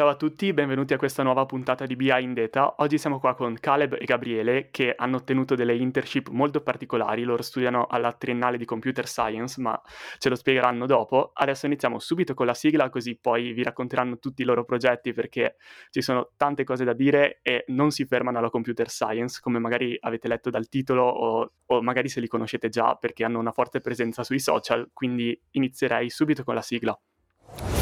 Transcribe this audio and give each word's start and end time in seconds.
Ciao 0.00 0.08
a 0.08 0.16
tutti, 0.16 0.54
benvenuti 0.54 0.94
a 0.94 0.96
questa 0.96 1.22
nuova 1.22 1.44
puntata 1.44 1.84
di 1.84 1.94
BI 1.94 2.22
in 2.22 2.32
Data. 2.32 2.76
Oggi 2.78 2.96
siamo 2.96 3.20
qua 3.20 3.34
con 3.34 3.54
Caleb 3.60 3.98
e 4.00 4.06
Gabriele 4.06 4.70
che 4.70 4.94
hanno 4.96 5.18
ottenuto 5.18 5.54
delle 5.54 5.76
internship 5.76 6.30
molto 6.30 6.62
particolari, 6.62 7.22
loro 7.22 7.42
studiano 7.42 7.84
alla 7.84 8.14
triennale 8.14 8.56
di 8.56 8.64
Computer 8.64 9.06
Science, 9.06 9.60
ma 9.60 9.78
ce 10.16 10.30
lo 10.30 10.36
spiegheranno 10.36 10.86
dopo. 10.86 11.32
Adesso 11.34 11.66
iniziamo 11.66 11.98
subito 11.98 12.32
con 12.32 12.46
la 12.46 12.54
sigla, 12.54 12.88
così 12.88 13.18
poi 13.20 13.52
vi 13.52 13.62
racconteranno 13.62 14.18
tutti 14.18 14.40
i 14.40 14.46
loro 14.46 14.64
progetti 14.64 15.12
perché 15.12 15.56
ci 15.90 16.00
sono 16.00 16.30
tante 16.38 16.64
cose 16.64 16.84
da 16.84 16.94
dire 16.94 17.40
e 17.42 17.64
non 17.66 17.90
si 17.90 18.06
fermano 18.06 18.38
alla 18.38 18.48
Computer 18.48 18.88
Science, 18.88 19.38
come 19.42 19.58
magari 19.58 19.98
avete 20.00 20.28
letto 20.28 20.48
dal 20.48 20.70
titolo 20.70 21.04
o, 21.04 21.52
o 21.66 21.82
magari 21.82 22.08
se 22.08 22.20
li 22.20 22.26
conoscete 22.26 22.70
già 22.70 22.94
perché 22.94 23.22
hanno 23.22 23.38
una 23.38 23.52
forte 23.52 23.82
presenza 23.82 24.24
sui 24.24 24.40
social, 24.40 24.88
quindi 24.94 25.38
inizierei 25.50 26.08
subito 26.08 26.42
con 26.42 26.54
la 26.54 26.62
sigla. 26.62 26.98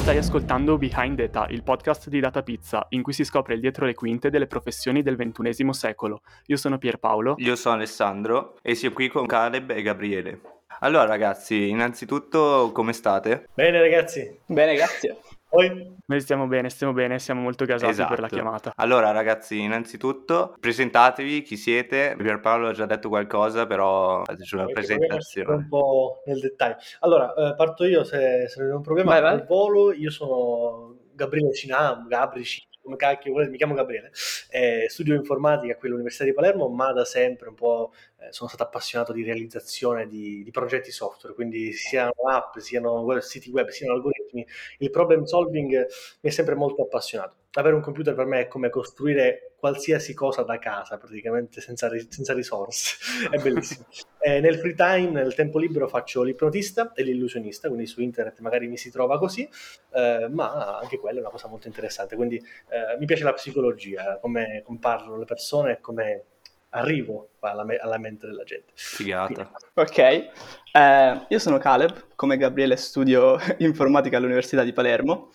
Stai 0.09 0.21
ascoltando 0.21 0.79
Behind 0.79 1.23
Data, 1.23 1.47
il 1.51 1.63
podcast 1.63 2.09
di 2.09 2.19
Data 2.19 2.43
Pizza, 2.43 2.87
in 2.93 3.03
cui 3.03 3.13
si 3.13 3.25
scopre 3.25 3.53
il 3.53 3.61
dietro 3.61 3.85
le 3.85 3.93
quinte 3.93 4.30
delle 4.30 4.47
professioni 4.47 5.03
del 5.03 5.16
XXI 5.16 5.71
secolo. 5.75 6.23
Io 6.47 6.57
sono 6.57 6.79
Pierpaolo. 6.79 7.35
Io 7.37 7.55
sono 7.57 7.75
Alessandro 7.75 8.57
e 8.63 8.75
siamo 8.75 8.95
qui 8.95 9.09
con 9.09 9.27
Caleb 9.27 9.69
e 9.69 9.83
Gabriele. 9.83 10.41
Allora 10.80 11.05
ragazzi, 11.05 11.69
innanzitutto 11.69 12.71
come 12.73 12.95
state? 12.95 13.49
Bene 13.52 13.80
ragazzi. 13.80 14.35
Bene, 14.47 14.77
grazie. 14.77 15.19
Poi? 15.48 15.97
Noi 16.05 16.20
stiamo 16.20 16.47
bene, 16.47 16.69
stiamo 16.69 16.93
bene, 16.93 17.19
siamo 17.19 17.41
molto 17.41 17.65
gasati 17.65 17.91
esatto. 17.91 18.11
per 18.11 18.20
la 18.20 18.27
Esatto. 18.27 18.43
chiamata. 18.43 18.73
Allora 18.77 19.11
ragazzi, 19.11 19.61
innanzitutto 19.61 20.55
presentatevi 20.61 21.43
chi 21.43 21.57
siete. 21.57 22.15
Pierpaolo 22.19 22.69
ha 22.69 22.73
già 22.73 22.87
detto 22.87 23.09
qualcosa, 23.09 23.66
però 23.66 24.24
fateci 24.24 24.55
una 24.55 24.66
presentazione. 24.66 25.55
un 25.55 25.69
po' 25.69 26.23
nel 26.27 26.38
dettaglio. 26.41 26.77
Allora, 27.01 27.33
eh, 27.34 27.55
parto 27.57 27.84
io 27.84 28.05
se, 28.05 28.47
se 28.48 28.61
non 28.62 28.71
è 28.71 28.74
un 28.74 28.83
problema. 28.83 29.12
Vai, 29.12 29.21
vai. 29.23 29.33
Al 29.33 29.45
volo, 29.47 29.93
io 29.93 30.11
sono 30.11 30.97
Gabriele 31.15 31.52
Cinam, 31.52 32.07
Gabri 32.07 32.45
Cinam, 32.45 32.68
come 32.88 32.97
cacchio 32.97 33.33
volete, 33.33 33.51
mi 33.51 33.59
chiamo 33.59 33.74
Gabriele. 33.74 34.10
Eh, 34.51 34.87
studio 34.88 35.15
informatica 35.15 35.77
qui 35.77 35.88
all'Università 35.88 36.24
di 36.24 36.32
Palermo, 36.32 36.68
ma 36.68 36.90
da 36.93 37.04
sempre 37.04 37.51
un 37.51 37.54
po' 37.54 37.93
eh, 38.18 38.32
sono 38.32 38.49
stato 38.49 38.63
appassionato 38.65 39.13
di 39.13 39.23
realizzazione 39.23 40.07
di, 40.07 40.43
di 40.43 40.51
progetti 40.51 40.90
software, 40.90 41.35
quindi 41.35 41.73
siano 41.74 42.13
app, 42.30 42.57
siano 42.57 43.21
siti 43.21 43.51
web, 43.51 43.68
siano 43.68 43.93
algoritmi. 43.93 44.46
Il 44.79 44.90
problem 44.90 45.24
solving 45.24 45.87
mi 46.21 46.30
è 46.30 46.32
sempre 46.32 46.54
molto 46.54 46.82
appassionato. 46.82 47.37
Avere 47.59 47.74
un 47.74 47.80
computer 47.80 48.14
per 48.14 48.24
me 48.24 48.42
è 48.42 48.46
come 48.46 48.70
costruire 48.70 49.54
qualsiasi 49.59 50.14
cosa 50.14 50.42
da 50.42 50.59
casa, 50.59 50.96
praticamente 50.96 51.60
senza, 51.60 51.88
ri- 51.88 52.06
senza 52.09 52.32
risorse. 52.32 52.96
è 53.30 53.37
bellissimo. 53.38 53.87
Eh, 54.20 54.38
nel 54.38 54.59
free 54.59 54.74
time, 54.74 55.10
nel 55.10 55.34
tempo 55.34 55.59
libero, 55.59 55.88
faccio 55.88 56.23
l'ipnotista 56.23 56.92
e 56.92 57.02
l'illusionista, 57.02 57.66
quindi 57.66 57.86
su 57.86 58.01
internet 58.01 58.38
magari 58.38 58.68
mi 58.68 58.76
si 58.76 58.92
trova 58.92 59.18
così, 59.18 59.48
eh, 59.92 60.29
ma 60.30 60.79
anche 60.79 60.98
quella 60.98 61.18
è 61.18 61.20
una 61.20 61.30
cosa 61.30 61.48
molto 61.48 61.66
interessante. 61.66 62.14
Quindi 62.14 62.36
eh, 62.36 62.96
mi 62.98 63.06
piace 63.06 63.24
la 63.24 63.32
psicologia, 63.32 64.19
come, 64.20 64.62
parlano 64.78 65.19
le 65.19 65.25
persone 65.25 65.72
e 65.72 65.81
come 65.81 66.25
arrivo 66.70 67.31
alla, 67.41 67.64
me- 67.64 67.78
alla 67.78 67.98
mente 67.98 68.26
della 68.26 68.44
gente. 68.44 68.72
Figata. 68.75 69.50
Ok, 69.75 69.98
eh, 69.98 71.26
io 71.26 71.38
sono 71.38 71.59
Caleb, 71.59 72.14
come 72.14 72.36
Gabriele 72.36 72.76
studio 72.76 73.36
informatica 73.59 74.16
all'Università 74.16 74.62
di 74.62 74.72
Palermo, 74.72 75.31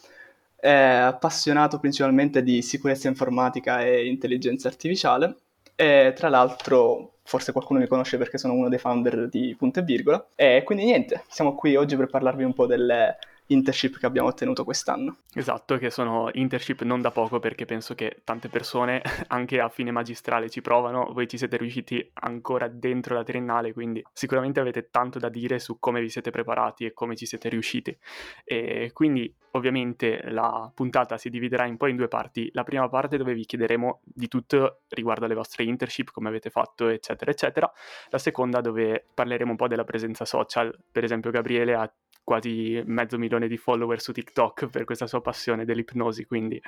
eh, 0.64 0.72
appassionato 0.72 1.78
principalmente 1.78 2.42
di 2.42 2.61
sicurezza 2.61 3.09
informatica 3.09 3.81
e 3.83 4.08
intelligenza 4.08 4.69
artificiale 4.69 5.36
e 5.75 6.14
tra 6.16 6.30
l'altro 6.30 7.16
forse 7.23 7.52
qualcuno 7.52 7.80
mi 7.80 7.88
conosce 7.88 8.17
perché 8.17 8.38
sono 8.38 8.53
uno 8.53 8.69
dei 8.69 8.80
founder 8.80 9.28
di 9.28 9.53
Punto 9.58 9.80
e 9.80 9.84
Virgola. 9.84 10.25
E 10.36 10.64
quindi 10.64 10.86
niente, 10.86 11.25
siamo 11.28 11.53
qui 11.56 11.75
oggi 11.75 11.97
per 11.97 12.08
parlarvi 12.08 12.45
un 12.45 12.53
po' 12.53 12.66
delle 12.66 13.17
internship 13.47 13.97
che 13.97 14.05
abbiamo 14.05 14.27
ottenuto 14.27 14.63
quest'anno. 14.63 15.17
Esatto, 15.33 15.77
che 15.77 15.89
sono 15.89 16.30
internship 16.33 16.81
non 16.83 17.02
da 17.02 17.11
poco 17.11 17.39
perché 17.39 17.66
penso 17.66 17.95
che 17.95 18.22
tante 18.23 18.50
persone 18.50 19.02
anche 19.27 19.59
a 19.59 19.69
fine 19.69 19.91
magistrale 19.91 20.50
ci 20.50 20.61
provano, 20.61 21.11
voi 21.11 21.27
ci 21.27 21.38
siete 21.38 21.58
riusciti 21.58 22.11
ancora 22.13 22.67
dentro 22.67 23.16
la 23.16 23.23
triennale, 23.23 23.73
quindi 23.73 24.03
sicuramente 24.13 24.59
avete 24.59 24.90
tanto 24.90 25.19
da 25.19 25.29
dire 25.29 25.59
su 25.59 25.79
come 25.79 26.01
vi 26.01 26.09
siete 26.09 26.31
preparati 26.31 26.85
e 26.85 26.94
come 26.94 27.16
ci 27.16 27.25
siete 27.25 27.50
riusciti. 27.50 27.97
E 28.44 28.91
quindi 28.94 29.34
ovviamente 29.56 30.22
la 30.29 30.72
puntata 30.73 31.18
si 31.18 31.29
dividerà 31.29 31.66
in 31.66 31.78
poi 31.78 31.91
in 31.91 31.97
due 31.97 32.07
parti. 32.07 32.50
La 32.53 32.63
prima 32.63 32.88
parte 32.89 33.18
dove 33.18 33.34
vi 33.34 33.45
chiederemo 33.45 34.01
di 34.03 34.28
tutto 34.28 34.81
riguardo 34.89 35.25
alle 35.25 35.35
vostre 35.35 35.63
internship, 35.63 36.12
come 36.12 36.29
avete 36.29 36.50
fatto, 36.50 36.88
eccetera, 36.88 37.31
eccetera. 37.31 37.72
La 38.09 38.18
seconda 38.18 38.62
dove 38.62 39.06
parleremo 39.13 39.51
un 39.51 39.57
po' 39.57 39.68
della 39.68 39.84
presenza 39.84 40.25
social. 40.25 40.75
Per 40.91 41.03
esempio 41.03 41.31
Gabriele 41.31 41.73
ha 41.75 41.91
quasi 42.23 42.81
mezzo 42.85 43.17
milione 43.17 43.47
di 43.47 43.57
follower 43.57 44.01
su 44.01 44.11
TikTok 44.13 44.67
per 44.67 44.84
questa 44.85 45.07
sua 45.07 45.22
passione 45.22 45.66
dell'ipnosi, 45.66 46.25
quindi 46.25 46.61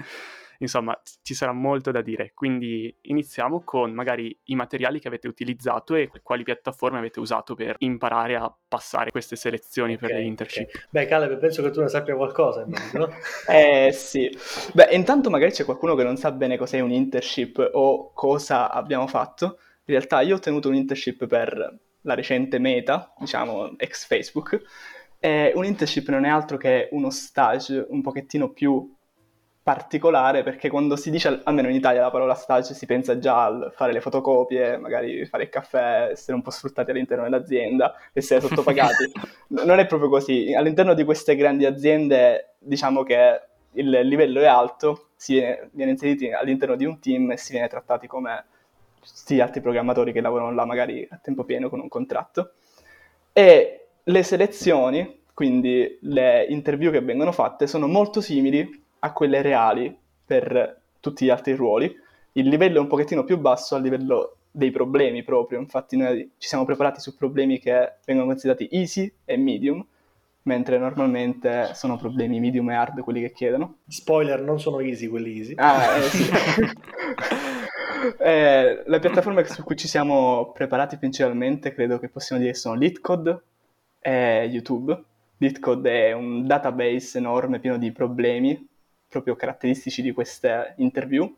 insomma 0.60 1.00
ci 1.22 1.34
sarà 1.34 1.52
molto 1.54 1.92
da 1.92 2.02
dire. 2.02 2.32
Quindi 2.34 2.94
iniziamo 3.02 3.64
con 3.64 3.92
magari 3.94 4.38
i 4.46 4.56
materiali 4.56 5.00
che 5.00 5.08
avete 5.08 5.28
utilizzato 5.28 5.96
e 5.96 6.12
quali 6.22 6.44
piattaforme 6.44 6.98
avete 6.98 7.20
usato 7.20 7.56
per 7.56 7.76
imparare 7.80 8.36
a 8.36 8.54
passare 8.68 9.12
queste 9.12 9.36
selezioni 9.36 9.98
per 9.98 10.12
Ok, 10.12 10.14
le 10.14 10.24
internship. 10.24 10.70
ok. 10.76 10.88
Beh, 10.90 11.06
Caleb, 11.08 11.38
penso 11.40 11.62
che 11.64 11.72
tu 11.72 11.82
ne 11.82 11.88
sappia 11.90 12.16
qualcosa, 12.16 12.62
immagino, 12.64 13.06
no? 13.06 13.14
Eh 13.46 13.92
sì, 13.94 14.30
beh 14.74 14.90
intanto 14.92 15.30
magari 15.30 15.52
c'è 15.52 15.66
qualcuno 15.66 15.96
che 15.96 16.04
non 16.04 16.18
sa 16.18 16.32
bene 16.32 16.58
cos'è 16.58 16.80
un 16.80 16.92
internship 16.92 17.70
o 17.74 18.12
cosa 18.14 18.72
abbiamo 18.72 19.08
fatto. 19.08 19.60
In 19.86 19.94
realtà 19.96 20.22
io 20.22 20.34
ho 20.34 20.38
ottenuto 20.38 20.70
un 20.70 20.76
internship 20.76 21.28
per 21.28 21.80
la 22.02 22.14
recente 22.16 22.58
Meta, 22.60 23.14
diciamo 23.20 23.78
ex 23.78 24.06
Facebook, 24.08 24.62
e 25.26 25.54
un 25.56 25.66
internship 25.66 26.08
non 26.10 26.24
è 26.24 26.30
altro 26.30 26.56
che 26.56 26.88
uno 26.92 27.10
stage 27.10 27.84
un 27.90 28.04
pochettino 28.04 28.50
più 28.50 28.94
particolare 29.64 30.44
perché 30.44 30.70
quando 30.70 30.96
si 30.96 31.10
dice, 31.10 31.42
almeno 31.46 31.68
in 31.68 31.74
Italia, 31.74 32.02
la 32.02 32.12
parola 32.12 32.36
stage 32.36 32.76
si 32.76 32.86
pensa 32.86 33.18
già 33.18 33.44
al 33.44 33.72
fare 33.76 33.92
le 33.92 34.02
fotocopie, 34.02 34.78
magari 34.78 35.26
fare 35.26 35.46
il 35.46 35.50
caffè, 35.50 36.10
essere 36.12 36.36
un 36.36 36.44
po' 36.44 36.52
sfruttati 36.52 36.92
all'interno 36.92 37.24
dell'azienda, 37.24 37.96
essere 38.14 38.40
sottopagati. 38.46 39.12
non 39.48 39.80
è 39.80 39.88
proprio 39.88 40.10
così. 40.10 40.54
All'interno 40.54 40.94
di 40.94 41.04
queste 41.04 41.36
grandi 41.36 41.66
aziende 41.66 42.58
diciamo 42.60 43.02
che 43.02 43.42
il 43.72 43.90
livello 43.90 44.42
è 44.42 44.46
alto, 44.46 45.08
si 45.16 45.34
viene, 45.34 45.70
viene 45.72 45.92
inseriti 45.94 46.32
all'interno 46.32 46.76
di 46.76 46.86
un 46.86 47.00
team 47.00 47.32
e 47.32 47.38
si 47.38 47.52
viene 47.52 47.68
trattati 47.68 48.06
come 48.06 48.46
tutti 49.00 49.34
gli 49.34 49.42
altri 49.42 49.60
programmatori 49.62 50.12
che 50.12 50.22
lavorano 50.22 50.54
là 50.54 50.66
magari 50.66 51.08
a 51.10 51.18
tempo 51.20 51.46
pieno 51.46 51.68
con 51.68 51.80
un 51.80 51.88
contratto. 51.88 52.52
E 53.34 53.85
le 54.08 54.24
selezioni, 54.24 55.22
quindi 55.34 55.98
le 56.02 56.46
interview 56.50 56.92
che 56.92 57.02
vengono 57.02 57.32
fatte, 57.32 57.68
sono 57.68 57.88
molto 57.88 58.22
simili 58.22 58.84
a 59.00 59.12
quelle 59.14 59.42
reali 59.42 59.96
per 60.26 60.82
tutti 61.00 61.26
gli 61.26 61.30
altri 61.30 61.54
ruoli. 61.56 61.94
Il 62.34 62.48
livello 62.48 62.78
è 62.78 62.82
un 62.82 62.88
pochettino 62.88 63.24
più 63.24 63.38
basso 63.38 63.76
a 63.76 63.80
livello 63.80 64.38
dei 64.52 64.72
problemi 64.72 65.24
proprio, 65.24 65.60
infatti 65.60 65.98
noi 65.98 66.32
ci 66.38 66.48
siamo 66.48 66.66
preparati 66.66 67.00
su 67.00 67.16
problemi 67.18 67.60
che 67.60 67.96
vengono 68.06 68.30
considerati 68.30 68.70
easy 68.72 69.12
e 69.26 69.38
medium, 69.38 69.86
mentre 70.44 70.78
normalmente 70.78 71.72
sono 71.74 71.98
problemi 71.98 72.40
medium 72.40 72.70
e 72.70 72.76
hard 72.76 73.02
quelli 73.02 73.22
che 73.22 73.32
chiedono. 73.32 73.78
Spoiler, 73.88 74.42
non 74.42 74.60
sono 74.60 74.80
easy 74.80 75.08
quelli 75.08 75.38
easy. 75.38 75.54
Ah, 75.58 75.98
eh, 75.98 76.02
sì. 76.02 76.24
Eh, 78.20 78.84
le 78.86 79.00
piattaforme 79.00 79.44
su 79.46 79.64
cui 79.64 79.76
ci 79.76 79.88
siamo 79.88 80.52
preparati 80.52 80.98
principalmente 80.98 81.74
credo 81.74 81.98
che 81.98 82.08
possiamo 82.08 82.40
dire 82.40 82.54
sono 82.54 82.76
LeetCode 82.76 83.42
e 84.06 84.48
YouTube. 84.52 85.04
LeetCode 85.38 86.10
è 86.10 86.12
un 86.12 86.46
database 86.46 87.18
enorme 87.18 87.60
pieno 87.60 87.78
di 87.80 87.92
problemi 87.92 88.68
proprio 89.10 89.36
caratteristici 89.36 90.04
di 90.04 90.12
queste 90.12 90.76
interview, 90.78 91.34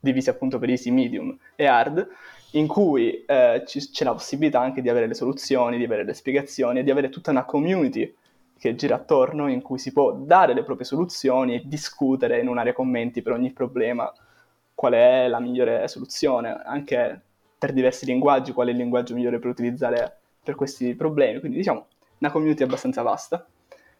divisi 0.00 0.30
appunto 0.30 0.58
per 0.58 0.70
easy, 0.70 0.90
medium 0.90 1.38
e 1.54 1.66
hard, 1.66 2.08
in 2.52 2.66
cui 2.66 3.24
eh, 3.24 3.62
c'è 3.64 4.04
la 4.04 4.12
possibilità 4.12 4.60
anche 4.60 4.82
di 4.82 4.88
avere 4.88 5.06
le 5.06 5.14
soluzioni, 5.14 5.78
di 5.78 5.84
avere 5.84 6.04
le 6.04 6.14
spiegazioni 6.14 6.80
e 6.80 6.82
di 6.82 6.90
avere 6.90 7.08
tutta 7.08 7.30
una 7.30 7.44
community 7.44 8.12
che 8.58 8.74
gira 8.74 8.96
attorno 8.96 9.48
in 9.48 9.62
cui 9.62 9.78
si 9.78 9.92
può 9.92 10.12
dare 10.12 10.54
le 10.54 10.64
proprie 10.64 10.86
soluzioni 10.86 11.54
e 11.54 11.62
discutere 11.64 12.40
in 12.40 12.48
un'area 12.48 12.72
commenti 12.72 13.22
per 13.22 13.32
ogni 13.32 13.52
problema 13.52 14.12
qual 14.74 14.94
è 14.94 15.28
la 15.28 15.38
migliore 15.38 15.86
soluzione, 15.86 16.60
anche 16.64 17.20
per 17.56 17.72
diversi 17.72 18.06
linguaggi, 18.06 18.52
qual 18.52 18.68
è 18.68 18.70
il 18.70 18.78
linguaggio 18.78 19.14
migliore 19.14 19.38
per 19.38 19.50
utilizzare 19.50 20.19
per 20.50 20.54
questi 20.56 20.94
problemi. 20.94 21.38
Quindi 21.38 21.58
diciamo 21.58 21.86
una 22.18 22.30
community 22.30 22.62
abbastanza 22.62 23.02
vasta. 23.02 23.46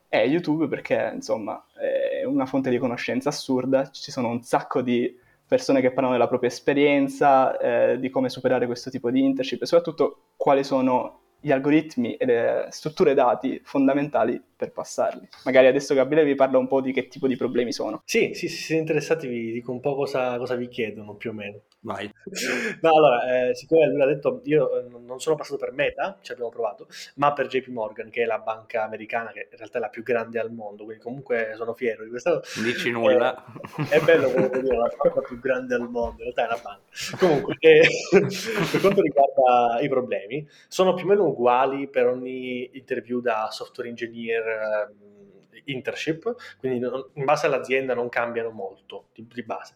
E 0.09 0.27
YouTube 0.27 0.67
perché 0.67 1.13
insomma 1.15 1.65
è 1.73 2.25
una 2.25 2.45
fonte 2.45 2.69
di 2.69 2.79
conoscenza 2.79 3.29
assurda, 3.29 3.91
ci 3.91 4.11
sono 4.11 4.29
un 4.29 4.43
sacco 4.43 4.83
di 4.83 5.17
persone 5.47 5.81
che 5.81 5.93
parlano 5.93 6.13
della 6.13 6.27
propria 6.29 6.51
esperienza, 6.51 7.57
eh, 7.59 7.99
di 7.99 8.11
come 8.11 8.29
superare 8.29 8.67
questo 8.67 8.91
tipo 8.91 9.11
di 9.11 9.23
internship 9.23 9.63
e 9.63 9.67
soprattutto 9.67 10.31
quali 10.37 10.65
sono 10.65 11.21
gli 11.41 11.51
algoritmi 11.51 12.17
e 12.17 12.25
le 12.27 12.67
strutture 12.71 13.15
dati 13.15 13.61
fondamentali 13.65 14.41
per 14.61 14.73
passarli. 14.73 15.27
Magari 15.45 15.69
adesso 15.69 15.95
Gabriele 15.95 16.27
vi 16.27 16.35
parla 16.35 16.59
un 16.59 16.69
po' 16.69 16.83
di 16.83 16.93
che 16.93 17.09
tipo 17.09 17.27
di 17.27 17.37
problemi 17.37 17.73
sono. 17.73 18.03
Sì, 18.05 18.35
sì, 18.35 18.47
se 18.47 18.57
siete 18.57 18.81
interessati 18.81 19.27
vi 19.27 19.53
dico 19.53 19.73
un 19.73 19.81
po' 19.81 19.95
cosa, 19.95 20.37
cosa 20.37 20.55
vi 20.55 20.69
chiedono 20.69 21.15
più 21.15 21.31
o 21.31 21.33
meno. 21.33 21.61
Vai. 21.81 22.11
No, 22.83 22.91
allora, 22.91 23.49
eh, 23.49 23.55
siccome 23.55 23.87
lui 23.89 24.01
ha 24.01 24.07
detto, 24.07 24.41
io 24.45 24.79
eh, 24.79 24.89
non 24.89 25.19
sono 25.21 25.37
passato 25.37 25.59
per 25.59 25.73
Meta, 25.73 26.19
ci 26.23 26.33
abbiamo 26.33 26.51
provato, 26.51 26.89
ma 27.17 27.33
per 27.33 27.47
JP 27.47 27.69
Morgan, 27.69 28.11
che 28.11 28.23
è 28.23 28.27
la 28.27 28.39
banca 28.39 28.85
americana, 28.85 29.33
che 29.33 29.49
in 29.51 29.57
realtà 29.57 29.79
è 29.79 29.81
la 29.81 29.89
più 29.89 30.03
grande 30.03 30.39
al 30.39 30.51
mondo, 30.51 30.85
quindi 30.85 31.03
comunque 31.03 31.53
sono 31.57 31.75
fiero 31.75 32.05
di 32.05 32.11
questo. 32.11 32.43
Dici 32.63 32.91
nulla. 32.91 33.45
Eh, 33.91 33.99
è 33.99 34.01
bello 34.01 34.31
come 34.31 34.49
dire, 34.49 34.77
la 34.77 34.91
banca 34.97 35.21
più 35.21 35.39
grande 35.41 35.75
al 35.75 35.89
mondo, 35.89 36.23
in 36.23 36.33
realtà 36.33 36.43
è 36.43 36.47
una 36.47 36.61
banca. 36.63 37.17
Comunque, 37.19 37.57
eh, 37.59 37.89
per 38.71 38.81
quanto 38.81 39.03
riguarda 39.03 39.81
i 39.81 39.89
problemi, 39.89 40.47
sono 40.69 40.95
più 40.95 41.05
o 41.05 41.09
meno 41.09 41.30
uguali 41.31 41.89
per 41.89 42.07
ogni 42.07 42.71
interview 42.75 43.21
da 43.21 43.49
software 43.51 43.89
engineer 43.89 44.47
eh, 44.47 45.63
internship, 45.65 46.35
quindi 46.59 46.85
in 47.15 47.25
base 47.25 47.47
all'azienda 47.47 47.95
non 47.95 48.09
cambiano 48.09 48.51
molto 48.51 49.09
di, 49.13 49.27
di 49.33 49.43
base. 49.43 49.75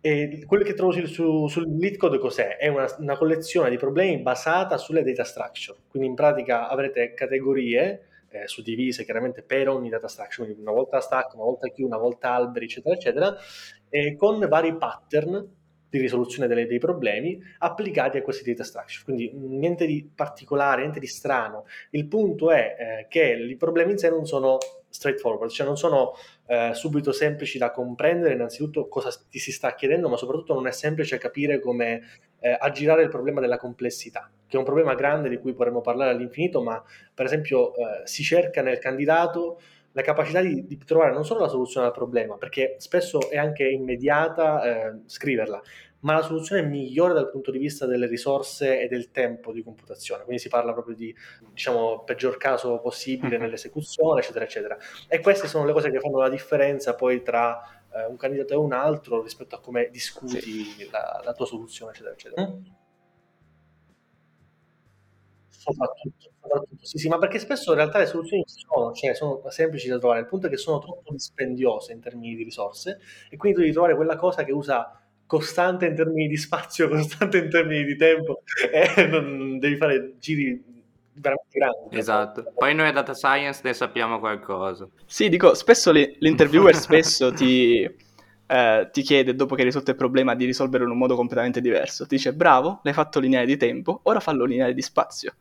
E 0.00 0.42
quello 0.46 0.64
che 0.64 0.74
trovo 0.74 0.90
su, 0.90 1.06
su, 1.06 1.46
sul 1.46 1.76
LeetCode 1.78 2.18
cos'è? 2.18 2.56
È 2.56 2.66
una, 2.66 2.92
una, 2.98 3.16
collezione 3.16 3.70
di 3.70 3.76
problemi 3.76 4.20
basata 4.20 4.76
sulle 4.76 5.04
data 5.04 5.22
structure. 5.22 5.78
Quindi 5.88 6.08
in 6.08 6.14
pratica 6.16 6.68
avrete 6.68 7.14
categorie 7.14 8.08
eh, 8.28 8.48
suddivise 8.48 9.04
chiaramente 9.04 9.42
per 9.42 9.68
ogni 9.68 9.90
data 9.90 10.08
structure, 10.08 10.46
quindi 10.46 10.62
una 10.62 10.72
volta 10.72 11.00
stack, 11.00 11.34
una 11.34 11.44
volta 11.44 11.68
queue, 11.68 11.86
una 11.86 11.98
volta 11.98 12.32
alberi, 12.32 12.64
eccetera, 12.64 12.94
eccetera, 12.94 13.36
con 14.16 14.44
vari 14.48 14.76
pattern 14.76 15.60
di 15.92 15.98
risoluzione 15.98 16.48
delle, 16.48 16.66
dei 16.66 16.78
problemi 16.78 17.38
applicati 17.58 18.16
a 18.16 18.22
questi 18.22 18.50
data 18.50 18.64
structure. 18.64 19.04
Quindi 19.04 19.30
niente 19.34 19.84
di 19.84 20.10
particolare, 20.14 20.80
niente 20.80 20.98
di 20.98 21.06
strano. 21.06 21.66
Il 21.90 22.06
punto 22.06 22.50
è 22.50 22.76
eh, 22.78 23.06
che 23.10 23.32
i 23.32 23.56
problemi 23.56 23.92
in 23.92 23.98
sé 23.98 24.08
non 24.08 24.24
sono 24.24 24.56
straightforward, 24.88 25.50
cioè 25.50 25.66
non 25.66 25.76
sono 25.76 26.12
eh, 26.46 26.70
subito 26.72 27.12
semplici 27.12 27.58
da 27.58 27.70
comprendere 27.70 28.32
innanzitutto 28.32 28.88
cosa 28.88 29.10
ti 29.28 29.38
si 29.38 29.52
sta 29.52 29.74
chiedendo, 29.74 30.08
ma 30.08 30.16
soprattutto 30.16 30.54
non 30.54 30.66
è 30.66 30.72
semplice 30.72 31.18
capire 31.18 31.60
come 31.60 32.00
eh, 32.40 32.56
aggirare 32.58 33.02
il 33.02 33.10
problema 33.10 33.40
della 33.40 33.58
complessità, 33.58 34.30
che 34.46 34.56
è 34.56 34.58
un 34.58 34.64
problema 34.64 34.94
grande 34.94 35.28
di 35.28 35.36
cui 35.36 35.52
potremmo 35.52 35.82
parlare 35.82 36.12
all'infinito, 36.12 36.62
ma 36.62 36.82
per 37.12 37.26
esempio 37.26 37.74
eh, 37.74 38.00
si 38.04 38.22
cerca 38.22 38.62
nel 38.62 38.78
candidato 38.78 39.60
la 39.92 40.02
capacità 40.02 40.40
di, 40.40 40.66
di, 40.66 40.78
trovare 40.78 41.12
non 41.12 41.24
solo 41.24 41.40
la 41.40 41.48
soluzione 41.48 41.86
al 41.86 41.92
problema, 41.92 42.36
perché 42.36 42.76
spesso 42.78 43.30
è 43.30 43.36
anche 43.36 43.68
immediata 43.68 44.62
eh, 44.62 45.00
scriverla, 45.06 45.60
ma 46.00 46.14
la 46.14 46.22
soluzione 46.22 46.62
migliore 46.62 47.14
dal 47.14 47.30
punto 47.30 47.50
di 47.50 47.58
vista 47.58 47.86
delle 47.86 48.06
risorse 48.06 48.80
e 48.80 48.88
del 48.88 49.10
tempo 49.10 49.52
di 49.52 49.62
computazione. 49.62 50.24
Quindi 50.24 50.42
si 50.42 50.48
parla 50.48 50.72
proprio 50.72 50.94
di, 50.94 51.14
diciamo, 51.50 52.02
peggior 52.04 52.36
caso 52.38 52.78
possibile 52.80 53.36
mhm. 53.36 53.42
nell'esecuzione, 53.42 54.20
eccetera, 54.20 54.44
eccetera. 54.44 54.76
E 55.08 55.20
queste 55.20 55.46
sono 55.46 55.64
le 55.64 55.72
cose 55.72 55.90
che 55.90 56.00
fanno 56.00 56.18
la 56.18 56.28
differenza 56.28 56.94
poi 56.94 57.22
tra 57.22 57.60
eh, 57.92 58.06
un 58.06 58.16
candidato 58.16 58.52
e 58.54 58.56
un 58.56 58.72
altro 58.72 59.22
rispetto 59.22 59.56
a 59.56 59.60
come 59.60 59.90
discuti 59.90 60.40
sì. 60.40 60.88
la, 60.90 61.20
la, 61.24 61.32
tua 61.34 61.46
soluzione, 61.46 61.92
eccetera, 61.92 62.14
eccetera. 62.14 62.48
Mm. 62.48 62.64
Soprattutto, 65.48 66.31
soprattutto, 66.42 66.84
sì, 66.84 66.98
sì, 66.98 67.08
ma 67.08 67.18
perché 67.18 67.38
spesso 67.38 67.70
in 67.70 67.76
realtà 67.76 67.98
le 67.98 68.06
soluzioni 68.06 68.44
ci 68.46 68.64
sono, 68.66 68.92
cioè 68.92 69.14
sono 69.14 69.42
semplici 69.48 69.88
da 69.88 69.98
trovare, 69.98 70.20
il 70.20 70.26
punto 70.26 70.48
è 70.48 70.50
che 70.50 70.56
sono 70.56 70.80
troppo 70.80 71.12
dispendiose 71.12 71.92
in 71.92 72.00
termini 72.00 72.34
di 72.34 72.42
risorse 72.42 72.98
e 73.30 73.36
quindi 73.36 73.60
devi 73.60 73.72
trovare 73.72 73.94
quella 73.94 74.16
cosa 74.16 74.44
che 74.44 74.52
usa 74.52 75.00
costante 75.26 75.86
in 75.86 75.94
termini 75.94 76.28
di 76.28 76.36
spazio, 76.36 76.88
costante 76.90 77.38
in 77.38 77.48
termini 77.48 77.84
di 77.84 77.96
tempo, 77.96 78.42
e 78.70 79.06
non, 79.06 79.58
devi 79.58 79.76
fare 79.76 80.14
giri 80.18 80.62
veramente 81.14 81.58
grandi. 81.58 81.96
Esatto, 81.96 82.52
poi 82.54 82.74
noi 82.74 82.88
a 82.88 82.92
data 82.92 83.14
science 83.14 83.60
ne 83.62 83.72
sappiamo 83.72 84.18
qualcosa. 84.18 84.86
Sì, 85.06 85.28
dico, 85.28 85.54
spesso 85.54 85.92
l'interviewer 85.92 86.74
spesso 86.74 87.32
ti, 87.32 87.82
eh, 88.46 88.88
ti 88.92 89.02
chiede, 89.02 89.34
dopo 89.34 89.54
che 89.54 89.60
hai 89.60 89.66
risolto 89.68 89.90
il 89.90 89.96
problema, 89.96 90.34
di 90.34 90.44
risolverlo 90.44 90.84
in 90.86 90.92
un 90.92 90.98
modo 90.98 91.14
completamente 91.14 91.60
diverso. 91.60 92.06
Ti 92.06 92.16
dice, 92.16 92.34
bravo, 92.34 92.80
l'hai 92.82 92.92
fatto 92.92 93.20
lineare 93.20 93.46
di 93.46 93.56
tempo, 93.56 94.00
ora 94.02 94.20
fallo 94.20 94.44
lineare 94.44 94.74
di 94.74 94.82
spazio. 94.82 95.34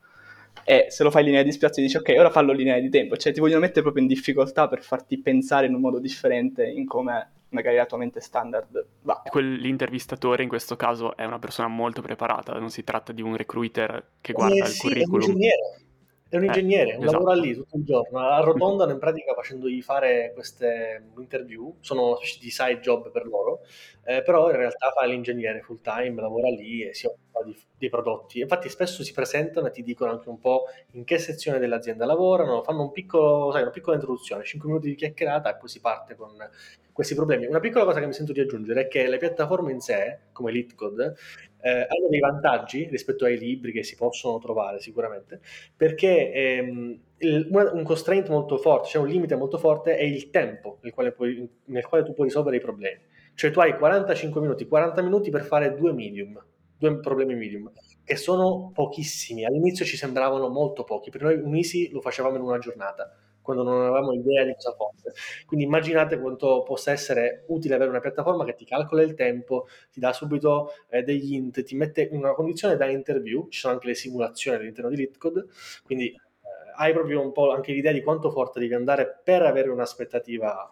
E 0.63 0.88
se 0.90 1.04
lo 1.04 1.12
fai 1.12 1.24
lineare 1.24 1.46
di 1.46 1.52
spazio 1.52 1.81
dici, 1.81 1.98
ok, 1.98 2.16
ora 2.18 2.30
fallo 2.30 2.52
lineare 2.52 2.81
di 2.81 2.90
tempo. 2.90 3.18
Cioè 3.18 3.34
ti 3.34 3.40
vogliono 3.40 3.62
mettere 3.62 3.81
proprio 3.81 4.04
in 4.04 4.08
difficoltà 4.08 4.68
per 4.68 4.81
farti 4.81 5.19
pensare 5.19 5.68
in 5.68 5.74
un 5.74 5.81
modo 5.81 6.00
differente 6.00 6.66
in 6.66 6.86
come 6.86 7.31
magari 7.52 7.75
la 7.78 7.86
tua 7.86 7.98
mente 7.98 8.19
standard 8.19 8.86
va. 9.02 9.22
Quell'intervistatore 9.30 10.44
in 10.44 10.50
questo 10.50 10.75
caso 10.75 11.16
è 11.16 11.25
una 11.25 11.40
persona 11.40 11.68
molto 11.68 12.02
preparata, 12.02 12.58
non 12.58 12.69
si 12.69 12.84
tratta 12.84 13.12
di 13.12 13.22
un 13.22 13.36
recruiter 13.36 14.12
che 14.22 14.34
guarda 14.34 14.56
eh, 14.56 14.60
il 14.60 14.66
sì, 14.68 14.88
curriculum. 14.88 15.22
È 15.22 15.25
un 15.25 15.34
ingegnere, 15.34 15.81
è 16.30 16.38
un 16.38 16.44
ingegnere, 16.46 16.92
eh, 16.92 16.98
esatto. 16.98 17.12
lavora 17.12 17.36
lì 17.36 17.54
tutto 17.54 17.78
il 17.78 17.84
giorno, 17.84 18.19
arrotondano 18.19 18.92
in 18.92 19.00
pratica 19.00 19.34
facendogli 19.34 19.81
fare 19.81 20.31
queste 20.34 21.12
interview, 21.18 21.75
sono 21.81 22.07
una 22.07 22.16
specie 22.16 22.40
di 22.40 22.50
side 22.50 22.80
job 22.80 23.12
per 23.12 23.25
loro, 23.25 23.62
eh, 24.06 24.22
però 24.22 24.50
in 24.50 24.56
realtà 24.56 24.92
fa 24.92 25.06
l'ingegnere 25.06 25.62
full 25.62 25.81
time, 25.81 26.22
lavora 26.22 26.50
lì 26.50 26.88
e 26.88 26.94
si 26.94 27.06
occupa 27.06 27.31
di, 27.44 27.56
di, 27.78 27.90
prodotti. 27.90 28.40
Infatti 28.40 28.70
spesso 28.70 29.04
si 29.04 29.14
presentano 29.14 29.68
e 29.68 29.72
ti 29.72 29.84
dicono 29.84 30.12
anche 30.12 30.30
un 30.30 30.40
po' 30.40 30.66
in 30.92 31.04
che 31.04 31.18
sezione 31.18 31.60
dell'azienda 31.60 32.06
lavorano, 32.06 32.64
fanno 32.64 32.84
un 32.84 32.92
piccolo, 32.92 33.52
sai, 33.52 33.62
una 33.62 33.72
piccola 33.72 33.96
introduzione, 33.96 34.44
5 34.44 34.68
minuti 34.68 34.90
di 34.90 34.96
chiacchierata 34.96 35.54
e 35.54 35.58
poi 35.58 35.70
si 35.70 35.80
parte 35.80 36.16
con 36.16 36.32
questi 36.92 37.16
problemi. 37.16 37.46
Una 37.46 37.60
piccola 37.60 37.86
cosa 37.86 38.00
che 38.00 38.06
mi 38.06 38.14
sento 38.14 38.32
di 38.32 38.40
aggiungere 38.40 38.82
è 38.82 38.88
che 38.88 39.08
le 39.08 39.18
piattaforme 39.18 39.72
in 39.72 39.80
sé, 39.80 40.20
come 40.32 40.52
LeetCode, 40.52 41.16
eh, 41.62 41.70
hanno 41.70 42.08
dei 42.10 42.20
vantaggi 42.20 42.88
rispetto 42.90 43.26
ai 43.26 43.38
libri 43.38 43.72
che 43.72 43.84
si 43.84 43.96
possono 43.96 44.40
trovare 44.40 44.80
sicuramente, 44.80 45.40
perché 45.76 46.32
ehm, 46.32 47.00
il, 47.18 47.48
un 47.52 47.84
constraint 47.84 48.30
molto 48.30 48.58
forte, 48.58 48.90
cioè 48.90 49.02
un 49.02 49.08
limite 49.08 49.36
molto 49.36 49.58
forte 49.58 49.96
è 49.96 50.04
il 50.04 50.30
tempo 50.30 50.80
nel 50.82 50.94
quale, 50.94 51.12
puoi, 51.12 51.48
nel 51.66 51.86
quale 51.86 52.04
tu 52.04 52.14
puoi 52.14 52.28
risolvere 52.28 52.58
i 52.58 52.62
problemi. 52.62 53.02
Cioè 53.34 53.52
tu 53.52 53.60
hai 53.60 53.78
45 53.78 54.42
minuti, 54.42 54.68
40 54.68 55.02
minuti 55.02 55.30
per 55.30 55.44
fare 55.44 55.74
due 55.74 55.94
medium, 55.94 56.42
due 56.81 57.00
problemi 57.00 57.36
medium, 57.36 57.72
che 58.04 58.16
sono 58.16 58.72
pochissimi. 58.74 59.45
All'inizio 59.45 59.86
ci 59.86 59.95
sembravano 59.95 60.50
molto 60.50 60.83
pochi, 60.83 61.12
per 61.12 61.22
noi 61.22 61.36
un 61.36 61.56
easy 61.56 61.89
lo 61.89 62.01
facevamo 62.01 62.36
in 62.38 62.42
una 62.42 62.57
giornata 62.57 63.16
quando 63.42 63.63
non 63.63 63.81
avevamo 63.81 64.13
idea 64.13 64.44
di 64.44 64.54
cosa 64.54 64.74
fosse. 64.74 65.13
Quindi 65.45 65.66
immaginate 65.66 66.19
quanto 66.19 66.63
possa 66.63 66.92
essere 66.92 67.44
utile 67.48 67.75
avere 67.75 67.89
una 67.89 68.00
piattaforma 68.00 68.45
che 68.45 68.56
ti 68.56 68.66
calcola 68.66 69.01
il 69.01 69.13
tempo, 69.13 69.68
ti 69.92 70.00
dà 70.00 70.13
subito 70.13 70.74
eh, 70.89 71.04
degli 71.04 71.33
int, 71.33 71.63
ti 71.63 71.75
mette 71.75 72.01
in 72.01 72.18
una 72.18 72.33
condizione 72.33 72.78
da 72.78 72.86
interview, 72.86 73.48
ci 73.50 73.60
sono 73.60 73.74
anche 73.74 73.88
le 73.88 73.95
simulazioni 73.95 74.57
all'interno 74.57 74.89
di 74.89 74.98
LeetCode, 74.98 75.45
quindi 75.83 76.10
eh, 76.10 76.18
hai 76.78 76.94
proprio 76.94 77.22
un 77.22 77.31
po' 77.31 77.51
anche 77.51 77.74
l'idea 77.74 77.92
di 77.92 78.01
quanto 78.01 78.30
forte 78.30 78.60
devi 78.60 78.74
andare 78.74 79.22
per 79.24 79.42
avere 79.42 79.69
un'aspettativa 79.69 80.72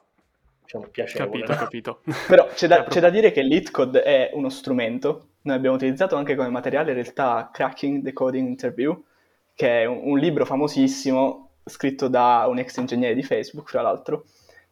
diciamo, 0.61 0.87
piacevole. 0.89 1.43
Capito, 1.43 1.99
capito. 1.99 2.01
Però 2.27 2.47
c'è 2.53 2.67
da, 2.67 2.83
c'è 2.87 2.99
da 2.99 3.09
dire 3.09 3.31
che 3.31 3.41
LeetCode 3.41 4.03
è 4.03 4.29
uno 4.33 4.49
strumento, 4.49 5.28
noi 5.41 5.55
abbiamo 5.55 5.75
utilizzato 5.75 6.15
anche 6.15 6.35
come 6.35 6.49
materiale 6.49 6.91
in 6.91 7.01
realtà 7.01 7.49
Cracking 7.51 8.03
the 8.03 8.13
Coding 8.13 8.47
Interview, 8.47 9.03
che 9.53 9.81
è 9.81 9.85
un, 9.85 10.01
un 10.03 10.17
libro 10.17 10.45
famosissimo 10.45 11.51
scritto 11.65 12.07
da 12.07 12.45
un 12.47 12.59
ex 12.59 12.77
ingegnere 12.77 13.13
di 13.13 13.23
Facebook, 13.23 13.69
fra 13.69 13.81
l'altro, 13.81 14.25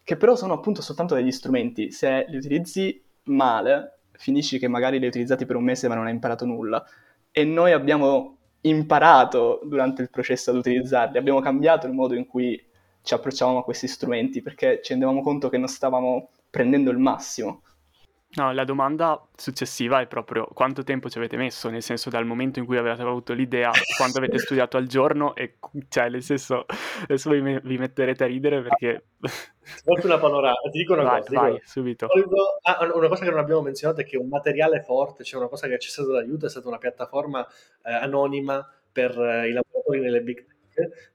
che 0.03 0.17
però 0.17 0.35
sono 0.35 0.53
appunto 0.53 0.81
soltanto 0.81 1.15
degli 1.15 1.31
strumenti. 1.31 1.91
Se 1.91 2.25
li 2.27 2.37
utilizzi 2.37 3.01
male, 3.23 3.99
finisci 4.13 4.59
che 4.59 4.67
magari 4.67 4.97
li 4.97 5.03
hai 5.03 5.09
utilizzati 5.09 5.45
per 5.45 5.55
un 5.55 5.63
mese 5.63 5.87
ma 5.87 5.95
non 5.95 6.05
hai 6.05 6.13
imparato 6.13 6.45
nulla. 6.45 6.83
E 7.31 7.43
noi 7.43 7.71
abbiamo 7.71 8.37
imparato 8.61 9.61
durante 9.63 10.01
il 10.01 10.09
processo 10.09 10.49
ad 10.49 10.57
utilizzarli, 10.57 11.17
abbiamo 11.17 11.39
cambiato 11.39 11.87
il 11.87 11.93
modo 11.93 12.15
in 12.15 12.25
cui 12.25 12.61
ci 13.01 13.13
approcciavamo 13.13 13.59
a 13.59 13.63
questi 13.63 13.87
strumenti 13.87 14.41
perché 14.41 14.81
ci 14.83 14.91
rendevamo 14.91 15.21
conto 15.21 15.49
che 15.49 15.57
non 15.57 15.67
stavamo 15.67 16.29
prendendo 16.49 16.91
il 16.91 16.97
massimo. 16.97 17.61
No, 18.37 18.53
la 18.53 18.65
domanda 18.65 19.19
successiva 19.35 19.99
è 19.99 20.05
proprio 20.05 20.45
quanto 20.53 20.83
tempo 20.83 21.09
ci 21.09 21.17
avete 21.17 21.37
messo, 21.37 21.69
nel 21.69 21.81
senso 21.81 22.11
dal 22.11 22.23
momento 22.23 22.59
in 22.59 22.65
cui 22.65 22.77
avete 22.77 23.01
avuto 23.01 23.33
l'idea, 23.33 23.71
quanto 23.97 24.19
avete 24.19 24.37
studiato 24.37 24.77
al 24.77 24.85
giorno 24.85 25.33
e 25.35 25.57
cioè 25.89 26.07
nel 26.09 26.21
senso 26.21 26.67
adesso 27.01 27.31
vi, 27.31 27.59
vi 27.63 27.77
metterete 27.79 28.23
a 28.23 28.27
ridere 28.27 28.61
perché... 28.61 29.05
Molto 29.85 30.05
una 30.05 30.19
panorama, 30.19 30.53
ti 30.71 30.77
dico 30.77 30.93
una 30.93 31.01
vai, 31.01 31.21
cosa. 31.21 31.39
Vai, 31.39 31.51
dico, 31.53 31.63
subito. 31.65 32.07
Ah, 32.61 32.87
una 32.93 33.07
cosa 33.07 33.23
che 33.23 33.31
non 33.31 33.39
abbiamo 33.39 33.61
menzionato 33.61 34.01
è 34.01 34.05
che 34.05 34.17
un 34.17 34.27
materiale 34.27 34.81
forte, 34.81 35.23
cioè 35.23 35.39
una 35.39 35.49
cosa 35.49 35.67
che 35.67 35.79
ci 35.79 35.87
è 35.87 35.91
stato 35.91 36.11
d'aiuto 36.11 36.45
è 36.45 36.49
stata 36.49 36.67
una 36.67 36.77
piattaforma 36.77 37.43
eh, 37.83 37.91
anonima 37.91 38.69
per 38.91 39.19
eh, 39.19 39.49
i 39.49 39.51
lavoratori 39.51 39.99
nelle 39.99 40.21
big 40.21 40.45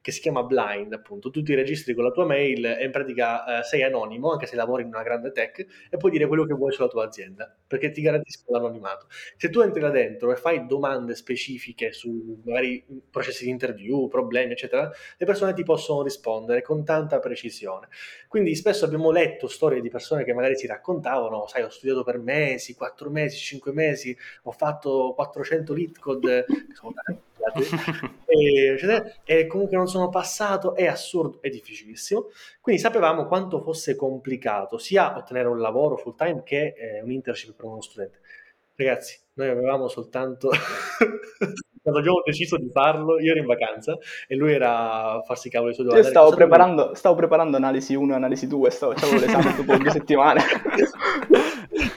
che 0.01 0.11
si 0.13 0.21
chiama 0.21 0.43
Blind, 0.43 0.93
appunto. 0.93 1.31
Tu 1.31 1.43
ti 1.43 1.55
registri 1.55 1.95
con 1.95 2.05
la 2.05 2.11
tua 2.11 2.25
mail 2.25 2.65
e 2.65 2.85
in 2.85 2.91
pratica 2.91 3.61
eh, 3.61 3.63
sei 3.63 3.83
anonimo, 3.83 4.31
anche 4.33 4.47
se 4.47 4.57
lavori 4.57 4.83
in 4.83 4.89
una 4.89 5.03
grande 5.03 5.33
tech, 5.33 5.67
e 5.91 5.97
puoi 5.97 6.11
dire 6.11 6.27
quello 6.27 6.45
che 6.45 6.55
vuoi 6.55 6.73
sulla 6.73 6.89
tua 6.89 7.05
azienda, 7.05 7.55
perché 7.67 7.91
ti 7.91 8.03
garantiscono 8.03 8.59
l'anonimato. 8.59 9.07
Se 9.37 9.51
tu 9.51 9.61
entri 9.61 9.81
là 9.81 9.91
dentro 9.91 10.33
e 10.33 10.37
fai 10.37 10.67
domande 10.67 11.15
specifiche 11.15 11.93
su 11.93 12.41
magari 12.45 12.85
processi 13.11 13.45
di 13.45 13.51
interview, 13.51 14.09
problemi, 14.09 14.53
eccetera, 14.53 14.91
le 15.17 15.27
persone 15.27 15.55
ti 15.55 15.63
possono 15.63 16.03
rispondere 16.03 16.63
con 16.63 16.85
tanta 16.85 17.19
precisione. 17.19 17.89
Quindi 18.29 18.55
spesso 18.55 18.85
abbiamo 18.85 19.11
letto 19.11 19.47
storie 19.47 19.81
di 19.81 19.89
persone 19.89 20.25
che 20.25 20.33
magari 20.33 20.57
si 20.57 20.67
raccontavano, 20.67 21.47
sai, 21.47 21.63
ho 21.63 21.69
studiato 21.69 22.03
per 22.03 22.19
mesi, 22.19 22.75
4 22.75 23.11
mesi, 23.11 23.37
5 23.37 23.73
mesi, 23.73 24.17
ho 24.45 24.53
fatto 24.53 25.13
400 25.15 25.75
lead 25.75 25.99
passati 27.43 28.15
e, 28.27 28.77
cioè, 28.79 29.15
e, 29.25 29.47
comunque 29.47 29.77
non 29.77 29.89
sono 29.89 30.09
passato, 30.09 30.75
è 30.75 30.87
assurdo, 30.87 31.41
è 31.41 31.49
difficilissimo. 31.49 32.29
Quindi 32.61 32.81
sapevamo 32.81 33.27
quanto 33.27 33.61
fosse 33.61 33.97
complicato 33.97 34.79
sia 34.79 35.17
ottenere 35.17 35.49
un 35.49 35.59
lavoro 35.59 35.97
full 35.97 36.15
time 36.15 36.43
che 36.43 36.75
eh, 36.77 37.03
un 37.03 37.11
internship 37.11 37.55
per 37.55 37.65
uno 37.67 37.81
studente. 37.81 38.21
Ragazzi, 38.75 39.19
noi 39.35 39.49
avevamo 39.49 39.89
soltanto 39.89 40.51
quando 41.83 42.01
abbiamo 42.01 42.23
deciso 42.25 42.57
di 42.57 42.71
farlo, 42.71 43.19
io 43.19 43.33
ero 43.33 43.41
in 43.41 43.47
vacanza 43.47 43.99
e 44.27 44.37
lui 44.37 44.53
era 44.53 45.13
a 45.13 45.23
farsi 45.23 45.51
cavolo 45.51 45.73
i 45.73 45.75
suoi 45.75 45.89
Io 45.89 46.03
stavo 46.03 46.35
preparando, 46.35 46.95
stavo 46.95 47.17
preparando 47.17 47.57
analisi 47.57 47.95
1 47.95 48.13
e 48.13 48.17
analisi 48.17 48.47
2, 48.47 48.71
stavo, 48.71 48.93
avevo 48.93 49.19
l'esame 49.19 49.55
dopo 49.57 49.77
due 49.77 49.91
settimane. 49.91 50.41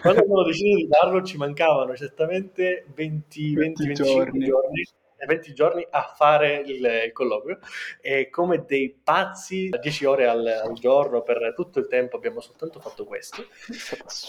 quando 0.01 0.19
abbiamo 0.19 0.43
deciso 0.43 0.75
di 0.75 0.87
farlo 0.89 1.21
ci 1.23 1.37
mancavano 1.37 1.95
certamente 1.95 2.85
20, 2.93 3.53
20 3.53 3.93
giorni. 3.93 4.45
giorni 4.45 4.83
20 5.25 5.53
giorni 5.53 5.85
a 5.89 6.13
fare 6.15 6.63
il, 6.65 6.83
il, 7.05 7.11
colloquio. 7.11 7.59
E 8.01 8.29
come 8.29 8.63
dei 8.65 8.95
pazzi 9.03 9.69
10 9.69 10.05
ore 10.05 10.27
al, 10.27 10.45
al, 10.45 10.73
giorno 10.73 11.21
per 11.21 11.53
tutto 11.55 11.79
il 11.79 11.87
tempo 11.87 12.17
abbiamo 12.17 12.39
soltanto 12.39 12.79
fatto 12.79 13.05
questo. 13.05 13.45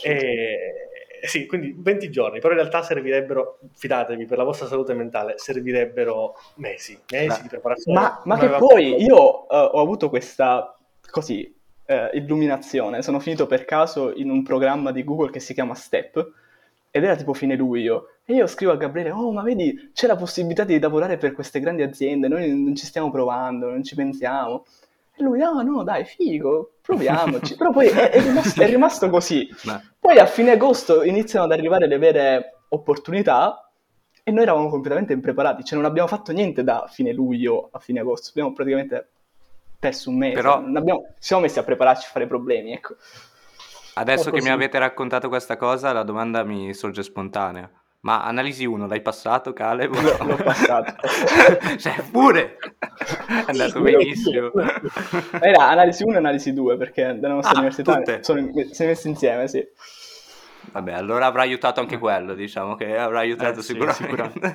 E, 0.02 1.26
sì, 1.26 1.46
quindi 1.46 1.74
20 1.76 2.10
giorni, 2.10 2.40
però 2.40 2.52
in 2.52 2.60
realtà 2.60 2.82
servirebbero, 2.82 3.58
fidatevi, 3.74 4.26
per 4.26 4.38
la 4.38 4.44
vostra 4.44 4.66
salute 4.66 4.94
mentale, 4.94 5.34
servirebbero 5.38 6.34
mesi, 6.56 6.98
mesi 7.10 7.42
di 7.42 7.48
preparazione. 7.48 7.98
Ma, 7.98 8.22
ma 8.24 8.38
che 8.38 8.48
poi 8.48 8.90
fatto... 8.90 9.02
io 9.02 9.16
uh, 9.16 9.46
ho 9.48 9.80
avuto 9.80 10.08
questa, 10.08 10.76
così, 11.10 11.54
uh, 11.86 12.16
illuminazione, 12.16 13.02
sono 13.02 13.20
finito 13.20 13.46
per 13.46 13.64
caso 13.64 14.12
in 14.14 14.30
un 14.30 14.42
programma 14.42 14.92
di 14.92 15.04
Google 15.04 15.30
che 15.30 15.40
si 15.40 15.54
chiama 15.54 15.74
Step, 15.74 16.32
ed 16.96 17.04
era 17.04 17.14
tipo 17.14 17.34
fine 17.34 17.56
luglio, 17.56 18.08
e 18.24 18.34
io 18.34 18.46
scrivo 18.46 18.72
a 18.72 18.76
Gabriele, 18.76 19.10
oh 19.10 19.30
ma 19.32 19.42
vedi, 19.42 19.90
c'è 19.92 20.06
la 20.06 20.16
possibilità 20.16 20.64
di 20.64 20.78
lavorare 20.78 21.18
per 21.18 21.32
queste 21.32 21.60
grandi 21.60 21.82
aziende, 21.82 22.26
noi 22.26 22.48
non 22.48 22.74
ci 22.74 22.86
stiamo 22.86 23.10
provando, 23.10 23.68
non 23.68 23.84
ci 23.84 23.94
pensiamo. 23.94 24.64
E 25.14 25.22
lui, 25.22 25.38
no, 25.38 25.60
no, 25.60 25.82
dai, 25.82 26.04
figo, 26.06 26.72
proviamoci. 26.80 27.54
Però 27.56 27.70
poi 27.70 27.88
è, 27.88 28.10
è, 28.10 28.20
rimasto, 28.20 28.62
è 28.62 28.66
rimasto, 28.66 29.10
così. 29.10 29.46
Poi 29.98 30.18
a 30.18 30.26
fine 30.26 30.52
agosto 30.52 31.02
iniziano 31.02 31.44
ad 31.44 31.52
arrivare 31.52 31.86
le 31.86 31.98
vere 31.98 32.60
opportunità 32.68 33.70
e 34.22 34.30
noi 34.30 34.42
eravamo 34.42 34.70
completamente 34.70 35.12
impreparati, 35.12 35.64
cioè 35.64 35.78
non 35.78 35.86
abbiamo 35.86 36.08
fatto 36.08 36.32
niente 36.32 36.64
da 36.64 36.86
fine 36.90 37.12
luglio 37.12 37.68
a 37.72 37.78
fine 37.78 38.00
agosto, 38.00 38.30
abbiamo 38.30 38.52
praticamente 38.52 39.08
perso 39.78 40.08
un 40.08 40.16
mese, 40.16 40.34
Però... 40.34 40.54
abbiamo, 40.54 41.08
ci 41.18 41.26
siamo 41.26 41.42
messi 41.42 41.58
a 41.58 41.62
prepararci 41.62 42.06
a 42.06 42.10
fare 42.10 42.26
problemi, 42.26 42.72
ecco. 42.72 42.96
Adesso 43.98 44.30
che 44.30 44.42
mi 44.42 44.50
avete 44.50 44.78
raccontato 44.78 45.28
questa 45.28 45.56
cosa, 45.56 45.90
la 45.90 46.02
domanda 46.02 46.44
mi 46.44 46.74
sorge 46.74 47.02
spontanea. 47.02 47.70
Ma 48.00 48.22
analisi 48.24 48.66
1 48.66 48.86
l'hai 48.86 49.00
passato, 49.00 49.54
Caleb? 49.54 49.94
L'ho, 49.94 50.24
l'ho 50.24 50.36
passato. 50.36 50.94
cioè, 51.78 52.04
pure! 52.10 52.58
È 52.58 53.44
andato 53.46 53.80
benissimo. 53.80 54.52
Era 55.40 55.70
analisi 55.70 56.04
1 56.04 56.12
e 56.12 56.16
analisi 56.18 56.52
2, 56.52 56.76
perché 56.76 57.04
nella 57.14 57.34
nostra 57.34 57.54
ah, 57.54 57.58
università 57.58 57.96
tutte. 57.96 58.22
sono 58.22 58.46
messi 58.52 59.08
insieme, 59.08 59.48
sì. 59.48 59.66
Vabbè, 60.72 60.92
allora 60.92 61.24
avrà 61.24 61.42
aiutato 61.42 61.80
anche 61.80 61.96
quello, 61.96 62.34
diciamo 62.34 62.74
che 62.74 62.98
avrà 62.98 63.20
aiutato 63.20 63.60
eh, 63.60 63.62
sicuramente. 63.62 63.96
Sì, 63.96 64.04
sicuramente. 64.04 64.54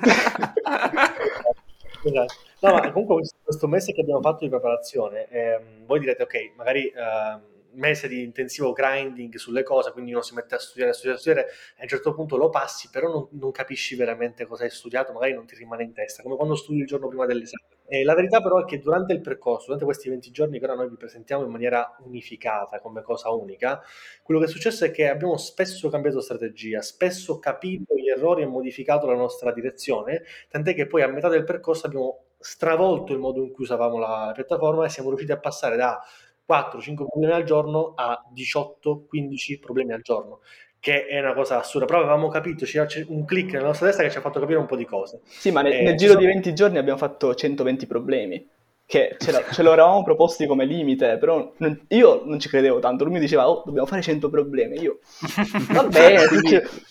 esatto. 2.04 2.34
No, 2.60 2.74
ma 2.74 2.92
comunque 2.92 3.28
questo 3.42 3.66
mese 3.66 3.92
che 3.92 4.02
abbiamo 4.02 4.20
fatto 4.20 4.44
di 4.44 4.50
preparazione, 4.50 5.26
ehm, 5.28 5.84
voi 5.84 5.98
direte, 5.98 6.22
ok, 6.22 6.52
magari... 6.56 6.86
Ehm, 6.86 7.50
mese 7.74 8.08
di 8.08 8.22
intensivo 8.22 8.72
grinding 8.72 9.34
sulle 9.36 9.62
cose, 9.62 9.92
quindi 9.92 10.12
uno 10.12 10.22
si 10.22 10.34
mette 10.34 10.54
a 10.54 10.58
studiare, 10.58 10.90
a 10.90 10.94
studiare, 10.94 11.18
a 11.18 11.20
studiare, 11.20 11.48
e 11.48 11.80
a 11.80 11.82
un 11.82 11.88
certo 11.88 12.14
punto 12.14 12.36
lo 12.36 12.50
passi, 12.50 12.88
però 12.90 13.08
non, 13.08 13.28
non, 13.32 13.50
capisci 13.50 13.94
veramente 13.94 14.46
cosa 14.46 14.64
hai 14.64 14.70
studiato, 14.70 15.12
magari 15.12 15.34
non 15.34 15.46
ti 15.46 15.54
rimane 15.56 15.84
in 15.84 15.92
testa, 15.92 16.22
come 16.22 16.36
quando 16.36 16.54
studi 16.54 16.80
il 16.80 16.86
giorno 16.86 17.08
prima 17.08 17.26
dell'esame. 17.26 17.64
E 17.86 18.04
la 18.04 18.14
verità 18.14 18.40
però 18.40 18.60
è 18.60 18.64
che 18.64 18.78
durante 18.78 19.12
il 19.12 19.20
percorso, 19.20 19.66
durante 19.66 19.84
questi 19.84 20.08
20 20.08 20.30
giorni 20.30 20.58
che 20.58 20.64
ora 20.64 20.74
noi 20.74 20.88
vi 20.88 20.96
presentiamo 20.96 21.44
in 21.44 21.50
maniera 21.50 21.94
unificata, 22.04 22.80
come 22.80 23.02
cosa 23.02 23.30
unica, 23.30 23.82
quello 24.22 24.40
che 24.40 24.46
è 24.46 24.48
successo 24.48 24.84
è 24.84 24.90
che 24.90 25.08
abbiamo 25.08 25.36
spesso 25.36 25.90
cambiato 25.90 26.20
strategia, 26.20 26.80
spesso 26.80 27.38
capito 27.38 27.94
gli 27.94 28.08
errori 28.08 28.42
e 28.42 28.46
modificato 28.46 29.06
la 29.06 29.14
nostra 29.14 29.52
direzione, 29.52 30.22
tant'è 30.48 30.74
che 30.74 30.86
poi 30.86 31.02
a 31.02 31.08
metà 31.08 31.28
del 31.28 31.44
percorso 31.44 31.86
abbiamo 31.86 32.24
stravolto 32.42 33.12
il 33.12 33.18
modo 33.18 33.42
in 33.42 33.52
cui 33.52 33.64
usavamo 33.64 33.98
la 33.98 34.32
piattaforma 34.34 34.84
e 34.84 34.88
siamo 34.88 35.08
riusciti 35.08 35.32
a 35.32 35.38
passare 35.38 35.76
da 35.76 36.00
4-5 36.48 36.94
problemi 36.94 37.32
al 37.32 37.44
giorno 37.44 37.92
a 37.94 38.22
18-15 38.34 39.60
problemi 39.60 39.92
al 39.92 40.02
giorno 40.02 40.40
che 40.82 41.06
è 41.06 41.20
una 41.20 41.32
cosa 41.32 41.60
assurda, 41.60 41.86
però 41.86 42.00
avevamo 42.00 42.26
capito, 42.26 42.64
c'era 42.64 42.88
un 43.06 43.24
click 43.24 43.52
nella 43.52 43.66
nostra 43.66 43.86
testa 43.86 44.02
che 44.02 44.10
ci 44.10 44.18
ha 44.18 44.20
fatto 44.20 44.40
capire 44.40 44.58
un 44.58 44.66
po' 44.66 44.74
di 44.74 44.84
cose. 44.84 45.20
Sì, 45.26 45.52
ma 45.52 45.62
nel, 45.62 45.74
eh, 45.74 45.82
nel 45.82 45.96
giro 45.96 46.14
sono... 46.14 46.24
di 46.24 46.32
20 46.32 46.52
giorni 46.54 46.78
abbiamo 46.78 46.98
fatto 46.98 47.32
120 47.32 47.86
problemi, 47.86 48.44
che 48.84 49.14
ce, 49.16 49.44
ce 49.52 49.62
lo 49.62 49.72
eravamo 49.72 50.02
proposti 50.02 50.44
come 50.44 50.64
limite, 50.64 51.18
però 51.18 51.52
non, 51.58 51.84
io 51.86 52.22
non 52.24 52.40
ci 52.40 52.48
credevo 52.48 52.80
tanto, 52.80 53.04
lui 53.04 53.12
mi 53.12 53.20
diceva, 53.20 53.48
oh, 53.48 53.62
dobbiamo 53.64 53.86
fare 53.86 54.02
100 54.02 54.28
problemi, 54.28 54.80
io, 54.80 54.98
va 55.70 55.84
bene, 55.84 56.24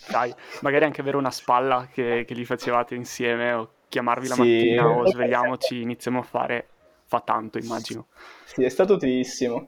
dai, 0.09 0.33
magari 0.61 0.85
anche 0.85 1.01
avere 1.01 1.17
una 1.17 1.29
spalla 1.29 1.89
che, 1.91 2.23
che 2.25 2.33
li 2.33 2.45
facevate 2.45 2.95
insieme, 2.95 3.51
o 3.51 3.71
chiamarvi 3.89 4.27
la 4.29 4.35
sì. 4.35 4.39
mattina, 4.39 4.87
o 4.87 5.05
svegliamoci, 5.11 5.81
iniziamo 5.81 6.19
a 6.19 6.23
fare 6.23 6.67
fa 7.11 7.19
tanto, 7.19 7.57
immagino. 7.57 8.07
Sì, 8.45 8.63
è 8.63 8.69
stato 8.69 8.93
utilissimo. 8.93 9.67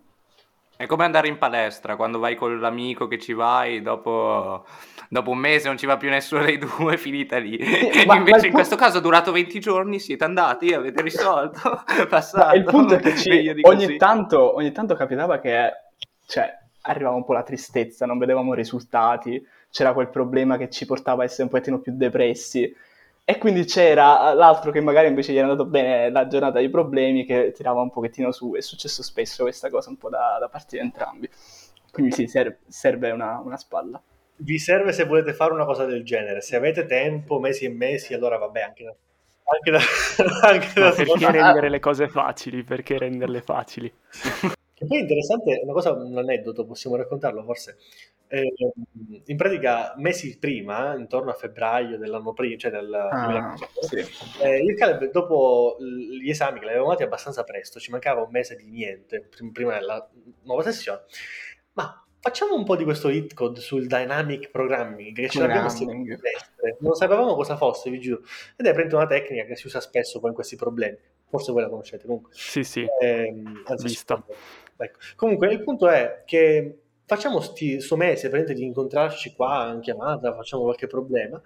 È 0.77 0.85
come 0.85 1.03
andare 1.03 1.27
in 1.27 1.37
palestra, 1.37 1.97
quando 1.97 2.17
vai 2.17 2.35
con 2.35 2.57
l'amico 2.57 3.07
che 3.07 3.19
ci 3.19 3.33
vai, 3.33 3.81
dopo, 3.81 4.65
dopo 5.09 5.29
un 5.29 5.37
mese 5.37 5.67
non 5.67 5.77
ci 5.77 5.85
va 5.85 5.97
più 5.97 6.09
nessuno 6.09 6.45
dei 6.45 6.57
due, 6.57 6.95
finita 6.97 7.37
lì. 7.39 7.61
Sì, 7.61 8.05
ma, 8.05 8.15
Invece 8.15 8.37
ma 8.37 8.45
in 8.45 8.51
pu- 8.51 8.53
questo 8.53 8.77
caso 8.77 8.99
è 8.99 9.01
durato 9.01 9.33
20 9.33 9.59
giorni, 9.59 9.99
siete 9.99 10.23
andati, 10.23 10.73
avete 10.73 11.01
risolto, 11.01 11.83
passato. 12.07 12.55
il 12.55 12.63
punto 12.63 12.95
è 12.95 12.99
che 12.99 13.15
ci, 13.19 13.53
ogni, 13.63 13.97
tanto, 13.97 14.55
ogni 14.55 14.71
tanto 14.71 14.95
capitava 14.95 15.39
che 15.39 15.69
cioè, 16.25 16.49
arrivava 16.83 17.17
un 17.17 17.25
po' 17.25 17.33
la 17.33 17.43
tristezza, 17.43 18.05
non 18.05 18.17
vedevamo 18.17 18.53
risultati, 18.53 19.45
c'era 19.69 19.91
quel 19.91 20.09
problema 20.09 20.55
che 20.55 20.69
ci 20.69 20.85
portava 20.85 21.23
a 21.23 21.25
essere 21.25 21.43
un 21.43 21.49
pochettino 21.49 21.79
più 21.79 21.91
depressi 21.93 22.73
e 23.25 23.37
quindi 23.37 23.63
c'era 23.63 24.33
l'altro 24.33 24.71
che 24.71 24.81
magari 24.81 25.07
invece 25.07 25.31
gli 25.31 25.37
era 25.37 25.49
andato 25.49 25.67
bene 25.67 26.09
la 26.09 26.27
giornata 26.27 26.59
dei 26.59 26.69
problemi, 26.69 27.25
che 27.25 27.53
tirava 27.53 27.81
un 27.81 27.89
pochettino 27.89 28.31
su. 28.31 28.53
È 28.53 28.61
successo 28.61 29.01
spesso 29.01 29.43
questa 29.43 29.69
cosa 29.69 29.89
un 29.89 29.97
po' 29.97 30.09
da, 30.09 30.37
da 30.39 30.49
parte 30.49 30.77
di 30.77 30.83
entrambi. 30.83 31.29
Quindi 31.89 32.11
sì, 32.11 32.27
serve, 32.27 32.59
serve 32.67 33.11
una, 33.11 33.39
una, 33.39 33.55
spalla. 33.55 34.01
Vi 34.35 34.57
serve 34.59 34.91
se 34.91 35.05
volete 35.05 35.33
fare 35.33 35.53
una 35.53 35.63
cosa 35.63 35.85
del 35.85 36.03
genere. 36.03 36.41
Se 36.41 36.55
avete 36.57 36.85
tempo, 36.85 37.39
mesi 37.39 37.63
e 37.63 37.69
mesi, 37.69 38.13
allora 38.13 38.37
vabbè, 38.37 38.61
anche 38.61 38.83
da, 38.83 38.93
anche 39.45 39.71
da, 39.71 39.79
anche 40.47 40.79
da 40.79 40.91
perché 40.91 41.31
rendere 41.31 41.69
le 41.69 41.79
cose 41.79 42.09
facili? 42.09 42.63
Perché 42.63 42.97
renderle 42.97 43.41
facili? 43.41 43.93
Che 44.73 44.85
poi 44.85 44.97
è 44.97 45.01
interessante, 45.01 45.59
una 45.63 45.73
cosa, 45.73 45.91
un 45.91 46.17
aneddoto, 46.17 46.65
possiamo 46.65 46.95
raccontarlo 46.95 47.43
forse. 47.43 47.77
Eh, 48.27 48.51
in 49.25 49.37
pratica, 49.37 49.93
mesi 49.97 50.39
prima, 50.39 50.95
intorno 50.95 51.29
a 51.29 51.35
febbraio 51.35 51.99
dell'anno 51.99 52.33
prima, 52.33 52.57
cioè 52.57 52.71
del 52.71 52.91
ah, 52.91 53.53
sì. 53.81 53.97
eh, 54.41 54.65
e 54.65 54.73
Caleb, 54.73 55.11
dopo 55.11 55.77
gli 55.79 56.29
esami 56.29 56.57
che 56.57 56.65
li 56.65 56.71
avevamo 56.71 56.91
fatti 56.91 57.03
abbastanza 57.03 57.43
presto, 57.43 57.79
ci 57.79 57.91
mancava 57.91 58.23
un 58.23 58.31
mese 58.31 58.55
di 58.55 58.65
niente 58.65 59.29
prima 59.51 59.77
della 59.77 60.09
nuova 60.41 60.63
sessione, 60.63 61.01
ma 61.73 62.03
facciamo 62.23 62.55
un 62.55 62.63
po' 62.63 62.77
di 62.77 62.85
questo 62.85 63.09
hit 63.09 63.33
code 63.33 63.59
sul 63.59 63.85
dynamic 63.85 64.49
programming 64.49 65.13
che 65.13 65.27
ce 65.27 65.41
l'abbiamo 65.41 65.67
destre. 65.67 66.77
non 66.79 66.95
sapevamo 66.95 67.35
cosa 67.35 67.57
fosse 67.57 67.89
vi 67.89 67.99
giuro 67.99 68.21
ed 68.55 68.65
è 68.65 68.73
prende 68.73 68.95
una 68.95 69.07
tecnica 69.07 69.43
che 69.43 69.57
si 69.57 69.67
usa 69.67 69.81
spesso 69.81 70.21
poi 70.21 70.29
in 70.29 70.35
questi 70.35 70.55
problemi 70.55 70.97
forse 71.27 71.51
voi 71.51 71.63
la 71.63 71.67
conoscete 71.67 72.05
comunque 72.05 72.31
sì 72.33 72.63
sì 72.63 72.87
eh, 73.01 73.43
vista 73.81 74.23
ecco. 74.77 74.99
comunque 75.15 75.51
il 75.51 75.63
punto 75.63 75.87
è 75.87 76.23
che 76.25 76.77
facciamo 77.05 77.39
questo 77.39 77.97
mese 77.97 78.29
per 78.29 78.45
di 78.53 78.63
incontrarci 78.63 79.33
qua 79.35 79.71
in 79.73 79.81
chiamata, 79.81 80.33
facciamo 80.33 80.63
qualche 80.63 80.87
problema 80.87 81.41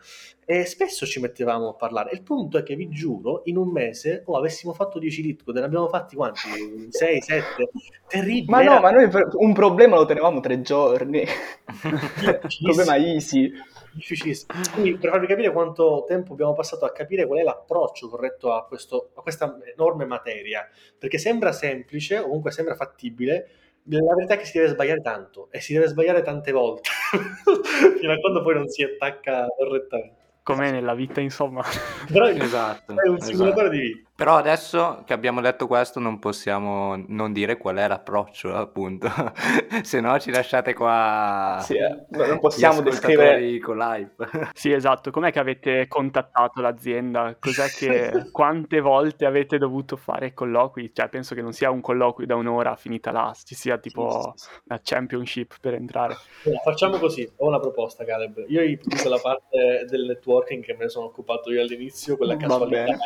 e 0.45 0.65
spesso 0.65 1.05
ci 1.05 1.19
mettevamo 1.19 1.69
a 1.69 1.73
parlare. 1.73 2.11
Il 2.13 2.21
punto 2.21 2.57
è 2.57 2.63
che 2.63 2.75
vi 2.75 2.89
giuro, 2.89 3.41
in 3.45 3.57
un 3.57 3.69
mese 3.69 4.23
oh, 4.25 4.37
avessimo 4.37 4.73
fatto 4.73 4.99
10 4.99 5.21
litcode, 5.21 5.59
ne 5.59 5.65
abbiamo 5.65 5.87
fatti 5.87 6.15
quanti? 6.15 6.47
6, 6.89 7.21
7? 7.21 7.69
Terribile. 8.07 8.45
Ma 8.51 8.63
no, 8.63 8.79
ma 8.79 8.91
noi 8.91 9.09
un 9.33 9.53
problema 9.53 9.97
lo 9.97 10.05
tenevamo 10.05 10.39
tre 10.39 10.61
giorni. 10.61 11.25
problema 12.63 12.95
easy. 12.95 13.51
Difficilissimo. 13.97 14.53
Quindi 14.73 14.97
per 14.97 15.09
farvi 15.09 15.25
capire 15.25 15.51
quanto 15.51 16.05
tempo 16.07 16.33
abbiamo 16.33 16.53
passato 16.53 16.85
a 16.85 16.91
capire 16.91 17.25
qual 17.25 17.39
è 17.39 17.43
l'approccio 17.43 18.07
corretto 18.09 18.53
a, 18.53 18.65
questo, 18.65 19.09
a 19.15 19.21
questa 19.21 19.57
enorme 19.73 20.05
materia, 20.05 20.67
perché 20.97 21.17
sembra 21.17 21.51
semplice, 21.51 22.19
o 22.19 22.25
comunque 22.25 22.51
sembra 22.51 22.75
fattibile, 22.75 23.49
la 23.89 24.13
verità 24.13 24.35
è 24.35 24.37
che 24.37 24.45
si 24.45 24.57
deve 24.57 24.69
sbagliare 24.69 25.01
tanto 25.01 25.47
e 25.49 25.61
si 25.61 25.73
deve 25.73 25.87
sbagliare 25.87 26.21
tante 26.21 26.51
volte 26.51 26.89
fino 27.99 28.11
a 28.11 28.17
quando 28.17 28.43
poi 28.43 28.53
non 28.53 28.67
si 28.67 28.83
attacca 28.83 29.47
correttamente. 29.57 30.25
Come 30.43 30.71
nella 30.71 30.93
vita, 30.93 31.19
insomma. 31.19 31.63
Però 32.11 32.27
esatto, 32.27 32.93
è 33.01 33.09
un 33.09 33.19
simulatore 33.19 33.67
esatto. 33.67 33.69
di 33.69 33.79
vita. 33.79 34.06
Però 34.17 34.35
adesso 34.35 35.03
che 35.05 35.13
abbiamo 35.13 35.41
detto 35.41 35.67
questo 35.67 35.99
non 35.99 36.17
possiamo 36.17 36.95
non 37.09 37.33
dire 37.33 37.55
qual 37.55 37.75
è 37.75 37.87
l'approccio, 37.87 38.51
appunto. 38.51 39.07
Se 39.83 40.01
no 40.01 40.17
ci 40.17 40.31
lasciate 40.31 40.73
qua... 40.73 41.59
Sì, 41.61 41.75
eh. 41.75 42.07
non 42.09 42.39
possiamo 42.39 42.81
descrivere... 42.81 43.59
con 43.59 43.77
l'hype. 43.77 44.27
Sì, 44.55 44.71
esatto. 44.71 45.11
Com'è 45.11 45.31
che 45.31 45.37
avete 45.37 45.87
contattato 45.87 46.61
l'azienda? 46.61 47.37
Cos'è 47.39 47.67
che... 47.67 48.29
Quante 48.33 48.79
volte 48.79 49.27
avete 49.27 49.59
dovuto 49.59 49.97
fare 49.97 50.33
colloqui? 50.33 50.91
Cioè, 50.91 51.09
penso 51.09 51.35
che 51.35 51.43
non 51.43 51.53
sia 51.53 51.69
un 51.69 51.81
colloquio 51.81 52.25
da 52.25 52.33
un'ora 52.33 52.75
finita 52.75 53.11
là, 53.11 53.31
ci 53.45 53.53
sia 53.53 53.77
tipo 53.77 54.33
sì, 54.35 54.45
sì, 54.45 54.49
sì. 54.49 54.59
una 54.67 54.79
championship 54.81 55.59
per 55.61 55.75
entrare. 55.75 56.17
Allora, 56.43 56.61
facciamo 56.63 56.97
così, 56.97 57.31
ho 57.35 57.47
una 57.47 57.59
proposta, 57.59 58.03
Caleb. 58.03 58.45
Io 58.47 58.65
dico 58.65 59.09
la 59.09 59.19
parte 59.21 59.85
del 59.87 60.05
networking 60.05 60.63
che 60.63 60.73
me 60.73 60.85
ne 60.85 60.89
sono 60.89 61.05
occupato 61.05 61.51
io 61.51 61.61
all'inizio, 61.61 62.17
quella 62.17 62.35
casualità 62.35 62.97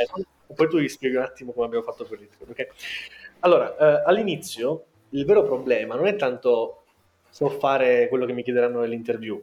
poi 0.53 0.69
tu 0.69 0.79
gli 0.79 0.87
spieghi 0.87 1.15
un 1.15 1.23
attimo 1.23 1.51
come 1.51 1.65
abbiamo 1.65 1.83
fatto 1.83 2.05
quello. 2.05 2.25
Okay? 2.49 2.67
Allora, 3.39 3.75
eh, 3.77 4.03
all'inizio 4.05 4.85
il 5.09 5.25
vero 5.25 5.43
problema 5.43 5.95
non 5.95 6.07
è 6.07 6.15
tanto 6.15 6.83
so 7.29 7.49
fare 7.49 8.07
quello 8.09 8.25
che 8.25 8.33
mi 8.33 8.43
chiederanno 8.43 8.81
nell'interview, 8.81 9.41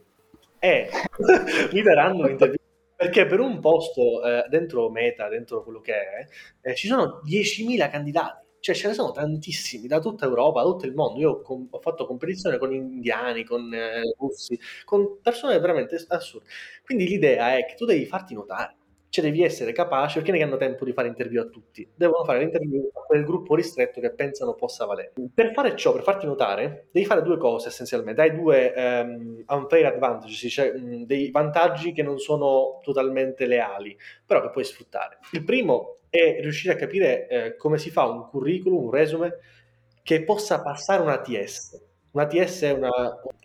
è 0.57 0.89
mi 1.73 1.81
daranno 1.81 2.27
l'interview 2.27 2.57
perché 2.99 3.25
per 3.25 3.39
un 3.39 3.61
posto 3.61 4.21
eh, 4.25 4.45
dentro 4.49 4.89
Meta, 4.89 5.29
dentro 5.29 5.63
quello 5.63 5.79
che 5.79 5.93
è, 5.93 6.27
eh, 6.61 6.75
ci 6.75 6.87
sono 6.87 7.21
10.000 7.25 7.89
candidati. 7.89 8.47
Cioè 8.59 8.75
ce 8.75 8.89
ne 8.89 8.93
sono 8.93 9.11
tantissimi 9.11 9.87
da 9.87 9.99
tutta 10.01 10.25
Europa, 10.25 10.61
da 10.61 10.69
tutto 10.69 10.85
il 10.85 10.93
mondo. 10.93 11.17
Io 11.17 11.41
com- 11.41 11.67
ho 11.69 11.79
fatto 11.79 12.05
competizione 12.05 12.57
con 12.57 12.73
indiani, 12.73 13.45
con 13.45 13.73
eh, 13.73 14.01
russi, 14.17 14.59
con 14.83 15.21
persone 15.21 15.57
veramente 15.59 15.95
assurde. 16.09 16.45
Quindi 16.83 17.07
l'idea 17.07 17.55
è 17.57 17.65
che 17.65 17.75
tu 17.75 17.85
devi 17.85 18.05
farti 18.05 18.33
notare 18.33 18.78
cioè 19.09 19.25
devi 19.25 19.43
essere 19.43 19.71
capace, 19.71 20.19
perché 20.19 20.31
non 20.31 20.47
hanno 20.47 20.57
tempo 20.57 20.85
di 20.85 20.93
fare 20.93 21.07
interview 21.07 21.41
a 21.41 21.45
tutti, 21.45 21.87
devono 21.95 22.23
fare 22.23 22.39
l'interview 22.39 22.89
a 22.93 23.01
quel 23.01 23.23
gruppo 23.23 23.55
ristretto 23.55 23.99
che 23.99 24.11
pensano 24.11 24.53
possa 24.53 24.85
valere. 24.85 25.13
Per 25.33 25.51
fare 25.53 25.75
ciò, 25.75 25.91
per 25.93 26.03
farti 26.03 26.27
notare, 26.27 26.87
devi 26.91 27.05
fare 27.05 27.23
due 27.23 27.37
cose 27.37 27.69
essenzialmente, 27.69 28.21
hai 28.21 28.35
due 28.35 28.73
um, 28.75 29.43
unfair 29.47 29.87
advantage, 29.87 30.49
cioè 30.49 30.73
um, 30.75 31.05
dei 31.05 31.31
vantaggi 31.31 31.91
che 31.91 32.03
non 32.03 32.19
sono 32.19 32.79
totalmente 32.83 33.47
leali, 33.47 33.97
però 34.25 34.41
che 34.41 34.51
puoi 34.51 34.63
sfruttare. 34.63 35.17
Il 35.31 35.43
primo 35.43 35.97
è 36.09 36.39
riuscire 36.41 36.73
a 36.73 36.77
capire 36.77 37.27
eh, 37.27 37.55
come 37.55 37.77
si 37.77 37.89
fa 37.89 38.05
un 38.05 38.27
curriculum, 38.27 38.85
un 38.85 38.91
resume 38.91 39.37
che 40.03 40.23
possa 40.23 40.61
passare 40.61 41.01
una 41.01 41.19
TS. 41.19 41.87
Una 42.11 42.25
TS 42.25 42.63
è 42.63 42.71
una, 42.71 42.89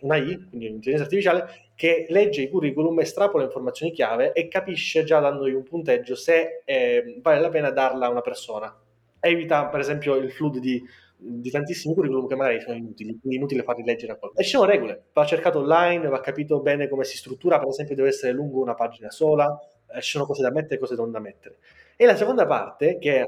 una 0.01 0.15
I, 0.17 0.35
quindi 0.49 0.67
un'intelligenza 0.67 1.03
artificiale, 1.03 1.45
che 1.75 2.07
legge 2.09 2.41
i 2.41 2.49
curriculum, 2.49 2.99
estrapola 2.99 3.43
informazioni 3.43 3.91
chiave 3.91 4.31
e 4.33 4.47
capisce 4.47 5.03
già 5.03 5.19
dandogli 5.19 5.53
un 5.53 5.63
punteggio 5.63 6.15
se 6.15 6.61
eh, 6.65 7.19
vale 7.21 7.39
la 7.39 7.49
pena 7.49 7.69
darla 7.69 8.07
a 8.07 8.09
una 8.09 8.21
persona. 8.21 8.73
Evita, 9.19 9.67
per 9.67 9.81
esempio, 9.81 10.15
il 10.15 10.31
flood 10.31 10.57
di, 10.57 10.81
di 11.17 11.49
tantissimi 11.51 11.93
curriculum 11.93 12.27
che 12.27 12.35
magari 12.35 12.59
sono 12.59 12.75
inutili, 12.75 13.17
quindi 13.19 13.37
inutile 13.37 13.63
farli 13.63 13.83
leggere 13.83 14.13
a 14.13 14.15
qualcuno. 14.15 14.41
E 14.41 14.45
ci 14.45 14.51
sono 14.51 14.65
regole, 14.65 15.05
va 15.13 15.25
cercato 15.25 15.59
online, 15.59 16.07
va 16.07 16.19
capito 16.19 16.59
bene 16.59 16.87
come 16.87 17.03
si 17.03 17.17
struttura, 17.17 17.59
per 17.59 17.67
esempio 17.67 17.95
deve 17.95 18.07
essere 18.09 18.31
lungo 18.31 18.61
una 18.61 18.73
pagina 18.73 19.11
sola, 19.11 19.59
eh, 19.93 20.01
ci 20.01 20.11
sono 20.11 20.25
cose 20.25 20.41
da 20.41 20.51
mettere 20.51 20.75
e 20.75 20.79
cose 20.79 20.95
non 20.95 21.11
da 21.11 21.19
mettere. 21.19 21.57
E 21.95 22.05
la 22.05 22.15
seconda 22.15 22.47
parte, 22.47 22.97
che 22.97 23.21
è 23.21 23.27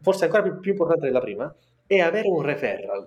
forse 0.00 0.24
ancora 0.24 0.42
più, 0.42 0.60
più 0.60 0.70
importante 0.70 1.06
della 1.06 1.20
prima, 1.20 1.54
è 1.86 1.98
avere 1.98 2.28
un 2.28 2.42
referral 2.42 3.06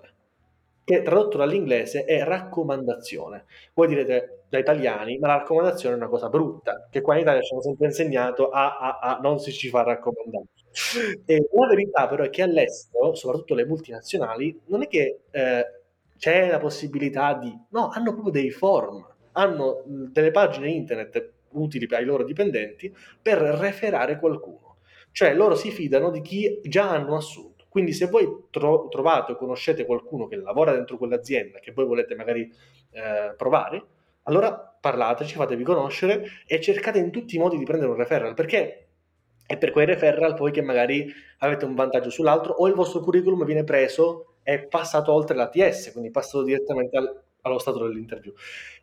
che 0.84 1.02
tradotto 1.02 1.36
dall'inglese 1.38 2.04
è 2.04 2.22
raccomandazione. 2.24 3.44
Voi 3.74 3.88
direte 3.88 4.44
da 4.48 4.58
italiani, 4.58 5.18
ma 5.18 5.28
la 5.28 5.36
raccomandazione 5.38 5.94
è 5.94 5.98
una 5.98 6.08
cosa 6.08 6.28
brutta, 6.28 6.88
che 6.90 7.00
qua 7.00 7.14
in 7.14 7.22
Italia 7.22 7.40
ci 7.40 7.52
hanno 7.52 7.62
sempre 7.62 7.86
insegnato 7.86 8.50
a, 8.50 8.78
a, 8.78 8.98
a 8.98 9.18
non 9.20 9.38
si 9.38 9.52
ci 9.52 9.68
fa 9.68 9.82
raccomandare. 9.82 10.44
E 11.24 11.48
la 11.50 11.66
verità 11.68 12.08
però 12.08 12.24
è 12.24 12.30
che 12.30 12.42
all'estero, 12.42 13.14
soprattutto 13.14 13.54
le 13.54 13.66
multinazionali, 13.66 14.58
non 14.66 14.82
è 14.82 14.88
che 14.88 15.20
eh, 15.30 15.64
c'è 16.18 16.50
la 16.50 16.58
possibilità 16.58 17.34
di... 17.34 17.52
No, 17.70 17.88
hanno 17.88 18.12
proprio 18.12 18.32
dei 18.32 18.50
form, 18.50 19.06
hanno 19.32 19.82
delle 19.86 20.30
pagine 20.30 20.70
internet 20.70 21.32
utili 21.50 21.86
ai 21.94 22.04
loro 22.04 22.24
dipendenti 22.24 22.94
per 23.20 23.38
referare 23.38 24.18
qualcuno. 24.18 24.76
Cioè 25.10 25.34
loro 25.34 25.54
si 25.54 25.70
fidano 25.70 26.10
di 26.10 26.22
chi 26.22 26.60
già 26.62 26.90
hanno 26.90 27.16
assunto. 27.16 27.51
Quindi 27.72 27.94
se 27.94 28.04
voi 28.06 28.48
tro- 28.50 28.88
trovate 28.88 29.32
o 29.32 29.36
conoscete 29.36 29.86
qualcuno 29.86 30.26
che 30.26 30.36
lavora 30.36 30.72
dentro 30.72 30.98
quell'azienda 30.98 31.58
che 31.58 31.72
voi 31.72 31.86
volete 31.86 32.14
magari 32.14 32.42
eh, 32.90 33.34
provare, 33.34 33.82
allora 34.24 34.52
parlateci, 34.52 35.36
fatevi 35.36 35.62
conoscere 35.64 36.26
e 36.46 36.60
cercate 36.60 36.98
in 36.98 37.10
tutti 37.10 37.36
i 37.36 37.38
modi 37.38 37.56
di 37.56 37.64
prendere 37.64 37.90
un 37.90 37.96
referral, 37.96 38.34
perché 38.34 38.88
è 39.46 39.56
per 39.56 39.70
quei 39.70 39.86
referral 39.86 40.34
poi 40.34 40.52
che 40.52 40.60
magari 40.60 41.10
avete 41.38 41.64
un 41.64 41.74
vantaggio 41.74 42.10
sull'altro 42.10 42.52
o 42.52 42.66
il 42.66 42.74
vostro 42.74 43.00
curriculum 43.00 43.42
viene 43.46 43.64
preso 43.64 44.34
e 44.42 44.58
passato 44.66 45.10
oltre 45.10 45.34
l'ATS, 45.34 45.92
quindi 45.92 46.10
passato 46.10 46.42
direttamente 46.42 46.98
al, 46.98 47.22
allo 47.40 47.58
stato 47.58 47.86
dell'interview. 47.86 48.34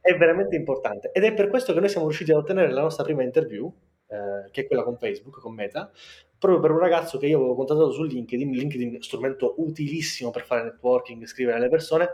È 0.02 0.18
veramente 0.18 0.56
importante 0.56 1.12
ed 1.14 1.24
è 1.24 1.34
per 1.36 1.50
questo 1.50 1.74
che 1.74 1.80
noi 1.80 1.90
siamo 1.90 2.08
riusciti 2.08 2.32
ad 2.32 2.38
ottenere 2.38 2.72
la 2.72 2.82
nostra 2.82 3.04
prima 3.04 3.22
interview, 3.22 3.72
eh, 4.08 4.50
che 4.50 4.62
è 4.62 4.66
quella 4.66 4.82
con 4.82 4.98
Facebook, 4.98 5.40
con 5.40 5.54
Meta, 5.54 5.92
proprio 6.40 6.62
per 6.62 6.72
un 6.72 6.80
ragazzo 6.80 7.18
che 7.18 7.28
io 7.28 7.38
avevo 7.38 7.54
contattato 7.54 7.92
su 7.92 8.04
LinkedIn, 8.04 8.52
LinkedIn 8.52 9.02
strumento 9.02 9.56
utilissimo 9.58 10.32
per 10.32 10.46
fare 10.46 10.64
networking, 10.64 11.26
scrivere 11.26 11.58
alle 11.58 11.70
persone, 11.70 12.10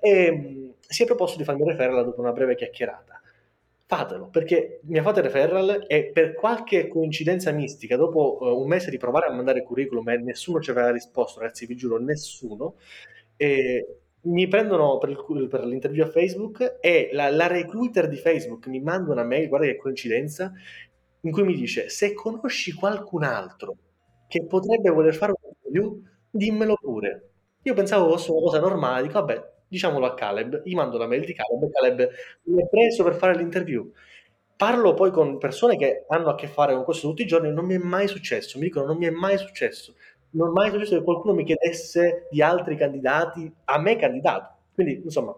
e 0.00 0.30
mh, 0.30 0.74
si 0.80 1.04
è 1.04 1.06
proposto 1.06 1.38
di 1.38 1.44
farmi 1.44 1.64
referral 1.64 2.04
dopo 2.04 2.20
una 2.20 2.32
breve 2.32 2.56
chiacchierata. 2.56 3.22
Fatelo, 3.86 4.28
perché 4.28 4.80
mi 4.82 4.98
ha 4.98 5.02
fatto 5.02 5.22
referral 5.22 5.86
e 5.86 6.10
per 6.12 6.34
qualche 6.34 6.88
coincidenza 6.88 7.52
mistica, 7.52 7.96
dopo 7.96 8.36
uh, 8.40 8.60
un 8.60 8.68
mese 8.68 8.90
di 8.90 8.98
provare 8.98 9.28
a 9.28 9.32
mandare 9.32 9.62
curriculum 9.62 10.06
e 10.10 10.18
nessuno 10.18 10.60
ci 10.60 10.70
aveva 10.70 10.90
risposto, 10.90 11.40
ragazzi, 11.40 11.64
vi 11.64 11.74
giuro, 11.74 11.98
nessuno, 11.98 12.74
mi 14.20 14.48
prendono 14.48 14.98
per, 14.98 15.10
il, 15.10 15.48
per, 15.48 15.64
l'interview 15.64 16.04
a 16.04 16.08
Facebook 16.08 16.78
e 16.80 17.10
la, 17.12 17.30
la 17.30 17.46
recruiter 17.46 18.08
di 18.08 18.16
Facebook 18.16 18.66
mi 18.66 18.80
manda 18.80 19.12
una 19.12 19.24
mail, 19.24 19.48
guarda 19.48 19.66
che 19.66 19.76
coincidenza, 19.76 20.52
in 21.22 21.32
cui 21.32 21.42
mi 21.42 21.54
dice 21.54 21.88
se 21.88 22.14
conosci 22.14 22.72
qualcun 22.72 23.24
altro 23.24 23.76
che 24.28 24.44
potrebbe 24.44 24.90
voler 24.90 25.14
fare 25.14 25.32
un 25.32 25.50
interview, 25.50 26.02
dimmelo 26.30 26.76
pure. 26.76 27.30
Io 27.62 27.74
pensavo 27.74 28.10
fosse 28.10 28.30
una 28.30 28.40
cosa 28.40 28.60
normale, 28.60 29.02
dico 29.02 29.18
vabbè, 29.18 29.50
diciamolo 29.68 30.06
a 30.06 30.14
Caleb, 30.14 30.62
gli 30.64 30.74
mando 30.74 30.98
la 30.98 31.06
mail 31.06 31.24
di 31.24 31.34
Caleb, 31.34 31.70
Caleb 31.70 32.10
mi 32.44 32.62
ha 32.62 32.66
preso 32.66 33.04
per 33.04 33.14
fare 33.14 33.36
l'interview. 33.36 33.90
Parlo 34.56 34.94
poi 34.94 35.10
con 35.10 35.38
persone 35.38 35.76
che 35.76 36.04
hanno 36.08 36.30
a 36.30 36.34
che 36.34 36.48
fare 36.48 36.74
con 36.74 36.84
questo 36.84 37.08
tutti 37.08 37.22
i 37.22 37.26
giorni, 37.26 37.52
non 37.52 37.64
mi 37.64 37.74
è 37.74 37.78
mai 37.78 38.08
successo, 38.08 38.58
mi 38.58 38.64
dicono 38.64 38.86
non 38.86 38.96
mi 38.96 39.06
è 39.06 39.10
mai 39.10 39.38
successo, 39.38 39.94
non 40.30 40.48
è 40.48 40.50
mai 40.52 40.70
successo 40.70 40.96
che 40.96 41.04
qualcuno 41.04 41.34
mi 41.34 41.44
chiedesse 41.44 42.26
di 42.30 42.42
altri 42.42 42.76
candidati 42.76 43.50
a 43.64 43.78
me 43.78 43.96
candidato. 43.96 44.56
Quindi, 44.74 45.00
insomma, 45.04 45.34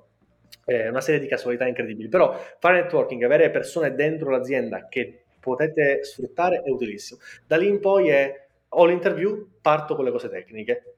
è 0.64 0.88
una 0.88 1.00
serie 1.00 1.20
di 1.20 1.26
casualità 1.26 1.66
incredibili. 1.66 2.08
Però 2.08 2.34
fare 2.58 2.82
networking, 2.82 3.22
avere 3.22 3.50
persone 3.50 3.94
dentro 3.94 4.30
l'azienda 4.30 4.88
che 4.88 5.24
potete 5.40 6.04
sfruttare 6.04 6.62
è 6.62 6.70
utilissimo. 6.70 7.20
Da 7.46 7.56
lì 7.56 7.66
in 7.66 7.80
poi 7.80 8.08
è 8.08 8.48
ho 8.72 8.84
l'interview, 8.84 9.48
parto 9.60 9.96
con 9.96 10.04
le 10.04 10.10
cose 10.10 10.28
tecniche. 10.28 10.94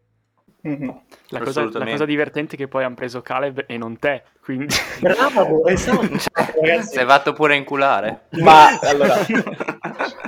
Mm-hmm. 0.67 0.89
La, 1.31 1.41
cosa, 1.41 1.69
la, 1.73 1.85
cosa, 1.85 2.05
divertente 2.05 2.55
è 2.55 2.59
che 2.59 2.69
poi 2.69 2.85
hanno 2.85 2.95
preso 2.95 3.21
Caleb 3.21 3.65
e 3.67 3.77
non 3.77 3.99
te, 3.99 4.23
quindi... 4.41 4.69
Bravo, 5.01 5.67
esatto. 5.67 6.07
Ragazzi. 6.61 6.95
Sei 6.95 7.05
fatto 7.05 7.33
pure 7.33 7.57
inculare. 7.57 8.27
Ma 8.43 8.79
allora, 8.83 9.17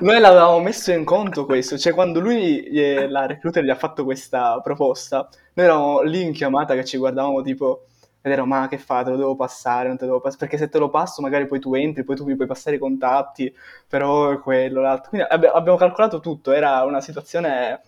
noi 0.00 0.18
l'avevamo 0.18 0.58
messo 0.58 0.90
in 0.90 1.04
conto 1.04 1.44
questo, 1.44 1.78
cioè 1.78 1.92
quando 1.94 2.18
lui, 2.18 2.68
la 3.08 3.26
recruiter 3.26 3.62
gli 3.62 3.70
ha 3.70 3.76
fatto 3.76 4.02
questa 4.02 4.60
proposta, 4.60 5.28
noi 5.52 5.66
eravamo 5.66 6.02
lì 6.02 6.22
in 6.22 6.32
chiamata 6.32 6.74
che 6.74 6.84
ci 6.84 6.96
guardavamo 6.96 7.40
tipo 7.42 7.86
ed 8.26 8.32
ero, 8.32 8.46
ma 8.46 8.68
che 8.68 8.78
fa, 8.78 9.02
te 9.02 9.10
lo 9.10 9.16
devo 9.16 9.36
passare, 9.36 9.88
non 9.88 9.98
te 9.98 10.04
lo 10.04 10.12
devo 10.12 10.22
passare, 10.22 10.40
perché 10.40 10.56
se 10.56 10.70
te 10.70 10.78
lo 10.78 10.88
passo 10.88 11.20
magari 11.20 11.44
poi 11.44 11.60
tu 11.60 11.74
entri, 11.74 12.04
poi 12.04 12.16
tu 12.16 12.24
mi 12.24 12.34
puoi 12.34 12.46
passare 12.46 12.76
i 12.76 12.78
contatti, 12.78 13.54
però 13.86 14.40
quello, 14.40 14.80
l'altro. 14.80 15.10
Quindi 15.10 15.26
abbi- 15.30 15.46
abbiamo 15.46 15.76
calcolato 15.76 16.20
tutto, 16.20 16.50
era 16.52 16.82
una 16.84 17.02
situazione 17.02 17.82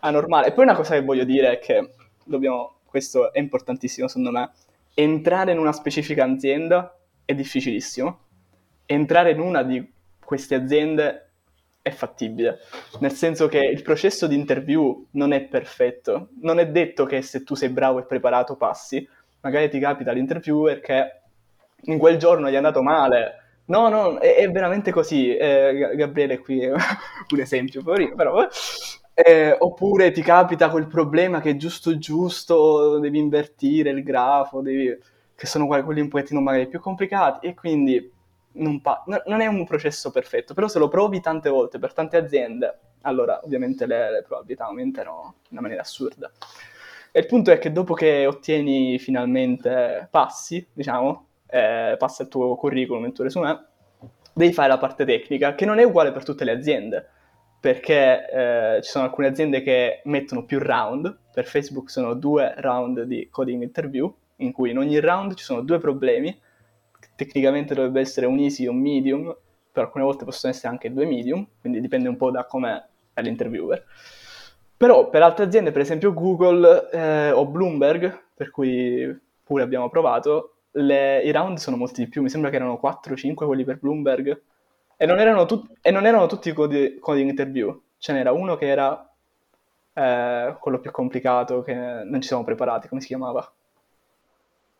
anormale. 0.00 0.48
E 0.48 0.52
poi 0.52 0.64
una 0.64 0.74
cosa 0.74 0.94
che 0.94 1.04
voglio 1.04 1.22
dire 1.22 1.52
è 1.52 1.58
che 1.60 1.94
dobbiamo, 2.24 2.78
questo 2.84 3.32
è 3.32 3.38
importantissimo 3.38 4.08
secondo 4.08 4.32
me, 4.32 4.50
entrare 4.94 5.52
in 5.52 5.58
una 5.58 5.72
specifica 5.72 6.24
azienda 6.24 6.92
è 7.24 7.32
difficilissimo, 7.32 8.18
entrare 8.86 9.30
in 9.30 9.38
una 9.38 9.62
di 9.62 9.88
queste 10.24 10.56
aziende 10.56 11.30
è 11.80 11.90
fattibile, 11.90 12.58
nel 12.98 13.12
senso 13.12 13.46
che 13.46 13.58
il 13.58 13.82
processo 13.82 14.26
di 14.26 14.34
interview 14.34 15.06
non 15.12 15.32
è 15.32 15.42
perfetto, 15.42 16.30
non 16.40 16.58
è 16.58 16.66
detto 16.66 17.06
che 17.06 17.22
se 17.22 17.44
tu 17.44 17.54
sei 17.54 17.68
bravo 17.68 18.00
e 18.00 18.04
preparato 18.04 18.56
passi, 18.56 19.08
magari 19.40 19.68
ti 19.68 19.78
capita 19.78 20.12
l'interviewer 20.12 20.80
che 20.80 21.20
in 21.82 21.98
quel 21.98 22.16
giorno 22.16 22.50
gli 22.50 22.54
è 22.54 22.56
andato 22.56 22.82
male. 22.82 23.36
No, 23.66 23.88
no, 23.88 24.18
è, 24.18 24.36
è 24.36 24.50
veramente 24.50 24.90
così. 24.90 25.34
Eh, 25.36 25.92
Gabriele 25.94 26.38
qui 26.38 26.60
è 26.60 26.70
un 26.72 27.40
esempio, 27.40 27.82
però... 27.82 28.46
Eh, 29.12 29.54
oppure 29.58 30.12
ti 30.12 30.22
capita 30.22 30.70
quel 30.70 30.86
problema 30.86 31.40
che 31.40 31.56
giusto 31.56 31.98
giusto 31.98 32.98
devi 32.98 33.18
invertire 33.18 33.90
il 33.90 34.02
grafo, 34.02 34.62
devi... 34.62 34.96
che 35.34 35.46
sono 35.46 35.66
quelli 35.66 36.00
un 36.00 36.08
pochettino 36.08 36.40
magari 36.40 36.68
più 36.68 36.80
complicati 36.80 37.46
e 37.46 37.54
quindi 37.54 38.10
non, 38.52 38.80
pa- 38.80 39.04
non, 39.26 39.40
è 39.40 39.46
un 39.46 39.64
processo 39.66 40.10
perfetto, 40.10 40.54
però 40.54 40.68
se 40.68 40.78
lo 40.78 40.88
provi 40.88 41.20
tante 41.20 41.50
volte 41.50 41.78
per 41.78 41.92
tante 41.92 42.16
aziende 42.16 42.78
allora 43.02 43.40
ovviamente 43.42 43.86
le, 43.86 44.10
le 44.10 44.22
probabilità 44.22 44.64
aumentano 44.64 45.34
in 45.44 45.48
una 45.50 45.60
maniera 45.60 45.82
assurda. 45.82 46.30
E 47.12 47.20
il 47.20 47.26
punto 47.26 47.50
è 47.50 47.58
che 47.58 47.72
dopo 47.72 47.94
che 47.94 48.26
ottieni 48.26 48.98
finalmente 48.98 50.06
passi, 50.10 50.66
diciamo, 50.72 51.26
eh, 51.48 51.96
passa 51.98 52.22
il 52.22 52.28
tuo 52.28 52.54
curriculum, 52.54 53.06
il 53.06 53.12
tuo 53.12 53.24
resume, 53.24 53.66
devi 54.32 54.52
fare 54.52 54.68
la 54.68 54.78
parte 54.78 55.04
tecnica, 55.04 55.54
che 55.54 55.64
non 55.64 55.78
è 55.78 55.84
uguale 55.84 56.12
per 56.12 56.24
tutte 56.24 56.44
le 56.44 56.52
aziende, 56.52 57.08
perché 57.58 58.28
eh, 58.30 58.82
ci 58.82 58.90
sono 58.90 59.04
alcune 59.04 59.26
aziende 59.26 59.62
che 59.62 60.02
mettono 60.04 60.44
più 60.44 60.60
round, 60.60 61.18
per 61.32 61.46
Facebook 61.46 61.90
sono 61.90 62.14
due 62.14 62.54
round 62.58 63.02
di 63.02 63.28
coding 63.30 63.62
interview, 63.62 64.12
in 64.36 64.52
cui 64.52 64.70
in 64.70 64.78
ogni 64.78 65.00
round 65.00 65.34
ci 65.34 65.44
sono 65.44 65.62
due 65.62 65.78
problemi, 65.78 66.38
tecnicamente 67.16 67.74
dovrebbe 67.74 68.00
essere 68.00 68.26
un 68.26 68.38
easy 68.38 68.66
o 68.66 68.70
un 68.70 68.80
medium, 68.80 69.36
però 69.72 69.86
alcune 69.86 70.04
volte 70.04 70.24
possono 70.24 70.52
essere 70.52 70.68
anche 70.68 70.92
due 70.92 71.06
medium, 71.06 71.46
quindi 71.60 71.80
dipende 71.80 72.08
un 72.08 72.16
po' 72.16 72.30
da 72.30 72.44
come 72.44 72.88
è 73.12 73.20
l'interviewer. 73.20 73.84
Però 74.80 75.10
per 75.10 75.20
altre 75.20 75.44
aziende, 75.44 75.72
per 75.72 75.82
esempio 75.82 76.14
Google 76.14 76.88
eh, 76.90 77.30
o 77.32 77.44
Bloomberg, 77.44 78.28
per 78.34 78.50
cui 78.50 79.14
pure 79.44 79.62
abbiamo 79.62 79.90
provato, 79.90 80.54
le, 80.70 81.20
i 81.20 81.30
round 81.32 81.58
sono 81.58 81.76
molti 81.76 82.02
di 82.04 82.08
più, 82.08 82.22
mi 82.22 82.30
sembra 82.30 82.48
che 82.48 82.56
erano 82.56 82.80
4-5 82.80 83.44
quelli 83.44 83.62
per 83.62 83.78
Bloomberg, 83.78 84.40
e 84.96 85.04
non 85.04 85.18
erano, 85.18 85.44
tut- 85.44 85.70
e 85.82 85.90
non 85.90 86.06
erano 86.06 86.24
tutti 86.24 86.50
coding, 86.54 86.98
coding 86.98 87.28
interview, 87.28 87.78
ce 87.98 88.14
n'era 88.14 88.32
uno 88.32 88.56
che 88.56 88.68
era 88.68 89.06
eh, 89.92 90.56
quello 90.58 90.78
più 90.78 90.90
complicato, 90.90 91.60
che 91.60 91.74
non 91.74 92.22
ci 92.22 92.28
siamo 92.28 92.44
preparati, 92.44 92.88
come 92.88 93.02
si 93.02 93.08
chiamava? 93.08 93.52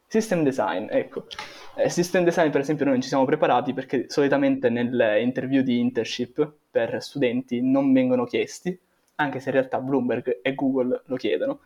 System 0.06 0.42
design, 0.42 0.86
ecco. 0.88 1.26
Eh, 1.74 1.90
system 1.90 2.24
design, 2.24 2.48
per 2.48 2.62
esempio, 2.62 2.86
noi 2.86 2.94
non 2.94 3.02
ci 3.02 3.08
siamo 3.08 3.26
preparati 3.26 3.74
perché 3.74 4.06
solitamente 4.08 4.70
nelle 4.70 5.20
interview 5.20 5.62
di 5.62 5.78
internship 5.78 6.50
per 6.70 7.02
studenti 7.02 7.60
non 7.60 7.92
vengono 7.92 8.24
chiesti, 8.24 8.80
anche 9.20 9.40
se 9.40 9.50
in 9.50 9.56
realtà 9.56 9.80
Bloomberg 9.80 10.40
e 10.42 10.54
Google 10.54 11.02
lo 11.04 11.16
chiedono, 11.16 11.61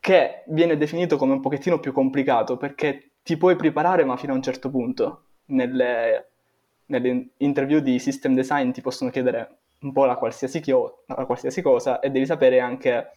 che 0.00 0.42
viene 0.48 0.76
definito 0.76 1.16
come 1.16 1.32
un 1.32 1.40
pochettino 1.40 1.80
più 1.80 1.92
complicato 1.92 2.56
perché 2.56 3.10
ti 3.22 3.36
puoi 3.36 3.56
preparare 3.56 4.04
ma 4.04 4.16
fino 4.16 4.32
a 4.32 4.36
un 4.36 4.42
certo 4.42 4.70
punto. 4.70 5.22
Nelle, 5.46 6.28
nelle 6.86 7.28
interview 7.38 7.80
di 7.80 7.98
system 7.98 8.34
design 8.34 8.70
ti 8.70 8.80
possono 8.80 9.10
chiedere 9.10 9.56
un 9.80 9.92
po' 9.92 10.04
la 10.04 10.16
qualsiasi, 10.16 10.60
chio, 10.60 11.04
la 11.06 11.26
qualsiasi 11.26 11.62
cosa 11.62 12.00
e 12.00 12.10
devi 12.10 12.26
sapere 12.26 12.60
anche 12.60 13.12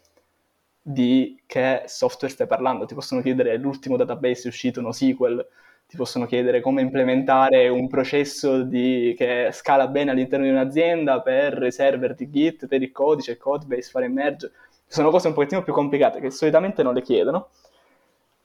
di 0.82 1.41
che 1.45 1.84
software 1.86 2.34
stai 2.34 2.47
parlando. 2.47 2.86
Ti 2.86 2.93
possono 2.93 3.21
chiedere 3.21 3.58
l'ultimo 3.58 3.97
database 3.97 4.47
uscito, 4.47 4.82
NoSQL, 4.82 5.45
ti 5.88 5.95
possono 5.95 6.26
chiedere 6.26 6.60
come 6.60 6.82
implementare 6.82 7.69
un 7.69 7.88
processo 7.88 8.63
di, 8.63 9.15
che 9.17 9.50
scala 9.54 9.88
bene 9.88 10.12
all'interno 10.12 10.45
di 10.45 10.52
un'azienda 10.52 11.21
per 11.21 11.63
i 11.63 11.71
server 11.71 12.13
di 12.13 12.30
Git, 12.30 12.67
per 12.67 12.82
il 12.82 12.91
codice, 12.91 13.32
il 13.32 13.38
codebase, 13.38 13.89
fare 13.89 14.10
merge. 14.10 14.52
Sono 14.86 15.10
cose 15.10 15.28
un 15.28 15.34
pochettino 15.34 15.63
più 15.63 15.71
complicate 15.71 16.19
che 16.19 16.30
solitamente 16.30 16.84
non 16.84 16.93
le 16.93 17.02
chiedono. 17.02 17.50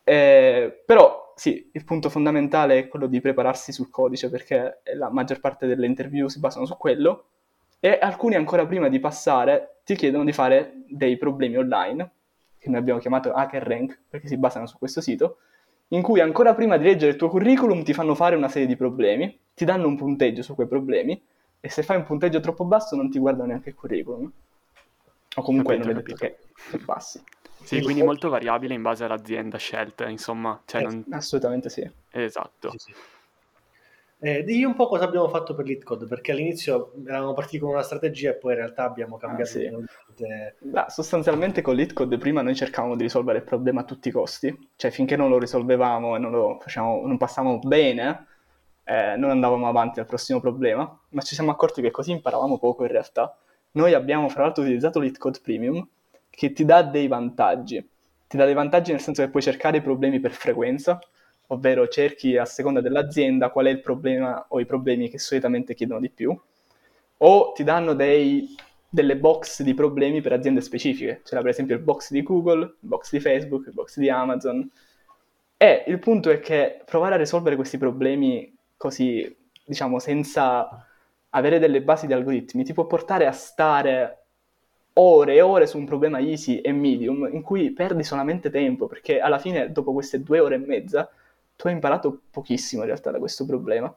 Eh, 0.04 0.82
però 0.86 1.32
sì, 1.34 1.70
il 1.72 1.84
punto 1.84 2.08
fondamentale 2.10 2.78
è 2.78 2.88
quello 2.88 3.06
di 3.06 3.20
prepararsi 3.20 3.72
sul 3.72 3.90
codice 3.90 4.30
perché 4.30 4.80
la 4.94 5.10
maggior 5.10 5.40
parte 5.40 5.66
delle 5.66 5.86
interview 5.86 6.28
si 6.28 6.38
basano 6.38 6.66
su 6.66 6.76
quello 6.76 7.24
e 7.80 7.98
alcuni 8.00 8.36
ancora 8.36 8.66
prima 8.66 8.88
di 8.88 9.00
passare 9.00 9.80
ti 9.84 9.96
chiedono 9.96 10.24
di 10.24 10.32
fare 10.32 10.74
dei 10.88 11.16
problemi 11.16 11.56
online 11.56 12.10
che 12.62 12.70
noi 12.70 12.78
abbiamo 12.78 13.00
chiamato 13.00 13.32
Hacker 13.32 13.64
Rank, 13.64 14.02
perché 14.08 14.28
si 14.28 14.36
basano 14.36 14.66
su 14.66 14.78
questo 14.78 15.00
sito, 15.00 15.38
in 15.92 16.02
cui 16.02 16.20
ancora 16.20 16.54
prima 16.54 16.76
di 16.76 16.84
leggere 16.84 17.12
il 17.12 17.16
tuo 17.16 17.28
curriculum 17.28 17.82
ti 17.82 17.92
fanno 17.92 18.14
fare 18.14 18.34
una 18.34 18.48
serie 18.48 18.66
di 18.66 18.76
problemi, 18.76 19.38
ti 19.54 19.64
danno 19.64 19.86
un 19.86 19.96
punteggio 19.96 20.42
su 20.42 20.54
quei 20.54 20.66
problemi, 20.66 21.20
e 21.60 21.68
se 21.68 21.82
fai 21.82 21.96
un 21.96 22.04
punteggio 22.04 22.40
troppo 22.40 22.64
basso 22.64 22.96
non 22.96 23.10
ti 23.10 23.18
guardano 23.18 23.48
neanche 23.48 23.70
il 23.70 23.74
curriculum. 23.74 24.30
O 25.34 25.42
comunque 25.42 25.76
capito, 25.76 25.92
non 25.94 26.02
vedo 26.02 26.16
che, 26.16 26.38
che 26.70 26.78
passi. 26.78 27.22
Sì, 27.62 27.80
quindi 27.82 28.02
molto 28.02 28.28
variabile 28.28 28.74
in 28.74 28.82
base 28.82 29.04
all'azienda 29.04 29.56
scelta, 29.56 30.08
insomma. 30.08 30.60
Cioè 30.64 30.80
eh, 30.80 30.84
non... 30.84 31.04
Assolutamente 31.10 31.68
sì. 31.68 31.88
Esatto. 32.10 32.70
Sì, 32.70 32.78
sì. 32.78 32.92
Eh, 34.24 34.44
digli 34.44 34.62
un 34.62 34.76
po' 34.76 34.86
cosa 34.86 35.02
abbiamo 35.02 35.28
fatto 35.28 35.52
per 35.52 35.66
LeetCode, 35.66 36.06
perché 36.06 36.30
all'inizio 36.30 36.92
eravamo 37.04 37.32
partiti 37.32 37.58
con 37.58 37.70
una 37.70 37.82
strategia 37.82 38.30
e 38.30 38.34
poi 38.34 38.52
in 38.52 38.58
realtà 38.58 38.84
abbiamo 38.84 39.16
cambiato. 39.16 39.58
Ah, 39.58 39.82
sì. 40.14 40.24
Beh, 40.60 40.84
sostanzialmente 40.86 41.60
con 41.60 41.74
LeetCode 41.74 42.18
prima 42.18 42.40
noi 42.40 42.54
cercavamo 42.54 42.94
di 42.94 43.02
risolvere 43.02 43.38
il 43.38 43.44
problema 43.44 43.80
a 43.80 43.84
tutti 43.84 44.08
i 44.08 44.12
costi, 44.12 44.56
cioè 44.76 44.92
finché 44.92 45.16
non 45.16 45.28
lo 45.28 45.40
risolvevamo 45.40 46.14
e 46.14 46.20
non 46.20 46.30
lo 46.30 46.58
facciamo, 46.60 47.04
non 47.04 47.16
passavamo 47.18 47.58
bene, 47.64 48.26
eh, 48.84 49.16
non 49.16 49.30
andavamo 49.30 49.66
avanti 49.66 49.98
al 49.98 50.06
prossimo 50.06 50.38
problema, 50.38 51.00
ma 51.08 51.20
ci 51.22 51.34
siamo 51.34 51.50
accorti 51.50 51.82
che 51.82 51.90
così 51.90 52.12
imparavamo 52.12 52.60
poco 52.60 52.84
in 52.84 52.92
realtà. 52.92 53.36
Noi 53.72 53.92
abbiamo 53.92 54.28
fra 54.28 54.44
l'altro 54.44 54.62
utilizzato 54.62 55.00
LeetCode 55.00 55.40
Premium, 55.42 55.84
che 56.30 56.52
ti 56.52 56.64
dà 56.64 56.82
dei 56.82 57.08
vantaggi. 57.08 57.84
Ti 58.28 58.36
dà 58.36 58.44
dei 58.44 58.54
vantaggi 58.54 58.92
nel 58.92 59.00
senso 59.00 59.24
che 59.24 59.30
puoi 59.30 59.42
cercare 59.42 59.78
i 59.78 59.82
problemi 59.82 60.20
per 60.20 60.30
frequenza, 60.30 61.00
ovvero 61.52 61.86
cerchi 61.88 62.36
a 62.36 62.44
seconda 62.44 62.80
dell'azienda 62.80 63.50
qual 63.50 63.66
è 63.66 63.70
il 63.70 63.80
problema 63.80 64.46
o 64.48 64.58
i 64.58 64.66
problemi 64.66 65.08
che 65.08 65.18
solitamente 65.18 65.74
chiedono 65.74 66.00
di 66.00 66.08
più, 66.08 66.36
o 67.18 67.52
ti 67.52 67.62
danno 67.62 67.94
dei, 67.94 68.54
delle 68.88 69.16
box 69.16 69.62
di 69.62 69.74
problemi 69.74 70.20
per 70.20 70.32
aziende 70.32 70.60
specifiche. 70.60 71.20
C'era 71.24 71.40
per 71.42 71.50
esempio 71.50 71.76
il 71.76 71.82
box 71.82 72.10
di 72.10 72.22
Google, 72.22 72.62
il 72.64 72.76
box 72.80 73.10
di 73.10 73.20
Facebook, 73.20 73.66
il 73.66 73.74
box 73.74 73.98
di 73.98 74.08
Amazon. 74.08 74.68
E 75.56 75.84
il 75.86 75.98
punto 75.98 76.30
è 76.30 76.40
che 76.40 76.82
provare 76.84 77.14
a 77.14 77.18
risolvere 77.18 77.54
questi 77.54 77.78
problemi 77.78 78.52
così, 78.76 79.36
diciamo, 79.64 79.98
senza 79.98 80.86
avere 81.34 81.58
delle 81.58 81.82
basi 81.82 82.06
di 82.06 82.12
algoritmi 82.12 82.64
ti 82.64 82.74
può 82.74 82.86
portare 82.86 83.26
a 83.26 83.32
stare 83.32 84.18
ore 84.94 85.34
e 85.34 85.40
ore 85.40 85.66
su 85.66 85.78
un 85.78 85.86
problema 85.86 86.18
easy 86.18 86.58
e 86.58 86.72
medium 86.72 87.28
in 87.32 87.40
cui 87.42 87.70
perdi 87.70 88.02
solamente 88.02 88.50
tempo, 88.50 88.86
perché 88.86 89.20
alla 89.20 89.38
fine 89.38 89.70
dopo 89.70 89.92
queste 89.92 90.22
due 90.22 90.40
ore 90.40 90.56
e 90.56 90.58
mezza 90.58 91.08
tu 91.62 91.68
hai 91.68 91.74
imparato 91.74 92.22
pochissimo 92.28 92.82
in 92.82 92.88
realtà 92.88 93.12
da 93.12 93.20
questo 93.20 93.46
problema 93.46 93.94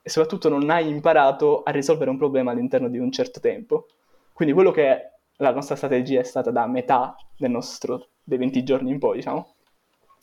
e 0.00 0.08
soprattutto 0.08 0.48
non 0.48 0.70
hai 0.70 0.88
imparato 0.88 1.64
a 1.64 1.72
risolvere 1.72 2.10
un 2.10 2.16
problema 2.16 2.52
all'interno 2.52 2.88
di 2.88 2.98
un 2.98 3.10
certo 3.10 3.40
tempo. 3.40 3.88
Quindi 4.32 4.54
quello 4.54 4.70
che 4.70 5.10
la 5.38 5.50
nostra 5.50 5.74
strategia 5.74 6.20
è 6.20 6.22
stata 6.22 6.52
da 6.52 6.68
metà 6.68 7.16
nostro, 7.38 8.10
dei 8.22 8.38
20 8.38 8.62
giorni 8.62 8.92
in 8.92 9.00
poi, 9.00 9.16
diciamo, 9.16 9.54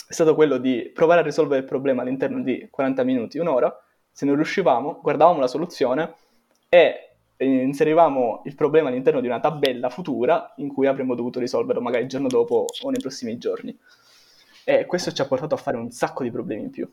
è 0.07 0.13
stato 0.13 0.35
quello 0.35 0.55
di 0.57 0.89
provare 0.93 1.19
a 1.19 1.23
risolvere 1.23 1.59
il 1.59 1.65
problema 1.65 2.01
all'interno 2.01 2.41
di 2.41 2.65
40 2.71 3.03
minuti, 3.03 3.39
un'ora, 3.39 3.77
se 4.09 4.25
non 4.25 4.35
riuscivamo, 4.35 4.99
guardavamo 5.01 5.41
la 5.41 5.47
soluzione 5.47 6.13
e 6.69 7.15
inserivamo 7.35 8.43
il 8.45 8.55
problema 8.55 8.87
all'interno 8.87 9.19
di 9.19 9.27
una 9.27 9.41
tabella 9.41 9.89
futura 9.89 10.53
in 10.57 10.69
cui 10.69 10.87
avremmo 10.87 11.13
dovuto 11.13 11.41
risolverlo 11.41 11.81
magari 11.81 12.03
il 12.03 12.09
giorno 12.09 12.29
dopo 12.29 12.67
o 12.83 12.89
nei 12.89 13.01
prossimi 13.01 13.37
giorni. 13.37 13.77
E 14.65 14.85
questo 14.87 15.11
ci 15.11 15.21
ha 15.21 15.27
portato 15.27 15.53
a 15.53 15.59
fare 15.59 15.77
un 15.77 15.91
sacco 15.91 16.23
di 16.23 16.31
problemi 16.31 16.63
in 16.63 16.71
più. 16.71 16.91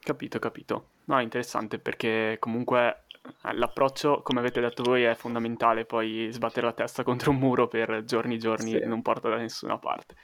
Capito, 0.00 0.38
capito. 0.38 0.88
No, 1.06 1.18
interessante 1.18 1.78
perché 1.78 2.36
comunque 2.38 3.04
eh, 3.42 3.54
l'approccio, 3.54 4.20
come 4.22 4.40
avete 4.40 4.60
detto 4.60 4.82
voi, 4.82 5.04
è 5.04 5.14
fondamentale. 5.14 5.86
Poi 5.86 6.28
sbattere 6.30 6.66
la 6.66 6.74
testa 6.74 7.02
contro 7.02 7.30
un 7.30 7.38
muro 7.38 7.68
per 7.68 8.04
giorni 8.04 8.34
e 8.34 8.38
giorni 8.38 8.72
sì. 8.72 8.84
non 8.84 9.00
porta 9.00 9.30
da 9.30 9.36
nessuna 9.36 9.78
parte. 9.78 10.14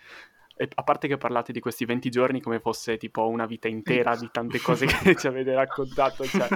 E 0.55 0.69
a 0.75 0.83
parte 0.83 1.09
che 1.09 1.17
parlate 1.17 1.53
di 1.53 1.61
questi 1.61 1.87
20 1.87 2.11
giorni 2.11 2.43
come 2.43 2.61
fosse 2.61 2.99
tipo 2.99 3.27
una 3.27 3.47
vita 3.47 3.67
intera 3.67 4.15
di 4.15 4.29
tante 4.31 4.61
cose 4.61 4.85
che 4.85 5.17
ci 5.17 5.27
avete 5.27 5.55
raccontato. 5.55 6.27
Cioè... 6.27 6.47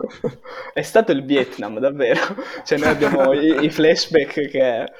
È 0.72 0.80
stato 0.80 1.12
il 1.12 1.22
Vietnam, 1.22 1.78
davvero. 1.78 2.34
Cioè 2.64 2.78
noi 2.78 2.88
abbiamo 2.88 3.34
i, 3.34 3.64
i 3.64 3.70
flashback 3.70 4.48
che... 4.48 4.90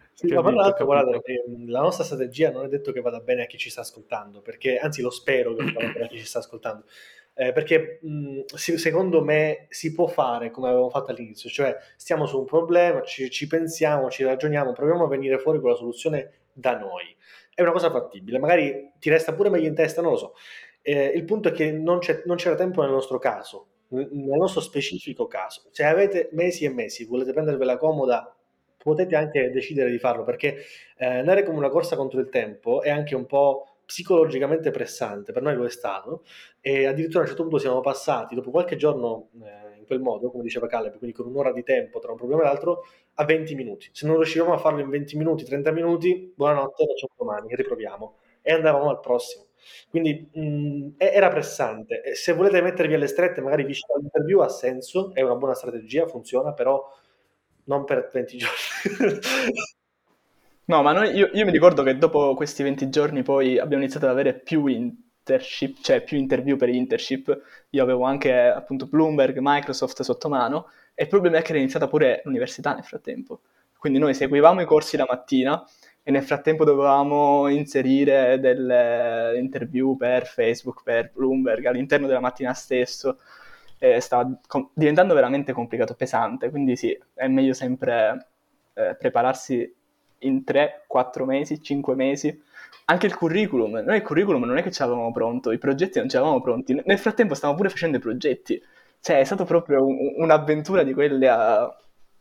Sì, 0.22 0.34
ma 0.34 0.42
tra 0.42 0.50
l'altro, 0.52 0.84
guardate, 0.84 1.22
ehm, 1.46 1.70
la 1.70 1.80
nostra 1.80 2.04
strategia 2.04 2.50
non 2.50 2.64
è 2.66 2.68
detto 2.68 2.92
che 2.92 3.00
vada 3.00 3.20
bene 3.20 3.44
a 3.44 3.46
chi 3.46 3.56
ci 3.56 3.70
sta 3.70 3.80
ascoltando, 3.80 4.42
perché 4.42 4.76
anzi 4.76 5.00
lo 5.00 5.08
spero 5.10 5.54
che 5.54 5.64
vada 5.72 5.88
bene 5.92 6.04
a 6.04 6.08
chi 6.08 6.18
ci 6.18 6.26
sta 6.26 6.40
ascoltando, 6.40 6.84
eh, 7.34 7.52
perché 7.52 8.00
mh, 8.02 8.42
secondo 8.54 9.24
me 9.24 9.66
si 9.70 9.94
può 9.94 10.06
fare 10.08 10.50
come 10.50 10.66
avevamo 10.68 10.90
fatto 10.90 11.10
all'inizio, 11.10 11.48
cioè 11.48 11.74
stiamo 11.96 12.26
su 12.26 12.38
un 12.38 12.44
problema, 12.44 13.00
ci, 13.02 13.30
ci, 13.30 13.46
pensiamo, 13.46 14.10
ci 14.10 14.22
ragioniamo, 14.22 14.72
proviamo 14.72 15.04
a 15.04 15.08
venire 15.08 15.38
fuori 15.38 15.58
con 15.58 15.70
la 15.70 15.76
soluzione 15.76 16.32
da 16.52 16.76
noi. 16.78 17.16
È 17.54 17.62
una 17.62 17.72
cosa 17.72 17.90
fattibile, 17.90 18.38
magari 18.38 18.92
ti 18.98 19.08
resta 19.08 19.32
pure 19.32 19.48
meglio 19.48 19.68
in 19.68 19.74
testa, 19.74 20.02
non 20.02 20.10
lo 20.12 20.16
so. 20.18 20.34
Eh, 20.82 21.06
il 21.14 21.24
punto 21.24 21.48
è 21.48 21.52
che 21.52 21.72
non, 21.72 21.98
non 22.26 22.36
c'era 22.36 22.54
tempo 22.56 22.82
nel 22.82 22.90
nostro 22.90 23.18
caso, 23.18 23.68
nel 23.88 24.36
nostro 24.38 24.60
specifico 24.60 25.26
caso. 25.26 25.68
Se 25.70 25.82
avete 25.82 26.28
mesi 26.32 26.66
e 26.66 26.68
mesi, 26.70 27.06
volete 27.06 27.32
prendervela 27.32 27.78
comoda 27.78 28.34
potete 28.82 29.16
anche 29.16 29.50
decidere 29.50 29.90
di 29.90 29.98
farlo 29.98 30.24
perché 30.24 30.56
eh, 30.96 31.06
andare 31.06 31.42
come 31.44 31.58
una 31.58 31.68
corsa 31.68 31.96
contro 31.96 32.20
il 32.20 32.28
tempo 32.28 32.82
è 32.82 32.90
anche 32.90 33.14
un 33.14 33.26
po' 33.26 33.66
psicologicamente 33.90 34.70
pressante, 34.70 35.32
per 35.32 35.42
noi 35.42 35.56
lo 35.56 35.64
è 35.64 35.70
stato, 35.70 36.22
e 36.60 36.86
addirittura 36.86 37.18
a 37.18 37.22
un 37.22 37.26
certo 37.26 37.42
punto 37.42 37.58
siamo 37.58 37.80
passati, 37.80 38.36
dopo 38.36 38.52
qualche 38.52 38.76
giorno 38.76 39.30
eh, 39.42 39.78
in 39.80 39.84
quel 39.84 39.98
modo, 40.00 40.30
come 40.30 40.44
diceva 40.44 40.68
Caleb, 40.68 40.96
quindi 40.96 41.16
con 41.16 41.26
un'ora 41.26 41.50
di 41.50 41.64
tempo 41.64 41.98
tra 41.98 42.12
un 42.12 42.16
problema 42.16 42.42
e 42.42 42.44
l'altro, 42.44 42.84
a 43.14 43.24
20 43.24 43.54
minuti. 43.56 43.88
Se 43.90 44.06
non 44.06 44.14
riuscivamo 44.14 44.52
a 44.52 44.58
farlo 44.58 44.78
in 44.78 44.90
20 44.90 45.16
minuti, 45.16 45.44
30 45.44 45.72
minuti, 45.72 46.32
buonanotte, 46.36 46.86
facciamo 46.86 47.12
domani, 47.16 47.52
riproviamo. 47.56 48.14
e 48.42 48.52
andavamo 48.52 48.88
al 48.90 49.00
prossimo. 49.00 49.46
Quindi 49.90 50.30
mh, 50.32 50.40
mm, 50.40 50.88
era 50.96 51.28
pressante. 51.28 52.14
Se 52.14 52.32
volete 52.32 52.62
mettervi 52.62 52.94
alle 52.94 53.08
strette, 53.08 53.40
magari 53.40 53.64
vicino 53.64 53.94
all'interview 53.94 54.38
ha 54.40 54.48
senso, 54.48 55.12
è 55.14 55.20
una 55.22 55.34
buona 55.34 55.54
strategia, 55.54 56.06
funziona, 56.06 56.52
però 56.52 56.82
non 57.70 57.84
per 57.84 58.10
20 58.12 58.36
giorni. 58.36 59.20
no, 60.66 60.82
ma 60.82 60.92
noi, 60.92 61.14
io, 61.14 61.30
io, 61.32 61.44
mi 61.44 61.52
ricordo 61.52 61.84
che 61.84 61.96
dopo 61.96 62.34
questi 62.34 62.64
20 62.64 62.90
giorni 62.90 63.22
poi 63.22 63.60
abbiamo 63.60 63.82
iniziato 63.82 64.06
ad 64.06 64.12
avere 64.12 64.34
più 64.34 64.66
internship, 64.66 65.80
cioè 65.80 66.02
più 66.02 66.18
interview 66.18 66.56
per 66.56 66.68
internship. 66.68 67.40
Io 67.70 67.82
avevo 67.82 68.04
anche 68.04 68.32
appunto 68.32 68.86
Bloomberg, 68.86 69.38
Microsoft 69.40 70.02
sotto 70.02 70.28
mano 70.28 70.68
e 70.94 71.04
il 71.04 71.08
problema 71.08 71.38
è 71.38 71.42
che 71.42 71.50
era 71.50 71.60
iniziata 71.60 71.86
pure 71.86 72.22
l'università 72.24 72.74
nel 72.74 72.84
frattempo. 72.84 73.42
Quindi 73.78 74.00
noi 74.00 74.14
seguivamo 74.14 74.60
i 74.60 74.66
corsi 74.66 74.96
la 74.96 75.06
mattina 75.08 75.64
e 76.02 76.10
nel 76.10 76.24
frattempo 76.24 76.64
dovevamo 76.64 77.46
inserire 77.48 78.40
delle 78.40 79.38
interview 79.38 79.96
per 79.96 80.26
Facebook, 80.26 80.82
per 80.82 81.12
Bloomberg 81.14 81.64
all'interno 81.66 82.08
della 82.08 82.20
mattina 82.20 82.52
stesso. 82.52 83.18
E 83.82 84.00
stava 84.00 84.30
com- 84.46 84.70
diventando 84.74 85.14
veramente 85.14 85.52
complicato, 85.52 85.94
pesante, 85.94 86.50
quindi 86.50 86.76
sì, 86.76 86.96
è 87.14 87.26
meglio 87.28 87.54
sempre 87.54 88.28
eh, 88.74 88.94
prepararsi 88.98 89.74
in 90.20 90.44
3, 90.44 90.84
4 90.86 91.24
mesi, 91.24 91.62
5 91.62 91.94
mesi. 91.94 92.42
Anche 92.86 93.06
il 93.06 93.16
curriculum, 93.16 93.78
noi 93.78 93.96
il 93.96 94.02
curriculum 94.02 94.44
non 94.44 94.58
è 94.58 94.62
che 94.62 94.70
ce 94.70 94.82
l'avevamo 94.82 95.12
pronto, 95.12 95.50
i 95.52 95.58
progetti 95.58 95.98
non 95.98 96.08
ce 96.08 96.16
l'avevamo 96.18 96.40
pronti. 96.42 96.80
Nel 96.84 96.98
frattempo 96.98 97.34
stavamo 97.34 97.56
pure 97.56 97.70
facendo 97.70 97.96
i 97.96 98.00
progetti. 98.00 98.60
Cioè, 99.00 99.18
è 99.20 99.24
stato 99.24 99.44
proprio 99.44 99.86
un- 99.86 100.14
un'avventura 100.18 100.82
di 100.82 100.92
quelle 100.92 101.28
a 101.28 101.74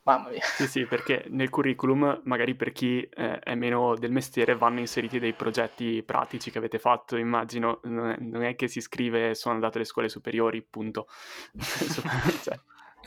Mamma 0.10 0.30
mia. 0.30 0.42
Sì, 0.42 0.68
sì, 0.68 0.86
perché 0.86 1.26
nel 1.28 1.52
curriculum, 1.52 2.22
magari 2.24 2.56
per 2.56 2.72
chi 2.72 3.02
eh, 3.02 3.38
è 3.38 3.54
meno 3.54 3.96
del 3.96 4.12
mestiere, 4.12 4.56
vanno 4.56 4.80
inseriti 4.80 5.20
dei 5.20 5.34
progetti 5.34 6.02
pratici 6.02 6.50
che 6.50 6.58
avete 6.58 6.80
fatto, 6.80 7.16
immagino. 7.16 7.80
Non 7.84 8.10
è, 8.10 8.16
non 8.20 8.42
è 8.42 8.56
che 8.56 8.68
si 8.68 8.82
scrive 8.82 9.36
sono 9.36 9.54
andato 9.54 9.78
alle 9.78 9.86
scuole 9.86 10.10
superiori, 10.10 10.64
punto. 10.64 11.08
cioè. 12.42 12.60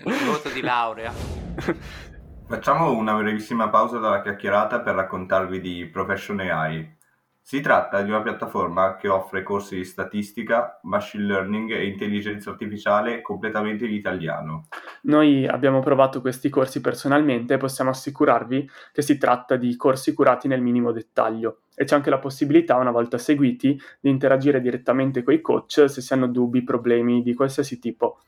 Il 0.05 0.25
voto 0.25 0.49
di 0.51 0.61
laurea. 0.61 1.12
Facciamo 2.47 2.93
una 2.93 3.15
brevissima 3.15 3.69
pausa 3.69 3.99
dalla 3.99 4.23
chiacchierata 4.23 4.81
per 4.81 4.95
raccontarvi 4.95 5.61
di 5.61 5.87
Profession 5.87 6.38
AI, 6.38 6.99
si 7.44 7.61
tratta 7.61 8.00
di 8.02 8.11
una 8.11 8.22
piattaforma 8.22 8.96
che 8.96 9.09
offre 9.09 9.42
corsi 9.42 9.74
di 9.74 9.85
statistica, 9.85 10.78
machine 10.85 11.24
learning 11.24 11.72
e 11.72 11.87
intelligenza 11.87 12.50
artificiale 12.50 13.20
completamente 13.20 13.85
in 13.85 13.92
italiano. 13.92 14.68
Noi 15.02 15.46
abbiamo 15.46 15.81
provato 15.81 16.20
questi 16.20 16.48
corsi 16.48 16.81
personalmente 16.81 17.55
e 17.55 17.59
possiamo 17.59 17.90
assicurarvi 17.90 18.70
che 18.92 19.02
si 19.02 19.18
tratta 19.18 19.57
di 19.57 19.76
corsi 19.76 20.14
curati 20.14 20.46
nel 20.46 20.62
minimo 20.62 20.92
dettaglio 20.92 21.62
e 21.74 21.85
c'è 21.85 21.96
anche 21.96 22.11
la 22.11 22.20
possibilità, 22.20 22.76
una 22.76 22.92
volta 22.92 23.18
seguiti, 23.18 23.78
di 24.00 24.09
interagire 24.09 24.61
direttamente 24.61 25.24
con 25.24 25.35
i 25.35 25.40
coach 25.40 25.90
se 25.90 26.00
si 26.00 26.12
hanno 26.12 26.28
dubbi, 26.28 26.62
problemi 26.62 27.22
di 27.22 27.35
qualsiasi 27.35 27.81
tipo. 27.81 28.20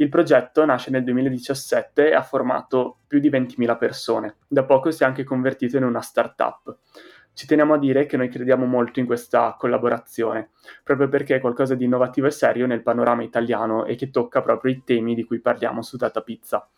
Il 0.00 0.08
progetto 0.08 0.64
nasce 0.64 0.90
nel 0.90 1.02
2017 1.02 2.10
e 2.10 2.14
ha 2.14 2.22
formato 2.22 2.98
più 3.08 3.18
di 3.18 3.28
20.000 3.28 3.76
persone. 3.76 4.36
Da 4.46 4.64
poco 4.64 4.92
si 4.92 5.02
è 5.02 5.06
anche 5.06 5.24
convertito 5.24 5.76
in 5.76 5.82
una 5.82 6.00
startup. 6.00 6.78
Ci 7.38 7.46
teniamo 7.46 7.74
a 7.74 7.78
dire 7.78 8.04
che 8.06 8.16
noi 8.16 8.28
crediamo 8.28 8.66
molto 8.66 8.98
in 8.98 9.06
questa 9.06 9.54
collaborazione, 9.56 10.50
proprio 10.82 11.08
perché 11.08 11.36
è 11.36 11.40
qualcosa 11.40 11.76
di 11.76 11.84
innovativo 11.84 12.26
e 12.26 12.32
serio 12.32 12.66
nel 12.66 12.82
panorama 12.82 13.22
italiano 13.22 13.84
e 13.84 13.94
che 13.94 14.10
tocca 14.10 14.42
proprio 14.42 14.72
i 14.72 14.82
temi 14.84 15.14
di 15.14 15.22
cui 15.22 15.38
parliamo 15.38 15.80
su 15.80 15.96
Data 15.96 16.20
Pizza. 16.22 16.68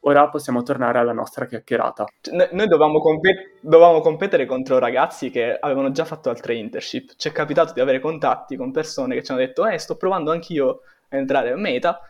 Ora 0.00 0.26
possiamo 0.30 0.62
tornare 0.62 0.96
alla 0.96 1.12
nostra 1.12 1.44
chiacchierata. 1.44 2.06
Cioè, 2.22 2.48
noi 2.52 2.66
dovevamo, 2.66 2.98
compet- 2.98 3.56
dovevamo, 3.60 4.00
competere 4.00 4.46
contro 4.46 4.78
ragazzi 4.78 5.28
che 5.28 5.54
avevano 5.54 5.90
già 5.90 6.06
fatto 6.06 6.30
altre 6.30 6.54
internship. 6.54 7.12
Ci 7.14 7.28
è 7.28 7.32
capitato 7.32 7.74
di 7.74 7.80
avere 7.80 8.00
contatti 8.00 8.56
con 8.56 8.72
persone 8.72 9.16
che 9.16 9.22
ci 9.22 9.32
hanno 9.32 9.40
detto 9.40 9.66
eh, 9.66 9.76
sto 9.76 9.96
provando 9.98 10.30
anch'io 10.30 10.80
a 11.10 11.16
entrare 11.18 11.52
a 11.52 11.56
Meta 11.56 12.00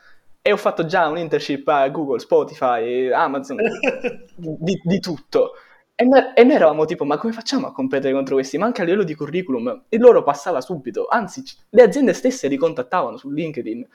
e 0.40 0.52
ho 0.52 0.56
fatto 0.56 0.86
già 0.86 1.08
un 1.08 1.18
internship 1.18 1.66
a 1.66 1.88
Google, 1.88 2.20
Spotify, 2.20 3.10
Amazon, 3.10 3.56
di, 4.36 4.80
di 4.84 5.00
tutto. 5.00 5.54
E 5.98 6.04
noi, 6.04 6.20
e 6.34 6.44
noi, 6.44 6.54
eravamo 6.56 6.84
tipo, 6.84 7.06
ma 7.06 7.16
come 7.16 7.32
facciamo 7.32 7.66
a 7.66 7.72
competere 7.72 8.12
contro 8.12 8.34
questi? 8.34 8.58
Ma 8.58 8.66
anche 8.66 8.82
a 8.82 8.84
livello 8.84 9.02
di 9.02 9.14
curriculum. 9.14 9.84
E 9.88 9.96
loro 9.96 10.22
passava 10.22 10.60
subito. 10.60 11.06
Anzi, 11.06 11.42
le 11.70 11.82
aziende 11.82 12.12
stesse 12.12 12.48
li 12.48 12.58
contattavano 12.58 13.16
su 13.16 13.30
LinkedIn. 13.30 13.88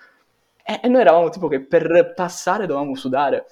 E, 0.65 0.79
e 0.83 0.87
noi 0.87 1.01
eravamo 1.01 1.29
tipo 1.29 1.47
che 1.47 1.61
per 1.61 2.13
passare 2.15 2.65
dovevamo 2.65 2.95
sudare. 2.95 3.45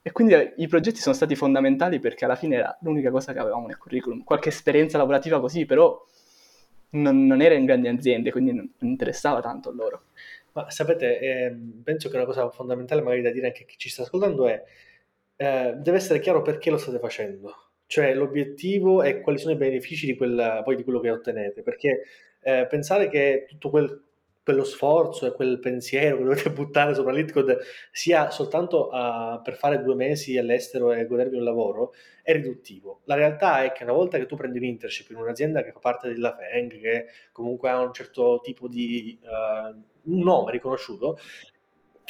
E 0.00 0.12
quindi 0.12 0.32
eh, 0.32 0.54
i 0.56 0.66
progetti 0.66 0.98
sono 0.98 1.14
stati 1.14 1.36
fondamentali 1.36 1.98
perché 1.98 2.24
alla 2.24 2.36
fine 2.36 2.56
era 2.56 2.78
l'unica 2.80 3.10
cosa 3.10 3.34
che 3.34 3.38
avevamo 3.38 3.66
nel 3.66 3.76
curriculum. 3.76 4.24
Qualche 4.24 4.48
esperienza 4.48 4.96
lavorativa 4.96 5.38
così, 5.38 5.66
però 5.66 6.02
non, 6.92 7.26
non 7.26 7.42
era 7.42 7.54
in 7.54 7.66
grandi 7.66 7.88
aziende, 7.88 8.30
quindi 8.30 8.52
non, 8.54 8.72
non 8.78 8.90
interessava 8.90 9.42
tanto 9.42 9.68
a 9.68 9.72
loro. 9.74 10.04
Ma 10.52 10.70
sapete, 10.70 11.18
eh, 11.20 11.56
penso 11.84 12.08
che 12.08 12.16
una 12.16 12.24
cosa 12.24 12.48
fondamentale 12.48 13.02
magari 13.02 13.20
da 13.20 13.30
dire 13.30 13.48
anche 13.48 13.64
a 13.64 13.66
chi 13.66 13.76
ci 13.76 13.90
sta 13.90 14.02
ascoltando 14.02 14.46
è 14.46 14.64
eh, 15.36 15.74
deve 15.76 15.96
essere 15.98 16.18
chiaro 16.20 16.40
perché 16.42 16.70
lo 16.70 16.78
state 16.78 16.98
facendo 16.98 17.69
cioè 17.90 18.14
l'obiettivo 18.14 19.02
e 19.02 19.20
quali 19.20 19.36
sono 19.36 19.52
i 19.52 19.56
benefici 19.56 20.06
di, 20.06 20.16
quella, 20.16 20.62
poi 20.62 20.76
di 20.76 20.84
quello 20.84 21.00
che 21.00 21.10
ottenete, 21.10 21.62
perché 21.62 22.02
eh, 22.40 22.64
pensare 22.68 23.08
che 23.08 23.46
tutto 23.48 23.68
quel, 23.68 24.04
quello 24.44 24.62
sforzo 24.62 25.26
e 25.26 25.32
quel 25.32 25.58
pensiero 25.58 26.18
che 26.18 26.22
dovete 26.22 26.50
buttare 26.54 26.94
sopra 26.94 27.10
l'Itcode 27.10 27.58
sia 27.90 28.30
soltanto 28.30 28.90
uh, 28.92 29.42
per 29.42 29.56
fare 29.56 29.82
due 29.82 29.96
mesi 29.96 30.38
all'estero 30.38 30.92
e 30.92 31.04
godervi 31.04 31.36
un 31.36 31.42
lavoro 31.42 31.92
è 32.22 32.30
riduttivo. 32.32 33.00
La 33.06 33.16
realtà 33.16 33.64
è 33.64 33.72
che 33.72 33.82
una 33.82 33.92
volta 33.92 34.18
che 34.18 34.26
tu 34.26 34.36
prendi 34.36 34.58
un 34.58 34.64
internship 34.66 35.10
in 35.10 35.16
un'azienda 35.16 35.64
che 35.64 35.72
fa 35.72 35.80
parte 35.80 36.12
della 36.12 36.36
FENG, 36.36 36.80
che 36.80 37.06
comunque 37.32 37.70
ha 37.70 37.80
un 37.80 37.92
certo 37.92 38.38
tipo 38.40 38.68
di 38.68 39.18
uh, 39.20 39.76
nome 40.02 40.52
riconosciuto, 40.52 41.18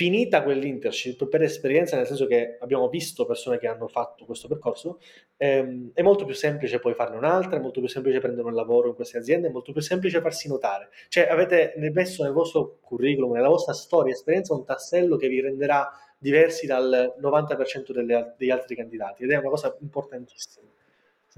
finita 0.00 0.42
quell'internship 0.42 1.26
per 1.28 1.42
esperienza, 1.42 1.94
nel 1.94 2.06
senso 2.06 2.26
che 2.26 2.56
abbiamo 2.60 2.88
visto 2.88 3.26
persone 3.26 3.58
che 3.58 3.66
hanno 3.66 3.86
fatto 3.86 4.24
questo 4.24 4.48
percorso, 4.48 4.98
ehm, 5.36 5.90
è 5.92 6.00
molto 6.00 6.24
più 6.24 6.32
semplice 6.32 6.78
poi 6.78 6.94
farne 6.94 7.18
un'altra, 7.18 7.58
è 7.58 7.60
molto 7.60 7.80
più 7.80 7.88
semplice 7.90 8.18
prendere 8.18 8.46
un 8.46 8.54
lavoro 8.54 8.88
in 8.88 8.94
queste 8.94 9.18
aziende, 9.18 9.48
è 9.48 9.50
molto 9.50 9.72
più 9.72 9.82
semplice 9.82 10.22
farsi 10.22 10.48
notare. 10.48 10.88
Cioè 11.08 11.28
avete 11.28 11.74
messo 11.92 12.22
nel 12.22 12.32
vostro 12.32 12.78
curriculum, 12.80 13.32
nella 13.32 13.48
vostra 13.48 13.74
storia, 13.74 14.14
esperienza, 14.14 14.54
un 14.54 14.64
tassello 14.64 15.16
che 15.16 15.28
vi 15.28 15.42
renderà 15.42 15.90
diversi 16.16 16.66
dal 16.66 17.16
90% 17.20 17.92
delle, 17.92 18.32
degli 18.38 18.50
altri 18.50 18.76
candidati 18.76 19.24
ed 19.24 19.32
è 19.32 19.36
una 19.36 19.50
cosa 19.50 19.76
importantissima. 19.80 20.66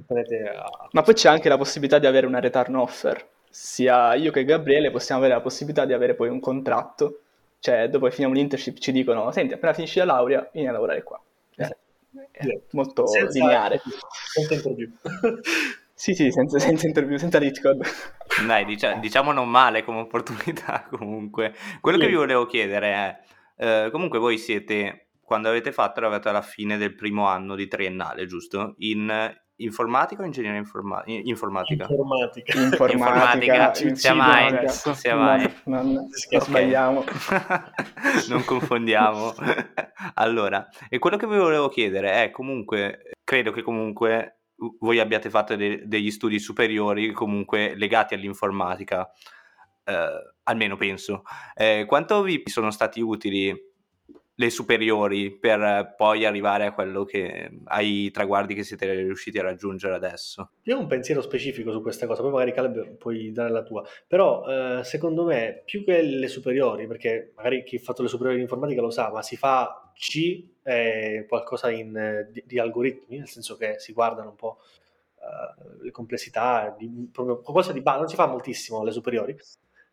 A... 0.06 0.88
Ma 0.92 1.02
poi 1.02 1.14
c'è 1.14 1.28
anche 1.28 1.48
la 1.48 1.58
possibilità 1.58 1.98
di 1.98 2.06
avere 2.06 2.26
una 2.26 2.38
return 2.38 2.76
offer. 2.76 3.26
Sia 3.50 4.14
io 4.14 4.30
che 4.30 4.44
Gabriele 4.44 4.92
possiamo 4.92 5.20
avere 5.20 5.36
la 5.36 5.42
possibilità 5.42 5.84
di 5.84 5.92
avere 5.92 6.14
poi 6.14 6.28
un 6.28 6.38
contratto 6.38 7.22
cioè, 7.62 7.88
dopo 7.88 8.06
che 8.06 8.10
finiamo 8.10 8.34
l'internship 8.34 8.78
ci 8.78 8.90
dicono, 8.90 9.30
senti, 9.30 9.54
appena 9.54 9.72
finisci 9.72 10.00
la 10.00 10.06
laurea, 10.06 10.50
vieni 10.52 10.66
a 10.66 10.72
lavorare 10.72 11.04
qua. 11.04 11.22
Eh, 11.54 11.76
è 12.32 12.60
molto 12.72 13.06
senza, 13.06 13.38
lineare. 13.38 13.80
Senza 14.34 14.54
interview. 14.54 14.90
sì, 15.94 16.12
sì, 16.12 16.32
senza, 16.32 16.58
senza 16.58 16.88
interview, 16.88 17.18
senza 17.18 17.38
code. 17.38 17.86
Dai, 18.44 18.64
dicia, 18.64 18.94
diciamo 18.94 19.30
non 19.30 19.48
male 19.48 19.84
come 19.84 20.00
opportunità 20.00 20.86
comunque. 20.90 21.54
Quello 21.80 21.98
sì. 21.98 22.02
che 22.02 22.10
vi 22.10 22.16
volevo 22.16 22.46
chiedere 22.46 22.92
è, 22.92 23.20
eh, 23.58 23.90
comunque 23.92 24.18
voi 24.18 24.38
siete, 24.38 25.10
quando 25.20 25.48
avete 25.48 25.70
fatto, 25.70 26.00
eravate 26.00 26.30
alla 26.30 26.42
fine 26.42 26.76
del 26.76 26.96
primo 26.96 27.28
anno 27.28 27.54
di 27.54 27.68
triennale, 27.68 28.26
giusto? 28.26 28.74
In 28.78 29.32
informatica 29.64 30.22
o 30.22 30.24
ingegneria 30.24 30.58
informa- 30.58 31.02
informatica? 31.06 31.86
Informatica. 31.88 32.58
Informatica. 32.92 33.72
Ci 33.72 33.96
sia 33.96 34.14
mai. 34.14 34.68
Sia 34.68 35.16
mai. 35.16 35.52
Non, 35.64 35.92
non, 35.92 36.08
sbagliamo. 36.40 37.04
non 38.28 38.44
confondiamo. 38.44 39.34
allora, 40.14 40.68
e 40.88 40.98
quello 40.98 41.16
che 41.16 41.26
vi 41.26 41.36
volevo 41.36 41.68
chiedere 41.68 42.24
è 42.24 42.30
comunque, 42.30 43.12
credo 43.24 43.52
che 43.52 43.62
comunque 43.62 44.38
voi 44.78 45.00
abbiate 45.00 45.30
fatto 45.30 45.56
de- 45.56 45.82
degli 45.86 46.10
studi 46.10 46.38
superiori 46.38 47.12
comunque 47.12 47.74
legati 47.74 48.14
all'informatica, 48.14 49.10
eh, 49.84 50.34
almeno 50.44 50.76
penso. 50.76 51.22
Eh, 51.54 51.84
quanto 51.86 52.22
vi 52.22 52.42
sono 52.46 52.70
stati 52.70 53.00
utili 53.00 53.70
le 54.34 54.50
superiori 54.50 55.30
per 55.30 55.94
poi 55.96 56.24
arrivare 56.24 56.66
a 56.66 56.72
quello 56.72 57.04
che 57.04 57.50
ai 57.64 58.10
traguardi 58.10 58.54
che 58.54 58.64
siete 58.64 58.92
riusciti 58.94 59.38
a 59.38 59.42
raggiungere 59.42 59.94
adesso. 59.94 60.52
Io 60.62 60.76
ho 60.76 60.80
un 60.80 60.86
pensiero 60.86 61.20
specifico 61.20 61.70
su 61.70 61.82
questa 61.82 62.06
cosa, 62.06 62.22
poi 62.22 62.30
magari 62.30 62.52
Caleb 62.52 62.96
puoi 62.96 63.30
dare 63.32 63.50
la 63.50 63.62
tua, 63.62 63.84
però 64.06 64.44
eh, 64.46 64.84
secondo 64.84 65.24
me 65.24 65.62
più 65.64 65.84
che 65.84 66.00
le 66.00 66.28
superiori, 66.28 66.86
perché 66.86 67.32
magari 67.36 67.62
chi 67.62 67.76
ha 67.76 67.80
fatto 67.80 68.02
le 68.02 68.08
superiori 68.08 68.36
in 68.36 68.42
informatica 68.42 68.80
lo 68.80 68.90
sa, 68.90 69.10
ma 69.10 69.22
si 69.22 69.36
fa 69.36 69.92
C 69.94 70.44
eh, 70.62 71.26
qualcosa 71.28 71.70
in, 71.70 72.28
di, 72.30 72.42
di, 72.46 72.58
algoritmi, 72.58 73.18
nel 73.18 73.28
senso 73.28 73.56
che 73.56 73.78
si 73.78 73.92
guardano 73.92 74.30
un 74.30 74.36
po' 74.36 74.58
uh, 75.16 75.82
le 75.82 75.90
complessità, 75.90 76.74
di, 76.78 77.08
proprio 77.12 77.40
qualcosa 77.40 77.72
di 77.72 77.82
base, 77.82 77.98
non 77.98 78.08
si 78.08 78.14
fa 78.14 78.26
moltissimo 78.26 78.80
alle 78.80 78.92
superiori. 78.92 79.36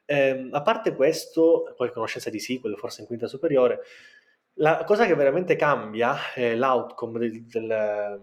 Eh, 0.06 0.50
a 0.52 0.62
parte 0.64 0.96
questo, 0.96 1.72
poi 1.76 1.92
conoscenza 1.92 2.32
di 2.32 2.40
SQL, 2.40 2.76
forse 2.78 3.02
in 3.02 3.08
quinta 3.08 3.28
superiore, 3.28 3.82
la 4.56 4.84
cosa 4.84 5.06
che 5.06 5.16
veramente 5.16 5.56
cambia 5.56 6.16
è 6.34 6.56
l'outcome 6.56 7.20
del, 7.20 7.44
del, 7.46 8.22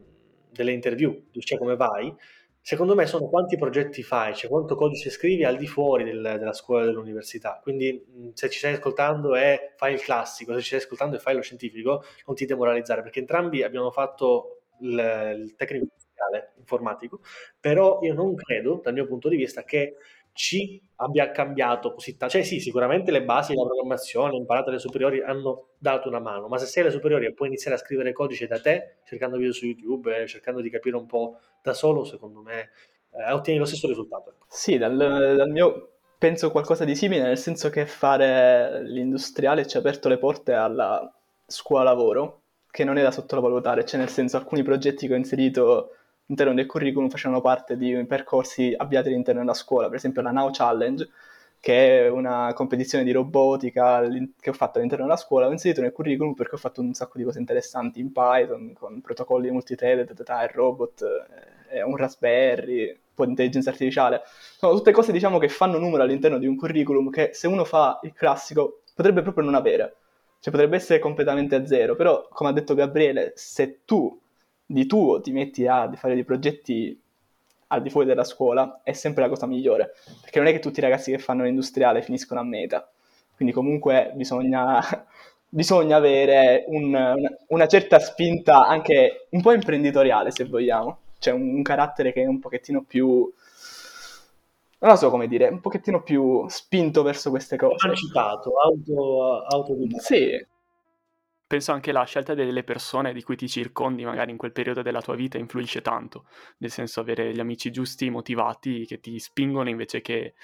delle 0.51 0.73
interview, 0.73 1.29
cioè 1.39 1.59
come 1.59 1.77
vai, 1.77 2.15
secondo 2.61 2.95
me 2.95 3.07
sono 3.07 3.29
quanti 3.29 3.57
progetti 3.57 4.03
fai, 4.03 4.35
cioè 4.35 4.51
quanto 4.51 4.75
codice 4.75 5.09
scrivi 5.09 5.45
al 5.45 5.57
di 5.57 5.67
fuori 5.67 6.05
del, 6.05 6.21
della 6.21 6.53
scuola 6.53 6.85
dell'università. 6.85 7.61
Quindi 7.63 8.33
se 8.35 8.51
ci 8.51 8.59
stai 8.59 8.73
ascoltando 8.73 9.37
e 9.37 9.73
fai 9.77 9.95
il 9.95 10.01
classico, 10.01 10.53
se 10.55 10.61
ci 10.61 10.67
stai 10.67 10.81
ascoltando 10.81 11.17
e 11.17 11.21
fai 11.21 11.37
lo 11.37 11.43
scientifico, 11.43 12.03
non 12.27 12.35
ti 12.35 12.45
demoralizzare, 12.45 13.03
perché 13.03 13.21
entrambi 13.21 13.63
abbiamo 13.63 13.91
fatto 13.91 14.63
il, 14.81 15.37
il 15.39 15.55
tecnico 15.55 15.87
informatico, 16.59 17.21
però 17.61 18.01
io 18.03 18.15
non 18.15 18.35
credo, 18.35 18.81
dal 18.83 18.95
mio 18.95 19.07
punto 19.07 19.29
di 19.29 19.37
vista, 19.37 19.63
che 19.63 19.97
ci 20.37 20.81
abbia 20.97 21.31
cambiato 21.31 21.93
così 21.93 22.17
tanto. 22.17 22.35
Cioè 22.35 22.45
sì, 22.45 22.61
sicuramente 22.61 23.11
le 23.11 23.25
basi 23.25 23.55
della 23.55 23.67
programmazione 23.67 24.37
imparate 24.37 24.69
alle 24.69 24.79
superiori 24.79 25.23
hanno 25.23 25.71
dato 25.79 26.09
una 26.09 26.21
mano, 26.21 26.47
ma 26.47 26.59
se 26.59 26.67
sei 26.67 26.83
alle 26.83 26.93
superiori 26.93 27.27
e 27.27 27.33
puoi 27.33 27.49
iniziare 27.49 27.77
a 27.77 27.81
scrivere 27.81 28.13
codice 28.13 28.47
da 28.47 28.61
te, 28.61 28.99
cercando 29.05 29.39
video 29.39 29.53
su 29.53 29.65
YouTube, 29.65 30.23
eh, 30.23 30.27
cercando 30.27 30.61
di 30.61 30.71
capire 30.71 30.97
un 30.97 31.07
po' 31.07 31.39
da 31.63 31.73
solo, 31.73 32.05
secondo 32.05 32.43
me 32.43 32.71
eh, 33.13 33.33
ottieni 33.33 33.59
lo 33.59 33.65
stesso 33.65 33.89
risultato. 33.89 34.35
Sì, 34.47 34.77
dal, 34.77 34.95
dal 34.97 35.51
mio 35.51 35.93
penso 36.19 36.51
qualcosa 36.51 36.85
di 36.85 36.95
simile, 36.95 37.23
nel 37.23 37.39
senso 37.39 37.71
che 37.71 37.87
fare 37.87 38.83
l'industriale 38.83 39.67
ci 39.67 39.77
ha 39.77 39.81
aperto 39.81 40.09
le 40.09 40.19
porte 40.19 40.53
alla 40.53 41.11
scuola 41.47 41.83
lavoro, 41.83 42.43
che 42.71 42.85
non 42.85 42.99
è 42.99 43.03
da 43.03 43.11
sottovalutare, 43.11 43.87
cioè 43.87 43.99
nel 43.99 44.11
senso 44.11 44.37
alcuni 44.37 44.63
progetti 44.63 45.07
che 45.07 45.15
ho 45.15 45.17
inserito 45.17 45.96
all'interno 46.27 46.55
del 46.55 46.67
curriculum 46.67 47.09
facevano 47.09 47.41
parte 47.41 47.77
di 47.77 48.05
percorsi 48.05 48.75
avviati 48.77 49.09
all'interno 49.09 49.41
della 49.41 49.55
scuola, 49.55 49.87
per 49.87 49.97
esempio 49.97 50.23
la 50.23 50.33
Now 50.33 50.51
Challenge, 50.53 51.09
che 51.61 52.05
è 52.05 52.09
una 52.09 52.53
competizione 52.55 53.03
di 53.03 53.13
robotica 53.13 54.03
che 54.41 54.51
ho 54.51 54.53
fatto 54.53 54.79
all'interno 54.79 55.05
della 55.05 55.17
scuola, 55.17 55.47
l'ho 55.47 55.53
inserito 55.53 55.81
nel 55.81 55.93
curriculum 55.93 56.35
perché 56.35 56.57
ho 56.57 56.59
fatto 56.59 56.81
un 56.81 56.93
sacco 56.95 57.19
di 57.19 57.25
cose 57.25 57.39
interessanti 57.39 58.01
in 58.01 58.13
Python, 58.13 58.73
con 58.75 59.01
protocolli 59.01 59.51
multithreaded, 59.51 60.25
e 60.27 60.51
robot, 60.53 61.05
un 61.85 61.97
Raspberry, 61.97 62.89
un 62.91 62.97
po' 63.15 63.25
di 63.25 63.31
intelligenza 63.31 63.71
artificiale. 63.71 64.23
Sono 64.57 64.75
tutte 64.75 64.93
cose 64.93 65.13
diciamo 65.13 65.39
che 65.39 65.49
fanno 65.49 65.79
numero 65.79 66.03
all'interno 66.03 66.39
di 66.39 66.47
un 66.47 66.57
curriculum 66.57 67.11
che 67.11 67.31
se 67.33 67.47
uno 67.47 67.65
fa 67.65 67.99
il 68.03 68.13
classico 68.13 68.83
potrebbe 68.95 69.23
proprio 69.23 69.45
non 69.45 69.55
avere. 69.55 69.97
Cioè 70.39 70.53
potrebbe 70.53 70.77
essere 70.77 70.99
completamente 71.01 71.57
a 71.57 71.67
zero, 71.67 71.97
però 71.97 72.29
come 72.31 72.51
ha 72.51 72.53
detto 72.53 72.75
Gabriele, 72.75 73.33
se 73.35 73.81
tu 73.85 74.21
di 74.67 74.87
tuo 74.87 75.21
ti 75.21 75.31
metti 75.31 75.67
a 75.67 75.91
fare 75.95 76.15
dei 76.15 76.25
progetti 76.25 77.01
al 77.69 77.83
di 77.83 77.91
fuori 77.91 78.07
della 78.07 78.25
scuola 78.25 78.81
è 78.83 78.93
sempre 78.93 79.23
la 79.23 79.29
cosa 79.29 79.47
migliore, 79.47 79.95
perché 80.21 80.39
non 80.39 80.49
è 80.49 80.53
che 80.53 80.59
tutti 80.59 80.79
i 80.79 80.83
ragazzi 80.83 81.11
che 81.11 81.19
fanno 81.19 81.45
l'industriale 81.45 82.03
finiscono 82.03 82.41
a 82.41 82.45
meta, 82.45 82.89
quindi 83.35 83.53
comunque 83.53 84.13
bisogna, 84.15 84.81
bisogna 85.49 85.97
avere 85.97 86.65
un, 86.69 87.17
una, 87.49 87.67
certa 87.67 87.99
spinta 87.99 88.67
anche 88.67 89.27
un 89.31 89.43
po' 89.43 89.53
imprenditoriale 89.53 90.31
se 90.31 90.45
vogliamo, 90.45 90.99
cioè 91.19 91.33
un, 91.33 91.55
un, 91.55 91.63
carattere 91.63 92.13
che 92.13 92.23
è 92.23 92.27
un 92.27 92.39
pochettino 92.39 92.83
più, 92.83 93.07
non 94.79 94.91
lo 94.91 94.97
so 94.97 95.11
come 95.11 95.27
dire, 95.27 95.49
un 95.49 95.61
pochettino 95.61 96.03
più 96.03 96.49
spinto 96.49 97.03
verso 97.03 97.31
queste 97.31 97.57
cose. 97.57 97.85
Emancipato, 97.85 98.53
auto, 98.59 99.43
autodidatta. 99.43 100.03
Sì, 100.03 100.47
penso 101.47 101.73
anche 101.73 101.93
la 101.93 102.05
scelta 102.05 102.35
delle 102.35 102.65
persone 102.65 103.13
di 103.13 103.23
cui 103.23 103.37
ti 103.37 103.49
circondi 103.49 104.05
magari 104.05 104.31
in 104.31 104.37
quel 104.37 104.53
periodo 104.53 104.83
della 104.83 105.01
tua 105.01 105.15
vita 105.15 105.39
influisce 105.39 105.81
tanto, 105.81 106.27
nel 106.59 106.71
senso 106.71 107.01
avere 107.01 107.33
gli 107.33 107.41
amici 107.41 107.71
giusti, 107.71 108.11
motivati, 108.11 108.85
che 108.85 109.01
ti 109.01 109.19
spingono 109.19 109.69
invece 109.69 110.01
che 110.01 110.35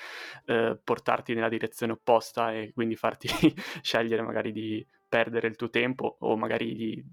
eh, 0.46 0.78
portarti 0.82 1.34
nella 1.34 1.48
direzione 1.48 1.92
opposta 1.92 2.52
e 2.52 2.72
quindi 2.72 2.96
farti 2.96 3.28
scegliere 3.82 4.22
magari 4.22 4.52
di 4.52 4.86
perdere 5.08 5.48
il 5.48 5.56
tuo 5.56 5.70
tempo 5.70 6.16
o 6.20 6.36
magari 6.36 6.74
di 6.74 7.04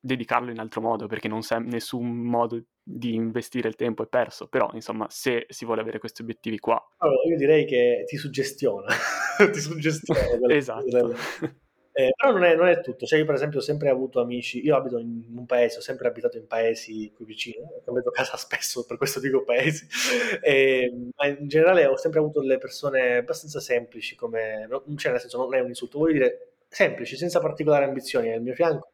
dedicarlo 0.00 0.50
in 0.50 0.58
altro 0.58 0.80
modo 0.80 1.06
perché 1.06 1.28
non 1.28 1.42
sem- 1.42 1.66
nessun 1.66 2.06
modo 2.06 2.62
di 2.82 3.14
investire 3.14 3.68
il 3.68 3.74
tempo 3.74 4.02
è 4.02 4.06
perso. 4.06 4.48
Però 4.48 4.70
insomma 4.74 5.06
se 5.10 5.46
si 5.48 5.64
vuole 5.64 5.80
avere 5.80 5.98
questi 5.98 6.22
obiettivi 6.22 6.58
qua 6.58 6.82
allora 6.98 7.22
io 7.28 7.36
direi 7.36 7.64
che 7.64 8.04
ti 8.06 8.16
suggestiona 8.16 8.86
ti 9.52 9.60
suggestiona 9.60 10.20
esatto 10.54 11.66
eh, 11.98 12.12
però 12.14 12.30
non 12.30 12.44
è, 12.44 12.54
non 12.54 12.68
è, 12.68 12.80
tutto, 12.80 13.06
cioè 13.06 13.18
io 13.18 13.24
per 13.24 13.34
esempio 13.34 13.58
ho 13.58 13.62
sempre 13.62 13.88
avuto 13.88 14.20
amici, 14.20 14.64
io 14.64 14.76
abito 14.76 14.98
in 14.98 15.34
un 15.34 15.46
paese, 15.46 15.78
ho 15.78 15.80
sempre 15.80 16.06
abitato 16.06 16.36
in 16.36 16.46
paesi 16.46 17.10
qui 17.12 17.24
vicino, 17.24 17.66
ho 17.66 17.82
cambiato 17.84 18.12
casa 18.12 18.36
spesso, 18.36 18.86
per 18.86 18.96
questo 18.96 19.18
dico 19.18 19.42
paesi, 19.42 19.84
e, 20.40 20.92
ma 21.16 21.26
in 21.26 21.48
generale 21.48 21.86
ho 21.86 21.96
sempre 21.96 22.20
avuto 22.20 22.38
delle 22.38 22.58
persone 22.58 23.16
abbastanza 23.16 23.58
semplici, 23.58 24.14
come, 24.14 24.68
cioè 24.94 25.10
nel 25.10 25.20
senso 25.20 25.38
non 25.38 25.52
è 25.56 25.58
un 25.58 25.70
insulto, 25.70 25.98
voglio 25.98 26.12
dire 26.12 26.50
semplici, 26.68 27.16
senza 27.16 27.40
particolari 27.40 27.86
ambizioni 27.86 28.32
al 28.32 28.42
mio 28.42 28.54
fianco, 28.54 28.92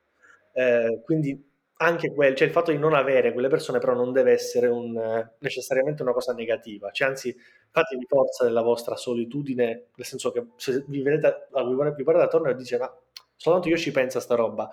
eh, 0.54 1.02
quindi 1.04 1.52
anche 1.76 2.12
quel, 2.12 2.34
cioè 2.34 2.46
il 2.46 2.52
fatto 2.52 2.70
di 2.70 2.78
non 2.78 2.94
avere 2.94 3.32
quelle 3.32 3.48
persone 3.48 3.78
però 3.78 3.94
non 3.94 4.12
deve 4.12 4.32
essere 4.32 4.68
un, 4.68 5.28
necessariamente 5.38 6.02
una 6.02 6.12
cosa 6.12 6.32
negativa, 6.32 6.90
cioè 6.90 7.08
anzi 7.08 7.34
fatevi 7.70 8.04
forza 8.06 8.44
della 8.44 8.62
vostra 8.62 8.96
solitudine, 8.96 9.86
nel 9.94 10.06
senso 10.06 10.30
che 10.30 10.46
se 10.56 10.84
vi 10.86 11.02
vedete, 11.02 11.48
vi 11.52 11.74
guardate 11.74 12.26
attorno 12.26 12.48
e 12.48 12.54
dice 12.54 12.78
ma 12.78 12.92
soltanto 13.36 13.68
io 13.68 13.76
ci 13.76 13.90
penso 13.90 14.18
a 14.18 14.20
sta 14.20 14.36
roba, 14.36 14.70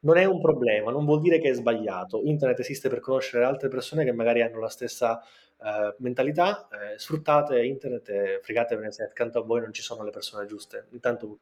non 0.00 0.16
è 0.16 0.24
un 0.24 0.40
problema, 0.40 0.90
non 0.90 1.04
vuol 1.04 1.20
dire 1.20 1.38
che 1.38 1.50
è 1.50 1.54
sbagliato, 1.54 2.22
internet 2.24 2.58
esiste 2.58 2.88
per 2.88 3.00
conoscere 3.00 3.44
altre 3.44 3.68
persone 3.68 4.04
che 4.04 4.12
magari 4.12 4.42
hanno 4.42 4.58
la 4.58 4.68
stessa 4.68 5.22
uh, 5.58 5.94
mentalità, 5.98 6.68
eh, 6.68 6.98
sfruttate 6.98 7.64
internet 7.64 8.08
e 8.08 8.40
fregatevene 8.42 8.90
se 8.90 9.04
accanto 9.04 9.38
a 9.38 9.42
voi 9.42 9.60
non 9.60 9.72
ci 9.72 9.82
sono 9.82 10.02
le 10.02 10.10
persone 10.10 10.46
giuste, 10.46 10.88
intanto 10.90 11.38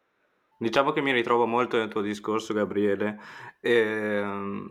Diciamo 0.62 0.92
che 0.92 1.00
mi 1.00 1.10
ritrovo 1.10 1.46
molto 1.46 1.78
nel 1.78 1.88
tuo 1.88 2.02
discorso, 2.02 2.52
Gabriele. 2.52 3.18
Eh, 3.62 4.22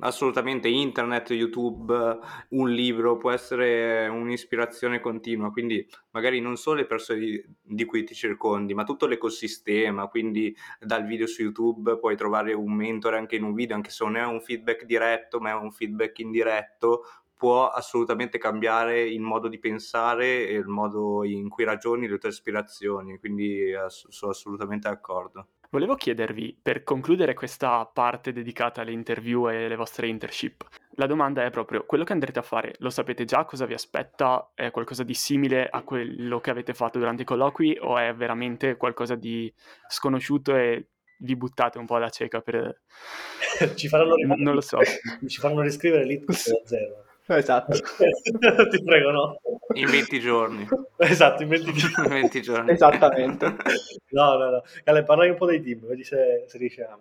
assolutamente 0.02 0.67
internet, 0.67 1.32
YouTube, 1.32 2.19
un 2.49 2.69
libro 2.69 3.17
può 3.17 3.32
essere 3.32 4.08
un'ispirazione 4.08 4.99
continua, 4.99 5.49
quindi 5.52 5.84
magari 6.12 6.41
non 6.41 6.58
solo 6.58 6.82
le 6.82 6.86
persone 6.86 7.19
di, 7.19 7.43
di, 7.60 7.86
cui 7.86 8.04
ti 8.04 8.13
circondi, 8.13 8.75
ma 8.75 8.84
tutto 8.84 9.08
l'ecosistema, 9.08 10.06
quindi 10.06 10.56
dal 10.80 11.08
video 11.08 11.25
su 11.25 11.41
YouTube 11.41 11.97
puoi 11.97 12.15
trovare 12.15 12.54
un 12.54 12.71
mentore 12.71 13.17
anche 13.17 13.38
in 13.38 13.43
un 13.43 13.56
video, 13.56 13.75
anche 13.75 13.89
se 13.89 14.04
non 14.04 14.15
è 14.15 14.23
un 14.23 14.41
feedback 14.41 14.86
diretto, 14.86 15.39
ma 15.39 15.49
è 15.49 15.54
un 15.56 15.71
feedback 15.71 16.19
indiretto, 16.19 17.02
può 17.36 17.67
assolutamente 17.67 18.38
cambiare 18.38 19.02
il 19.02 19.21
modo 19.21 19.47
di 19.47 19.58
pensare 19.58 20.47
e 20.49 20.54
il 20.54 20.67
modo 20.67 21.23
in 21.23 21.49
cui 21.49 21.63
ragioni 21.63 22.08
le 22.08 22.19
tue 22.19 22.30
aspirazioni, 22.30 23.17
quindi 23.17 23.73
ass- 23.73 24.08
sono 24.10 24.32
assolutamente 24.34 24.88
d'accordo. 24.88 25.47
Volevo 25.71 25.93
chiedervi, 25.93 26.58
per 26.60 26.84
concludere 26.84 27.36
questa 27.36 27.86
parte 27.86 28.32
dedicata 28.32 28.82
alle 28.82 28.91
interview 28.91 29.47
e 29.49 29.65
alle 29.65 29.75
vostre 29.75 30.08
internship, 30.08 30.67
la 30.95 31.05
domanda 31.05 31.45
è 31.45 31.51
proprio, 31.51 31.86
quello 31.86 32.03
che 32.03 32.12
andrete 32.12 32.39
a 32.39 32.41
fare, 32.41 32.73
lo 32.79 32.89
sapete 32.89 33.23
già 33.23 33.45
cosa 33.45 33.67
vi 33.67 33.75
aspetta? 33.75 34.51
È 34.55 34.71
qualcosa 34.71 35.03
di 35.03 35.13
simile 35.13 35.69
a 35.69 35.84
quello 35.84 36.39
che 36.39 36.49
avete 36.49 36.73
fatto 36.73 36.97
durante 36.97 37.21
i 37.21 37.25
colloqui 37.25 37.77
o 37.82 37.99
è 37.99 38.15
veramente 38.15 38.77
qualcosa 38.77 39.13
di 39.13 39.53
sconosciuto 39.88 40.55
e 40.55 40.88
vi 41.19 41.36
buttate 41.36 41.77
un 41.77 41.86
po' 41.86 41.97
alla 41.97 42.10
cieca 42.10 42.41
per... 42.41 42.82
ci 43.75 43.88
faranno 43.88 44.15
non 44.38 44.55
lo 44.55 44.62
so. 44.62 44.79
Ci 45.27 45.39
faranno 45.39 45.62
riscrivere 45.62 46.03
l'ITCO 46.03 46.32
da 46.32 46.62
zero. 46.65 47.05
Esatto. 47.27 47.77
Ti 47.77 48.84
prego, 48.84 49.12
no. 49.12 49.39
In 49.73 49.89
20 49.89 50.19
giorni. 50.19 50.67
Esatto, 50.97 51.43
in 51.43 51.49
20 51.49 51.71
giorni. 51.73 52.03
in 52.03 52.10
20 52.21 52.41
giorni. 52.41 52.71
Esattamente. 52.71 53.55
No, 54.12 54.38
no, 54.38 54.49
no. 54.49 54.63
Cale, 54.84 55.03
parlai 55.03 55.29
un 55.29 55.36
po' 55.36 55.45
dei 55.45 55.62
team, 55.62 55.86
vedi 55.86 56.03
se, 56.03 56.45
se 56.47 56.58
riusciamo. 56.58 56.97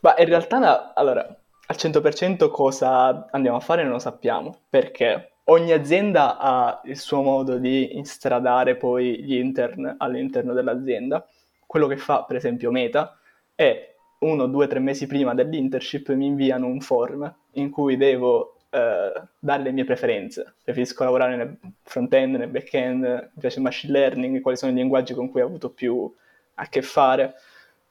Ma 0.00 0.14
in 0.16 0.26
realtà, 0.26 0.94
allora, 0.94 1.22
al 1.22 1.76
100% 1.76 2.48
cosa 2.48 3.26
andiamo 3.32 3.56
a 3.56 3.60
fare 3.60 3.82
non 3.82 3.92
lo 3.92 3.98
sappiamo, 3.98 4.60
perché 4.68 5.32
ogni 5.44 5.72
azienda 5.72 6.38
ha 6.38 6.80
il 6.84 6.96
suo 6.96 7.22
modo 7.22 7.58
di 7.58 7.96
instradare 7.96 8.76
poi 8.76 9.20
gli 9.24 9.34
intern 9.34 9.96
all'interno 9.98 10.52
dell'azienda. 10.52 11.26
Quello 11.66 11.88
che 11.88 11.96
fa, 11.96 12.22
per 12.22 12.36
esempio, 12.36 12.70
Meta 12.70 13.18
è 13.52 13.94
uno, 14.20 14.46
due, 14.46 14.68
tre 14.68 14.78
mesi 14.78 15.08
prima 15.08 15.34
dell'internship 15.34 16.12
mi 16.12 16.26
inviano 16.26 16.66
un 16.66 16.80
form 16.80 17.34
in 17.54 17.70
cui 17.70 17.96
devo 17.96 18.58
eh, 18.74 19.22
dare 19.38 19.62
le 19.62 19.70
mie 19.70 19.84
preferenze. 19.84 20.54
Preferisco 20.64 21.04
lavorare 21.04 21.36
nel 21.36 21.56
front-end, 21.82 22.34
nel 22.34 22.48
back-end, 22.48 23.04
mi 23.04 23.40
piace 23.40 23.58
il 23.58 23.62
machine 23.62 23.92
learning, 23.92 24.40
quali 24.40 24.56
sono 24.56 24.72
i 24.72 24.74
linguaggi 24.74 25.14
con 25.14 25.30
cui 25.30 25.42
ho 25.42 25.46
avuto 25.46 25.70
più 25.70 26.12
a 26.54 26.66
che 26.66 26.82
fare. 26.82 27.34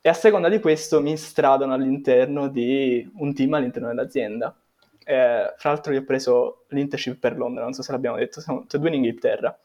E 0.01 0.09
a 0.09 0.13
seconda 0.13 0.49
di 0.49 0.59
questo 0.59 1.01
mi 1.01 1.15
stradano 1.15 1.73
all'interno 1.73 2.49
di 2.49 3.09
un 3.15 3.33
team 3.33 3.53
all'interno 3.53 3.87
dell'azienda. 3.87 4.53
Eh, 5.05 5.53
fra 5.55 5.69
l'altro 5.69 5.93
io 5.93 6.01
ho 6.01 6.03
preso 6.03 6.65
l'internship 6.69 7.17
per 7.17 7.37
Londra, 7.37 7.63
non 7.63 7.73
so 7.73 7.81
se 7.81 7.91
l'abbiamo 7.93 8.17
detto, 8.17 8.41
siamo 8.41 8.61
tutti 8.61 8.75
e 8.75 8.79
due 8.79 8.89
in 8.89 8.95
Inghilterra. 8.95 9.57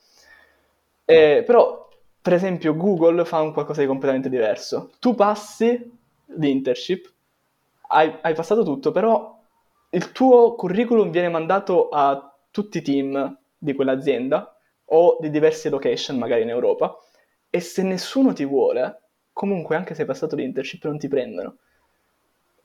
Eh, 1.05 1.43
però, 1.45 1.89
per 2.23 2.33
esempio, 2.33 2.77
Google 2.77 3.25
fa 3.25 3.41
un 3.41 3.53
qualcosa 3.53 3.81
di 3.81 3.89
completamente 3.89 4.29
diverso. 4.29 4.93
Tu 5.01 5.17
passi 5.17 5.99
l'internship, 6.27 7.13
hai, 7.89 8.19
hai 8.21 8.35
passato 8.35 8.63
tutto, 8.63 8.93
però 8.93 9.38
il 9.91 10.13
tuo 10.13 10.55
curriculum 10.55 11.11
viene 11.11 11.29
mandato 11.29 11.89
a 11.89 12.35
tutti 12.51 12.79
i 12.79 12.83
team 12.83 13.39
di 13.57 13.75
quell'azienda 13.75 14.55
o 14.87 15.19
di 15.21 15.31
diverse 15.31 15.69
location, 15.69 16.19
magari 16.19 16.43
in 16.43 16.51
Europa, 16.51 16.99
e 17.51 17.61
se 17.61 17.83
nessuno 17.83 18.33
ti 18.33 18.45
vuole, 18.45 19.01
comunque 19.33 19.77
anche 19.77 19.95
se 19.95 20.03
hai 20.03 20.07
passato 20.07 20.37
l'internship 20.37 20.85
non 20.85 20.99
ti 20.99 21.09
prendono. 21.09 21.57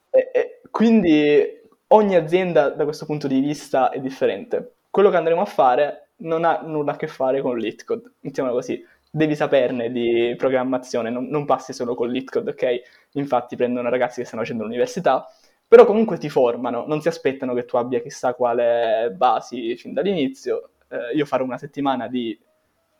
E, 0.09 0.29
e, 0.33 0.61
quindi 0.69 1.61
ogni 1.87 2.15
azienda 2.15 2.69
da 2.69 2.83
questo 2.83 3.05
punto 3.05 3.27
di 3.27 3.39
vista 3.39 3.89
è 3.89 3.99
differente. 3.99 4.75
Quello 4.89 5.09
che 5.09 5.17
andremo 5.17 5.41
a 5.41 5.45
fare 5.45 6.09
non 6.17 6.43
ha 6.45 6.61
nulla 6.61 6.93
a 6.93 6.95
che 6.95 7.07
fare 7.07 7.41
con 7.41 7.57
LeetCode, 7.57 8.11
mettiamola 8.21 8.55
così. 8.55 8.83
Devi 9.09 9.35
saperne 9.35 9.91
di 9.91 10.33
programmazione, 10.37 11.09
non, 11.09 11.25
non 11.27 11.45
passi 11.45 11.73
solo 11.73 11.93
con 11.93 12.09
LeetCode, 12.09 12.51
ok? 12.51 12.81
Infatti 13.13 13.55
prendono 13.55 13.89
ragazzi 13.89 14.21
che 14.21 14.25
stanno 14.25 14.41
facendo 14.41 14.63
l'università, 14.63 15.27
però 15.73 15.85
comunque 15.85 16.19
ti 16.19 16.29
formano, 16.29 16.85
non 16.85 17.01
si 17.01 17.07
aspettano 17.07 17.55
che 17.55 17.65
tu 17.65 17.77
abbia 17.77 17.99
chissà 17.99 18.35
quale 18.35 19.11
basi 19.17 19.75
fin 19.75 19.91
dall'inizio. 19.91 20.69
Eh, 20.87 21.15
io 21.15 21.25
farò 21.25 21.43
una 21.43 21.57
settimana 21.57 22.07
di 22.07 22.39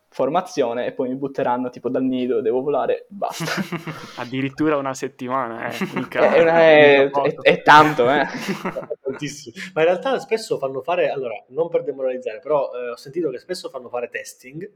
formazione 0.10 0.88
e 0.88 0.92
poi 0.94 1.10
mi 1.10 1.16
butteranno 1.16 1.70
tipo 1.70 1.90
dal 1.90 2.02
nido, 2.02 2.42
devo 2.42 2.64
volare, 2.64 3.06
basta. 3.14 3.62
Addirittura 4.18 4.76
una 4.78 4.96
settimana, 4.96 5.68
eh. 5.68 5.88
Mica, 5.94 6.22
è, 6.34 6.44
è, 6.44 7.10
è, 7.12 7.36
è, 7.42 7.62
tanto, 7.62 8.10
eh. 8.10 8.26
Tantissimo. 9.18 9.56
Ma 9.74 9.82
in 9.82 9.88
realtà 9.88 10.20
spesso 10.20 10.58
fanno 10.58 10.82
fare, 10.82 11.10
allora, 11.10 11.44
non 11.50 11.70
per 11.70 11.84
demoralizzare, 11.84 12.40
però 12.40 12.72
eh, 12.74 12.90
ho 12.90 12.98
sentito 12.98 13.30
che 13.30 13.40
spesso 13.40 13.70
fanno 13.70 13.90
fare 13.90 14.10
testing 14.10 14.70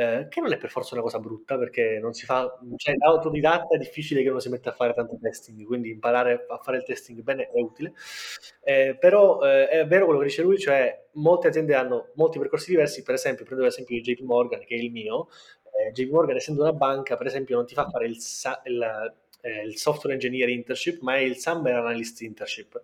eh, 0.00 0.28
che 0.30 0.40
non 0.40 0.52
è 0.52 0.56
per 0.56 0.70
forza 0.70 0.94
una 0.94 1.02
cosa 1.02 1.18
brutta 1.18 1.58
perché 1.58 1.98
non 2.00 2.14
si 2.14 2.24
fa, 2.24 2.58
cioè 2.76 2.94
da 2.94 3.08
autodidatta 3.08 3.74
è 3.74 3.78
difficile 3.78 4.22
che 4.22 4.30
uno 4.30 4.38
si 4.38 4.48
metta 4.48 4.70
a 4.70 4.72
fare 4.72 4.94
tanto 4.94 5.18
testing, 5.20 5.62
quindi 5.64 5.90
imparare 5.90 6.46
a 6.48 6.58
fare 6.58 6.78
il 6.78 6.84
testing 6.84 7.20
bene 7.20 7.50
è 7.50 7.60
utile, 7.60 7.92
eh, 8.62 8.96
però 8.98 9.42
eh, 9.42 9.68
è 9.68 9.86
vero 9.86 10.06
quello 10.06 10.20
che 10.20 10.26
dice 10.26 10.42
lui, 10.42 10.58
cioè 10.58 11.06
molte 11.14 11.48
aziende 11.48 11.74
hanno 11.74 12.12
molti 12.14 12.38
percorsi 12.38 12.70
diversi, 12.70 13.02
per 13.02 13.14
esempio 13.14 13.44
prendo 13.44 13.64
l'esempio 13.64 13.96
di 13.96 14.02
JP 14.02 14.20
Morgan 14.20 14.60
che 14.60 14.74
è 14.74 14.78
il 14.78 14.90
mio, 14.90 15.28
eh, 15.76 15.92
JP 15.92 16.10
Morgan 16.10 16.36
essendo 16.36 16.62
una 16.62 16.72
banca 16.72 17.16
per 17.16 17.26
esempio 17.26 17.56
non 17.56 17.66
ti 17.66 17.74
fa 17.74 17.88
fare 17.88 18.06
il, 18.06 18.16
il, 18.64 19.14
eh, 19.42 19.64
il 19.64 19.76
software 19.76 20.14
engineer 20.14 20.48
internship 20.48 21.00
ma 21.00 21.16
è 21.16 21.20
il 21.20 21.36
Summer 21.36 21.74
Analyst 21.74 22.22
internship, 22.22 22.80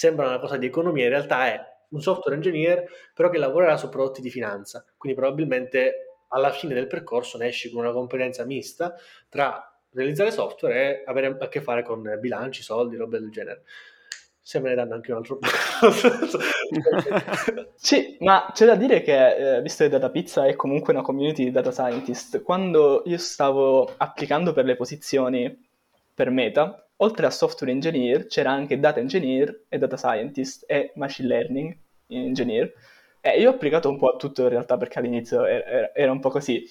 sembra 0.00 0.28
una 0.28 0.38
cosa 0.38 0.56
di 0.56 0.64
economia, 0.64 1.04
in 1.04 1.10
realtà 1.10 1.48
è 1.48 1.60
un 1.90 2.00
software 2.00 2.34
engineer 2.34 2.88
però 3.12 3.28
che 3.28 3.36
lavorerà 3.36 3.76
su 3.76 3.90
prodotti 3.90 4.22
di 4.22 4.30
finanza, 4.30 4.82
quindi 4.96 5.18
probabilmente 5.18 6.22
alla 6.28 6.50
fine 6.52 6.72
del 6.72 6.86
percorso 6.86 7.36
ne 7.36 7.48
esci 7.48 7.70
con 7.70 7.82
una 7.82 7.92
competenza 7.92 8.46
mista 8.46 8.94
tra 9.28 9.62
realizzare 9.90 10.30
software 10.30 11.02
e 11.02 11.04
avere 11.04 11.36
a 11.38 11.48
che 11.48 11.60
fare 11.60 11.82
con 11.82 12.16
bilanci, 12.18 12.62
soldi, 12.62 12.96
robe 12.96 13.18
del 13.18 13.30
genere. 13.30 13.64
Se 14.40 14.58
me 14.58 14.70
ne 14.70 14.74
danno 14.74 14.94
anche 14.94 15.10
un 15.10 15.18
altro 15.18 15.38
Sì, 17.74 18.16
ma 18.20 18.50
c'è 18.54 18.64
da 18.64 18.76
dire 18.76 19.02
che, 19.02 19.56
eh, 19.56 19.60
visto 19.60 19.84
che 19.84 19.90
Data 19.90 20.08
Pizza 20.08 20.46
è 20.46 20.56
comunque 20.56 20.94
una 20.94 21.02
community 21.02 21.44
di 21.44 21.50
data 21.50 21.70
scientist, 21.70 22.40
quando 22.40 23.02
io 23.04 23.18
stavo 23.18 23.92
applicando 23.98 24.54
per 24.54 24.64
le 24.64 24.76
posizioni 24.76 25.68
per 26.20 26.30
Meta, 26.30 26.86
oltre 26.96 27.24
a 27.24 27.30
software 27.30 27.72
engineer 27.72 28.26
c'era 28.26 28.50
anche 28.50 28.78
data 28.78 29.00
engineer 29.00 29.62
e 29.70 29.78
data 29.78 29.96
scientist 29.96 30.64
e 30.66 30.92
machine 30.96 31.28
learning 31.28 31.76
engineer 32.08 32.70
eh, 33.22 33.38
io 33.38 33.50
ho 33.50 33.54
applicato 33.54 33.88
un 33.88 33.98
po' 33.98 34.08
a 34.08 34.16
tutto 34.16 34.42
in 34.42 34.48
realtà 34.48 34.76
perché 34.76 34.98
all'inizio 34.98 35.44
era, 35.44 35.94
era 35.94 36.10
un 36.10 36.20
po' 36.20 36.30
così. 36.30 36.64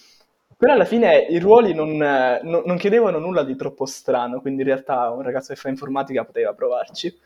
Però 0.58 0.74
alla 0.74 0.86
fine 0.86 1.28
i 1.30 1.40
ruoli 1.40 1.74
non, 1.74 1.96
non, 1.96 2.64
non, 2.66 2.78
chiedevano 2.78 3.20
nulla 3.20 3.44
di 3.44 3.56
troppo 3.56 3.86
strano, 3.86 4.42
quindi 4.42 4.62
in 4.62 4.68
realtà 4.68 5.10
un 5.12 5.22
ragazzo 5.22 5.54
che 5.54 5.60
fa 5.60 5.70
informatica 5.70 6.26
poteva 6.26 6.54
provarci. 6.54 7.18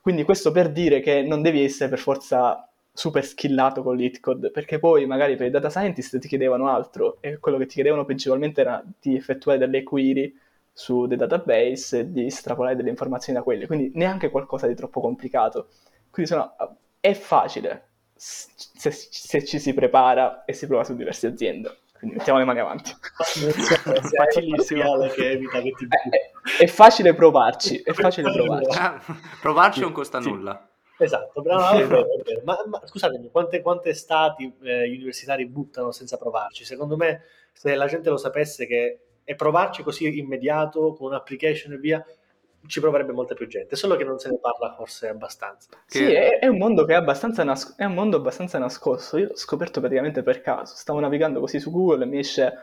Quindi 0.00 0.24
questo 0.24 0.50
per 0.50 0.70
dire 0.70 1.00
che 1.00 1.22
non 1.22 1.42
devi 1.42 1.62
essere 1.62 1.90
per 1.90 1.98
forza 1.98 2.66
super 2.92 3.24
skillato 3.24 3.82
con 3.82 3.96
l'Hitcode, 3.96 4.50
perché 4.50 4.78
poi 4.78 5.06
magari 5.06 5.36
per 5.36 5.46
i 5.46 5.50
data 5.50 5.70
scientist 5.70 6.18
ti 6.18 6.26
chiedevano 6.26 6.68
altro 6.68 7.18
e 7.20 7.38
quello 7.38 7.58
che 7.58 7.66
ti 7.66 7.74
chiedevano 7.74 8.04
principalmente 8.04 8.60
era 8.62 8.82
di 9.00 9.14
effettuare 9.14 9.58
delle 9.58 9.82
query 9.82 10.34
su 10.78 11.06
dei 11.06 11.16
database 11.16 11.98
e 11.98 12.12
di 12.12 12.26
estrapolare 12.26 12.76
delle 12.76 12.90
informazioni 12.90 13.36
da 13.36 13.44
quelle, 13.44 13.66
quindi 13.66 13.90
neanche 13.94 14.30
qualcosa 14.30 14.68
di 14.68 14.76
troppo 14.76 15.00
complicato. 15.00 15.70
Quindi 16.08 16.30
sono, 16.30 16.54
è 17.00 17.14
facile, 17.14 17.88
se, 18.14 18.92
se, 18.92 19.44
ci 19.44 19.58
si 19.58 19.74
prepara 19.74 20.44
e 20.44 20.52
si 20.52 20.68
prova 20.68 20.84
su 20.84 20.94
diverse 20.94 21.26
aziende. 21.26 21.78
Quindi 21.98 22.18
mettiamo 22.18 22.38
le 22.38 22.44
mani 22.44 22.60
avanti. 22.60 22.94
Facilissimo. 24.14 25.08
Che 25.08 25.30
evita 25.30 25.60
che 25.60 25.72
ti... 25.72 25.88
è, 25.88 26.62
è, 26.62 26.66
facile 26.68 27.12
provarci, 27.12 27.78
è 27.78 27.92
facile 27.92 28.30
provarci. 28.30 29.12
provarci 29.42 29.80
non 29.80 29.90
costa 29.90 30.20
nulla. 30.20 30.64
Esatto, 30.96 31.42
bravo, 31.42 31.76
è 31.76 31.86
vero, 31.88 32.02
è 32.02 32.22
vero. 32.22 32.40
Ma, 32.44 32.56
ma, 32.66 32.80
scusatemi, 32.84 33.30
quante, 33.32 33.62
quante 33.62 33.94
stati 33.94 34.44
eh, 34.62 34.88
universitari 34.88 35.44
buttano 35.44 35.90
senza 35.90 36.16
provarci? 36.16 36.64
Secondo 36.64 36.96
me, 36.96 37.22
se 37.52 37.74
la 37.74 37.86
gente 37.86 38.10
lo 38.10 38.16
sapesse 38.16 38.64
che 38.64 39.07
è 39.28 39.34
provarci 39.34 39.82
così 39.82 40.18
immediato, 40.18 40.94
con 40.94 41.08
un'application 41.08 41.74
e 41.74 41.76
via, 41.76 42.02
ci 42.66 42.80
proverebbe 42.80 43.12
molta 43.12 43.34
più 43.34 43.46
gente, 43.46 43.76
solo 43.76 43.94
che 43.94 44.02
non 44.02 44.18
se 44.18 44.30
ne 44.30 44.38
parla 44.40 44.72
forse 44.74 45.08
abbastanza. 45.08 45.68
Sì, 45.84 46.02
è, 46.02 46.38
è, 46.38 46.46
un 46.46 46.56
mondo 46.56 46.86
che 46.86 46.94
è 46.94 46.96
abbastanza, 46.96 47.44
nas- 47.44 47.76
è 47.76 47.84
un 47.84 47.92
mondo 47.92 48.16
abbastanza 48.16 48.56
nascosto. 48.58 49.18
Io 49.18 49.26
l'ho 49.26 49.36
scoperto 49.36 49.80
praticamente 49.80 50.22
per 50.22 50.40
caso. 50.40 50.74
Stavo 50.76 50.98
navigando 50.98 51.40
così 51.40 51.60
su 51.60 51.70
Google 51.70 52.04
e 52.04 52.06
mi 52.06 52.20
esce 52.20 52.54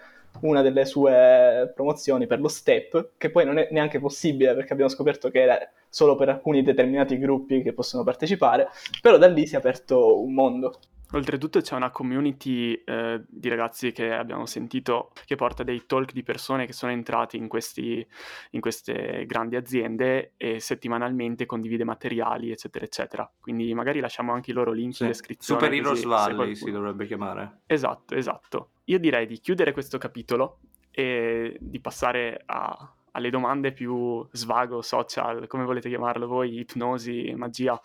una 0.41 0.63
delle 0.63 0.86
sue 0.86 1.72
promozioni 1.76 2.26
per 2.26 2.39
lo 2.39 2.47
STEP, 2.47 3.11
che 3.16 3.30
poi 3.30 3.45
non 3.45 3.59
è 3.59 3.68
neanche 3.70 3.99
possibile 3.99 4.55
perché 4.55 4.74
abbiamo 4.74 4.89
scoperto 4.89 5.30
che 5.30 5.43
era 5.43 5.59
solo 5.88 6.16
per 6.16 6.30
alcuni 6.30 6.63
determinati 6.63 7.20
gruppi 7.20 7.61
che 7.61 7.74
possono 7.74 8.03
partecipare, 8.03 8.70
però 9.03 9.20
da 9.20 9.28
lì 9.28 9.45
si 9.45 9.53
è 9.53 9.59
aperto 9.59 10.20
un 10.20 10.34
mondo. 10.34 10.80
Oltretutto 11.11 11.61
c'è 11.61 11.75
una 11.75 11.91
community 11.91 12.73
eh, 12.73 13.23
di 13.27 13.47
ragazzi 13.47 13.91
che 13.91 14.11
abbiamo 14.11 14.45
sentito 14.45 15.11
che 15.25 15.35
porta 15.35 15.63
dei 15.63 15.85
talk 15.85 16.11
di 16.11 16.23
persone 16.23 16.65
che 16.65 16.73
sono 16.73 16.91
entrati 16.91 17.37
in, 17.37 17.47
questi, 17.47 18.05
in 18.51 18.59
queste 18.59 19.25
grandi 19.25 19.55
aziende 19.55 20.33
e 20.37 20.59
settimanalmente 20.59 21.45
condivide 21.45 21.83
materiali, 21.83 22.51
eccetera, 22.51 22.85
eccetera. 22.85 23.31
Quindi 23.39 23.73
magari 23.73 23.99
lasciamo 23.99 24.33
anche 24.33 24.51
i 24.51 24.53
loro 24.53 24.71
link 24.71 24.95
sì. 24.95 25.03
in 25.03 25.09
descrizione. 25.09 25.61
Super 25.61 25.73
Heroes 25.73 26.03
Valley 26.03 26.35
qualcuno... 26.35 26.55
si 26.55 26.71
dovrebbe 26.71 27.05
chiamare. 27.05 27.61
Esatto, 27.65 28.15
esatto. 28.15 28.69
Io 28.85 28.99
direi 28.99 29.25
di 29.25 29.39
chiudere 29.39 29.71
questo 29.71 29.97
capitolo 29.97 30.59
e 30.91 31.57
di 31.59 31.79
passare 31.79 32.41
a, 32.45 32.93
alle 33.16 33.30
domande 33.30 33.72
più 33.72 34.26
svago, 34.32 34.82
social, 34.82 35.47
come 35.47 35.63
volete 35.63 35.88
chiamarlo 35.88 36.28
voi, 36.28 36.59
ipnosi, 36.59 37.34
magia. 37.36 37.80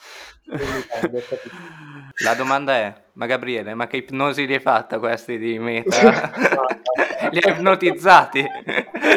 La 2.25 2.35
domanda 2.35 2.75
è, 2.75 3.03
ma 3.13 3.27
Gabriele, 3.27 3.75
ma 3.75 3.87
che 3.87 3.99
ipnosi 3.99 4.45
li 4.47 4.55
hai 4.55 4.61
fatta 4.61 4.99
questi 4.99 5.39
di 5.39 5.59
meta? 5.59 6.33
li 7.31 7.39
hai 7.41 7.53
ipnotizzati? 7.53 8.45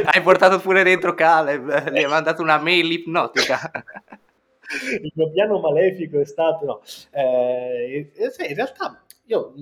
hai 0.05 0.21
portato 0.21 0.59
pure 0.59 0.83
dentro 0.83 1.15
Caleb? 1.15 1.91
Gli 1.91 1.97
hai 1.97 2.07
mandato 2.07 2.43
una 2.43 2.59
mail 2.59 2.91
ipnotica? 2.91 3.71
Il 5.01 5.11
mio 5.15 5.31
piano 5.31 5.59
malefico 5.59 6.19
è 6.19 6.25
stato... 6.25 6.65
No, 6.65 6.81
eh, 7.11 8.11
in 8.15 8.55
realtà 8.55 9.03
io 9.25 9.53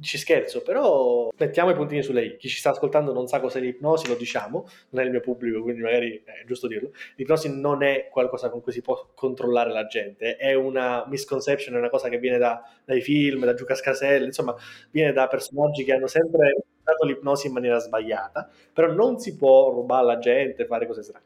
ci 0.00 0.18
scherzo, 0.18 0.62
però 0.62 1.30
mettiamo 1.36 1.70
i 1.70 1.74
puntini 1.74 2.02
sulle 2.02 2.24
i. 2.24 2.36
Chi 2.36 2.48
ci 2.48 2.58
sta 2.58 2.70
ascoltando 2.70 3.12
non 3.12 3.26
sa 3.26 3.40
cos'è 3.40 3.60
l'ipnosi, 3.60 4.08
lo 4.08 4.14
diciamo, 4.14 4.68
non 4.90 5.02
è 5.02 5.04
il 5.04 5.10
mio 5.10 5.20
pubblico, 5.20 5.62
quindi 5.62 5.82
magari 5.82 6.22
è 6.24 6.44
giusto 6.44 6.66
dirlo. 6.66 6.92
L'ipnosi 7.16 7.58
non 7.58 7.82
è 7.82 8.08
qualcosa 8.10 8.50
con 8.50 8.60
cui 8.62 8.72
si 8.72 8.82
può 8.82 9.10
controllare 9.14 9.70
la 9.70 9.86
gente, 9.86 10.36
è 10.36 10.54
una 10.54 11.04
misconception, 11.06 11.74
è 11.74 11.78
una 11.78 11.90
cosa 11.90 12.08
che 12.08 12.18
viene 12.18 12.38
da, 12.38 12.62
dai 12.84 13.00
film, 13.00 13.44
da 13.44 13.54
Giuca 13.54 13.74
Scasella, 13.74 14.26
insomma, 14.26 14.54
viene 14.90 15.12
da 15.12 15.26
personaggi 15.28 15.84
che 15.84 15.92
hanno 15.92 16.06
sempre 16.08 16.54
usato 16.80 17.06
l'ipnosi 17.06 17.46
in 17.46 17.52
maniera 17.52 17.78
sbagliata, 17.78 18.48
però 18.72 18.92
non 18.92 19.18
si 19.18 19.36
può 19.36 19.70
rubare 19.70 20.06
la 20.06 20.18
gente, 20.18 20.66
fare 20.66 20.86
cose 20.86 21.02
strane. 21.02 21.24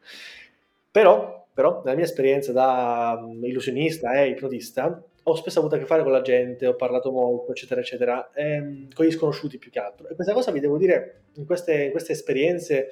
Però, 0.91 1.47
però 1.53 1.83
nella 1.85 1.97
mia 1.97 2.05
esperienza 2.05 2.53
da 2.53 3.19
um, 3.23 3.45
illusionista 3.45 4.13
e 4.15 4.29
ipnotista, 4.31 5.03
ho 5.23 5.35
spesso 5.35 5.59
avuto 5.59 5.75
a 5.75 5.79
che 5.79 5.87
fare 5.87 6.03
con 6.03 6.13
la 6.13 6.23
gente, 6.23 6.67
ho 6.67 6.75
parlato 6.75 7.11
molto, 7.11 7.53
eccetera, 7.53 7.81
eccetera, 7.81 8.31
ehm, 8.33 8.93
con 8.93 9.05
gli 9.05 9.11
sconosciuti 9.11 9.59
più 9.59 9.71
che 9.71 9.79
altro. 9.79 10.09
E 10.09 10.15
questa 10.15 10.33
cosa 10.33 10.51
vi 10.51 10.61
devo 10.61 10.79
dire, 10.79 11.25
in 11.35 11.47
queste, 11.47 11.85
in 11.85 11.91
queste 11.91 12.13
esperienze, 12.13 12.91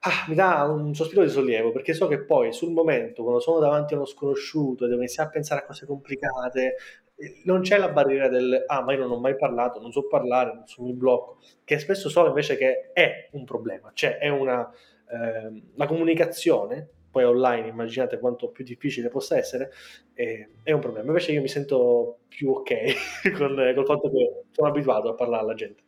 ah, 0.00 0.24
mi 0.28 0.34
dà 0.34 0.64
un 0.64 0.94
sospiro 0.94 1.22
di 1.22 1.30
sollievo, 1.30 1.72
perché 1.72 1.94
so 1.94 2.06
che 2.06 2.22
poi 2.24 2.52
sul 2.52 2.72
momento, 2.72 3.22
quando 3.22 3.40
sono 3.40 3.58
davanti 3.58 3.94
a 3.94 3.96
uno 3.96 4.06
sconosciuto 4.06 4.84
e 4.84 4.88
devo 4.88 5.00
iniziare 5.00 5.28
a 5.28 5.32
pensare 5.32 5.60
a 5.62 5.64
cose 5.64 5.86
complicate, 5.86 6.76
eh, 7.16 7.42
non 7.44 7.60
c'è 7.62 7.78
la 7.78 7.88
barriera 7.88 8.28
del 8.28 8.64
ah, 8.66 8.82
ma 8.82 8.92
io 8.92 9.00
non 9.00 9.10
ho 9.10 9.18
mai 9.18 9.36
parlato, 9.36 9.80
non 9.80 9.92
so 9.92 10.06
parlare, 10.06 10.52
non 10.54 10.66
so 10.66 10.82
mi 10.82 10.92
blocco, 10.92 11.38
che 11.64 11.78
spesso 11.78 12.08
so 12.08 12.26
invece 12.26 12.56
che 12.56 12.90
è 12.92 13.28
un 13.32 13.44
problema, 13.44 13.90
cioè 13.94 14.18
è 14.18 14.28
una 14.28 14.70
eh, 15.10 15.62
la 15.74 15.86
comunicazione 15.86 16.88
poi 17.14 17.22
online 17.22 17.68
immaginate 17.68 18.18
quanto 18.18 18.48
più 18.48 18.64
difficile 18.64 19.08
possa 19.08 19.36
essere, 19.36 19.70
eh, 20.14 20.48
è 20.64 20.72
un 20.72 20.80
problema. 20.80 21.06
Invece 21.06 21.30
io 21.30 21.40
mi 21.40 21.46
sento 21.46 22.22
più 22.26 22.50
ok 22.50 23.30
con, 23.38 23.54
col 23.72 23.86
fatto 23.86 24.10
che 24.10 24.42
sono 24.50 24.68
abituato 24.68 25.10
a 25.10 25.14
parlare 25.14 25.44
alla 25.44 25.54
gente. 25.54 25.84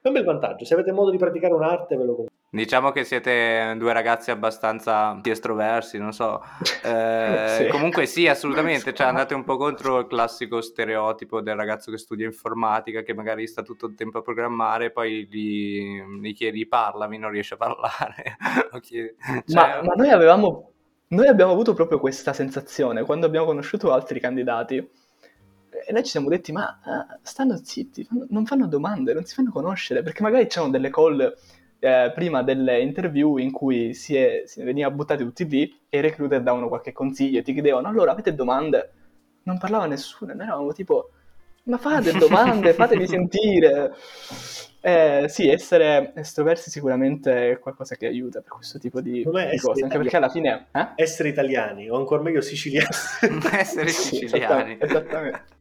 È 0.00 0.08
un 0.08 0.14
bel 0.14 0.24
vantaggio, 0.24 0.64
se 0.64 0.72
avete 0.72 0.90
modo 0.90 1.10
di 1.10 1.18
praticare 1.18 1.52
un'arte 1.52 1.96
ve 1.96 2.04
lo 2.04 2.14
consiglio. 2.14 2.38
Diciamo 2.52 2.90
che 2.90 3.04
siete 3.04 3.76
due 3.78 3.92
ragazzi 3.92 4.32
abbastanza 4.32 5.20
estroversi, 5.22 5.98
non 5.98 6.12
so. 6.12 6.42
Eh, 6.82 7.44
sì. 7.62 7.68
Comunque 7.68 8.06
sì, 8.06 8.26
assolutamente, 8.26 8.92
cioè 8.92 9.06
andate 9.06 9.34
un 9.34 9.44
po' 9.44 9.56
contro 9.56 10.00
il 10.00 10.08
classico 10.08 10.60
stereotipo 10.60 11.40
del 11.42 11.54
ragazzo 11.54 11.92
che 11.92 11.98
studia 11.98 12.26
informatica, 12.26 13.02
che 13.02 13.14
magari 13.14 13.46
sta 13.46 13.62
tutto 13.62 13.86
il 13.86 13.94
tempo 13.94 14.18
a 14.18 14.22
programmare, 14.22 14.90
poi 14.90 15.28
gli, 15.30 16.00
gli 16.20 16.34
chiedi 16.34 16.66
parlami, 16.66 17.18
non 17.18 17.30
riesce 17.30 17.54
a 17.54 17.58
parlare. 17.58 18.36
cioè... 18.82 19.14
ma, 19.54 19.80
ma 19.84 19.94
noi, 19.94 20.08
avevamo, 20.08 20.69
noi 21.10 21.26
abbiamo 21.26 21.52
avuto 21.52 21.74
proprio 21.74 21.98
questa 21.98 22.32
sensazione 22.32 23.04
quando 23.04 23.26
abbiamo 23.26 23.46
conosciuto 23.46 23.92
altri 23.92 24.20
candidati 24.20 24.76
E 24.76 25.92
noi 25.92 26.02
ci 26.04 26.10
siamo 26.10 26.28
detti, 26.28 26.52
ma 26.52 26.80
uh, 26.84 27.18
stanno 27.22 27.56
zitti, 27.62 28.06
non 28.28 28.44
fanno 28.46 28.66
domande, 28.66 29.12
non 29.14 29.24
si 29.24 29.34
fanno 29.34 29.50
conoscere, 29.50 30.02
perché 30.02 30.22
magari 30.22 30.46
c'erano 30.46 30.70
delle 30.72 30.90
call 30.90 31.34
eh, 31.80 32.12
prima 32.14 32.42
delle 32.42 32.80
interview 32.80 33.38
in 33.38 33.50
cui 33.50 33.94
si, 33.94 34.14
è, 34.16 34.42
si 34.46 34.62
veniva 34.62 34.90
buttati 34.90 35.24
tutti 35.24 35.48
lì 35.48 35.80
e 35.88 35.98
i 35.98 36.00
recruiter 36.00 36.42
davano 36.42 36.68
qualche 36.68 36.92
consiglio 36.92 37.38
e 37.38 37.42
ti 37.42 37.52
chiedevano, 37.52 37.88
allora 37.88 38.12
avete 38.12 38.34
domande? 38.34 38.92
Non 39.44 39.58
parlava 39.58 39.86
nessuno, 39.86 40.34
noi 40.34 40.44
eravamo 40.44 40.72
tipo, 40.72 41.10
ma 41.64 41.76
fate 41.78 42.12
domande, 42.12 42.74
fatevi 42.74 43.06
sentire. 43.06 43.94
Eh, 44.82 45.26
sì, 45.28 45.48
essere 45.48 46.12
estroversi 46.14 46.70
sicuramente 46.70 47.50
è 47.50 47.58
qualcosa 47.58 47.96
che 47.96 48.06
aiuta 48.06 48.40
per 48.40 48.52
questo 48.52 48.78
tipo 48.78 49.02
di, 49.02 49.18
di 49.18 49.22
cose, 49.22 49.44
italiani. 49.50 49.82
anche 49.82 49.98
perché 49.98 50.16
alla 50.16 50.30
fine... 50.30 50.66
Eh? 50.72 50.88
Essere 50.94 51.28
italiani, 51.28 51.90
o 51.90 51.96
ancora 51.96 52.22
meglio 52.22 52.40
siciliani. 52.40 52.88
essere 53.52 53.88
siciliani. 53.88 54.76
Sì, 54.78 54.84
esattamente 54.84 55.58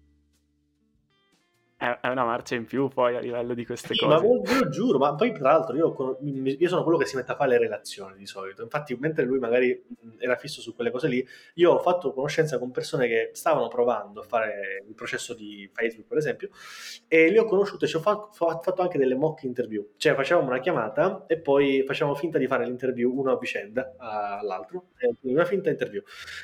è 1.79 2.09
una 2.09 2.25
marcia 2.25 2.55
in 2.55 2.65
più 2.65 2.89
poi 2.89 3.15
a 3.15 3.21
livello 3.21 3.53
di 3.53 3.65
queste 3.65 3.93
sì, 3.93 4.01
cose. 4.01 4.27
Ma 4.27 4.53
io 4.53 4.67
giuro, 4.67 4.97
ma 4.97 5.15
poi 5.15 5.31
tra 5.31 5.51
l'altro 5.51 5.77
io, 5.77 6.17
io, 6.21 6.67
sono 6.67 6.83
quello 6.83 6.97
che 6.97 7.05
si 7.05 7.15
mette 7.15 7.31
a 7.31 7.35
fare 7.35 7.51
le 7.51 7.57
relazioni 7.57 8.17
di 8.17 8.25
solito. 8.25 8.63
Infatti, 8.63 8.97
mentre 8.99 9.23
lui 9.23 9.39
magari 9.39 9.81
era 10.17 10.35
fisso 10.35 10.59
su 10.59 10.75
quelle 10.75 10.91
cose 10.91 11.07
lì, 11.07 11.25
io 11.53 11.71
ho 11.71 11.79
fatto 11.79 12.11
conoscenza 12.11 12.59
con 12.59 12.71
persone 12.71 13.07
che 13.07 13.29
stavano 13.31 13.69
provando 13.69 14.19
a 14.19 14.23
fare 14.23 14.83
il 14.85 14.93
processo 14.93 15.33
di 15.33 15.69
Facebook, 15.71 16.05
per 16.05 16.17
esempio, 16.17 16.49
e 17.07 17.29
li 17.29 17.37
ho 17.37 17.45
conosciute, 17.45 17.87
ci 17.87 17.95
ho 17.95 18.01
fatto, 18.01 18.31
fatto 18.33 18.81
anche 18.81 18.97
delle 18.97 19.15
mock 19.15 19.43
interview. 19.43 19.91
Cioè, 19.95 20.15
facevamo 20.15 20.47
una 20.47 20.59
chiamata 20.59 21.23
e 21.27 21.39
poi 21.39 21.85
facevamo 21.87 22.13
finta 22.13 22.37
di 22.37 22.47
fare 22.47 22.65
l'interview 22.65 23.17
uno 23.17 23.31
a 23.31 23.37
vicenda 23.37 23.95
all'altro, 23.97 24.87
una 25.21 25.45
finta 25.45 25.69
interview. 25.69 26.01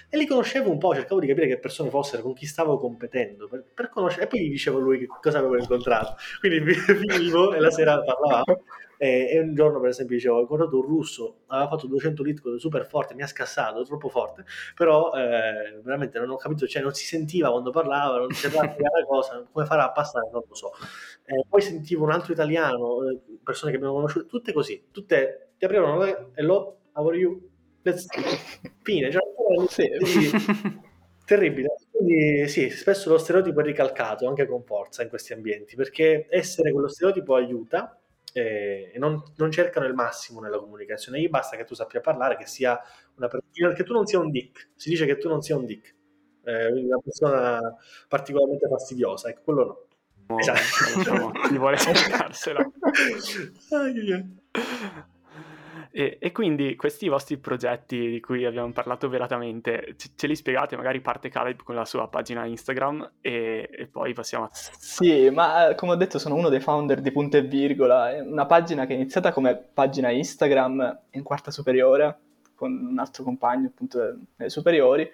E 0.09 0.17
li 0.17 0.25
conoscevo 0.25 0.71
un 0.71 0.77
po', 0.77 0.95
cercavo 0.95 1.19
di 1.19 1.27
capire 1.27 1.47
che 1.47 1.59
persone 1.59 1.89
fossero, 1.89 2.21
con 2.21 2.33
chi 2.33 2.45
stavo 2.45 2.79
competendo, 2.79 3.49
per, 3.49 3.65
per 3.73 3.89
conoscere, 3.89 4.23
e 4.23 4.27
poi 4.27 4.39
gli 4.39 4.49
dicevo 4.49 4.77
a 4.77 4.81
lui 4.81 4.99
che 4.99 5.07
cosa 5.25 5.39
avevo 5.39 5.57
incontrato. 5.57 6.15
Quindi 6.39 6.73
finivo 6.75 7.53
e 7.53 7.59
la 7.59 7.71
sera 7.71 7.99
parlavamo. 8.01 8.63
E, 8.97 9.27
e, 9.31 9.39
un 9.39 9.53
giorno, 9.53 9.79
per 9.79 9.89
esempio, 9.89 10.15
dicevo: 10.15 10.37
Ho 10.37 10.41
incontrato 10.41 10.77
un 10.77 10.83
russo, 10.83 11.41
aveva 11.47 11.67
fatto 11.67 11.87
200 11.87 12.23
litri 12.23 12.59
super 12.59 12.85
forte, 12.85 13.15
mi 13.15 13.23
ha 13.23 13.27
scassato, 13.27 13.83
troppo 13.83 14.07
forte. 14.07 14.45
Però 14.75 15.11
eh, 15.13 15.81
veramente 15.83 16.19
non 16.19 16.29
ho 16.29 16.37
capito, 16.37 16.67
cioè 16.67 16.81
non 16.81 16.93
si 16.93 17.05
sentiva 17.05 17.49
quando 17.49 17.71
parlava, 17.71 18.19
non 18.19 18.31
si 18.31 18.47
sapeva 18.47 18.63
la 18.63 19.05
cosa, 19.05 19.45
come 19.51 19.65
farà 19.65 19.85
a 19.85 19.91
passare, 19.91 20.29
non 20.31 20.43
lo 20.47 20.55
so. 20.55 20.71
Eh, 21.25 21.43
poi 21.49 21.61
sentivo 21.61 22.03
un 22.03 22.11
altro 22.11 22.33
italiano, 22.33 23.03
eh, 23.09 23.19
persone 23.43 23.71
che 23.71 23.77
abbiamo 23.77 23.95
conosciuto, 23.95 24.27
tutte 24.27 24.53
così, 24.53 24.87
tutte 24.91 25.53
ti 25.57 25.65
aprivano, 25.65 26.03
hello, 26.33 26.77
how 26.93 27.07
are 27.07 27.17
you? 27.17 27.49
Let's 27.81 28.07
fine, 28.81 29.11
cioè, 29.11 29.21
sì. 29.67 29.89
Terribile. 31.25 31.75
Quindi 31.95 32.47
sì, 32.49 32.69
spesso 32.69 33.09
lo 33.09 33.17
stereotipo 33.17 33.61
è 33.61 33.63
ricalcato 33.63 34.27
anche 34.27 34.45
con 34.45 34.63
forza 34.63 35.01
in 35.01 35.09
questi 35.09 35.33
ambienti, 35.33 35.75
perché 35.75 36.27
essere 36.29 36.71
quello 36.71 36.89
stereotipo 36.89 37.35
aiuta 37.35 37.97
eh, 38.33 38.91
e 38.93 38.99
non, 38.99 39.23
non, 39.37 39.49
cercano 39.49 39.85
il 39.85 39.93
massimo 39.93 40.41
nella 40.41 40.59
comunicazione. 40.59 41.21
Gli 41.21 41.29
basta 41.29 41.55
che 41.55 41.63
tu 41.63 41.73
sappia 41.73 42.01
parlare, 42.01 42.35
che 42.35 42.47
sia 42.47 42.79
una 43.15 43.27
persona, 43.27 43.73
che 43.73 43.83
tu 43.83 43.93
non 43.93 44.05
sia 44.05 44.19
un 44.19 44.29
dick. 44.29 44.71
Si 44.75 44.89
dice 44.89 45.05
che 45.05 45.17
tu 45.17 45.29
non 45.29 45.41
sia 45.41 45.55
un 45.55 45.65
dick. 45.65 45.95
Eh, 46.43 46.67
una 46.67 46.99
persona 47.01 47.59
particolarmente 48.09 48.67
fastidiosa, 48.67 49.29
ecco, 49.29 49.41
quello 49.43 49.63
no. 49.63 50.35
Oh, 50.35 50.39
esatto. 50.39 50.97
diciamo, 50.97 51.31
chi 51.31 51.57
vuole 51.57 51.77
cercarsela. 51.77 52.61
E, 55.97 56.17
e, 56.19 56.33
quindi 56.33 56.75
questi 56.75 57.07
vostri 57.07 57.37
progetti 57.37 58.09
di 58.09 58.19
cui 58.19 58.43
abbiamo 58.43 58.69
parlato 58.73 59.07
velatamente, 59.07 59.95
ce, 59.95 60.09
ce 60.13 60.27
li 60.27 60.35
spiegate? 60.35 60.75
Magari 60.75 60.99
parte 60.99 61.29
Caleb 61.29 61.63
con 61.63 61.73
la 61.73 61.85
sua 61.85 62.09
pagina 62.09 62.43
Instagram 62.43 63.11
e, 63.21 63.69
e, 63.71 63.87
poi 63.87 64.11
passiamo 64.11 64.43
a... 64.43 64.49
Sì, 64.51 65.29
ma 65.29 65.69
eh, 65.69 65.75
come 65.75 65.93
ho 65.93 65.95
detto 65.95 66.19
sono 66.19 66.35
uno 66.35 66.49
dei 66.49 66.59
founder 66.59 66.99
di 66.99 67.13
Punto 67.13 67.37
e 67.37 67.43
Virgola, 67.43 68.11
una 68.21 68.45
pagina 68.45 68.85
che 68.85 68.91
è 68.91 68.97
iniziata 68.97 69.31
come 69.31 69.55
pagina 69.55 70.09
Instagram 70.09 70.99
in 71.11 71.23
quarta 71.23 71.49
superiore 71.49 72.17
con 72.55 72.71
un 72.71 72.99
altro 72.99 73.23
compagno 73.23 73.67
appunto 73.67 74.17
nelle 74.35 74.49
superiori, 74.49 75.09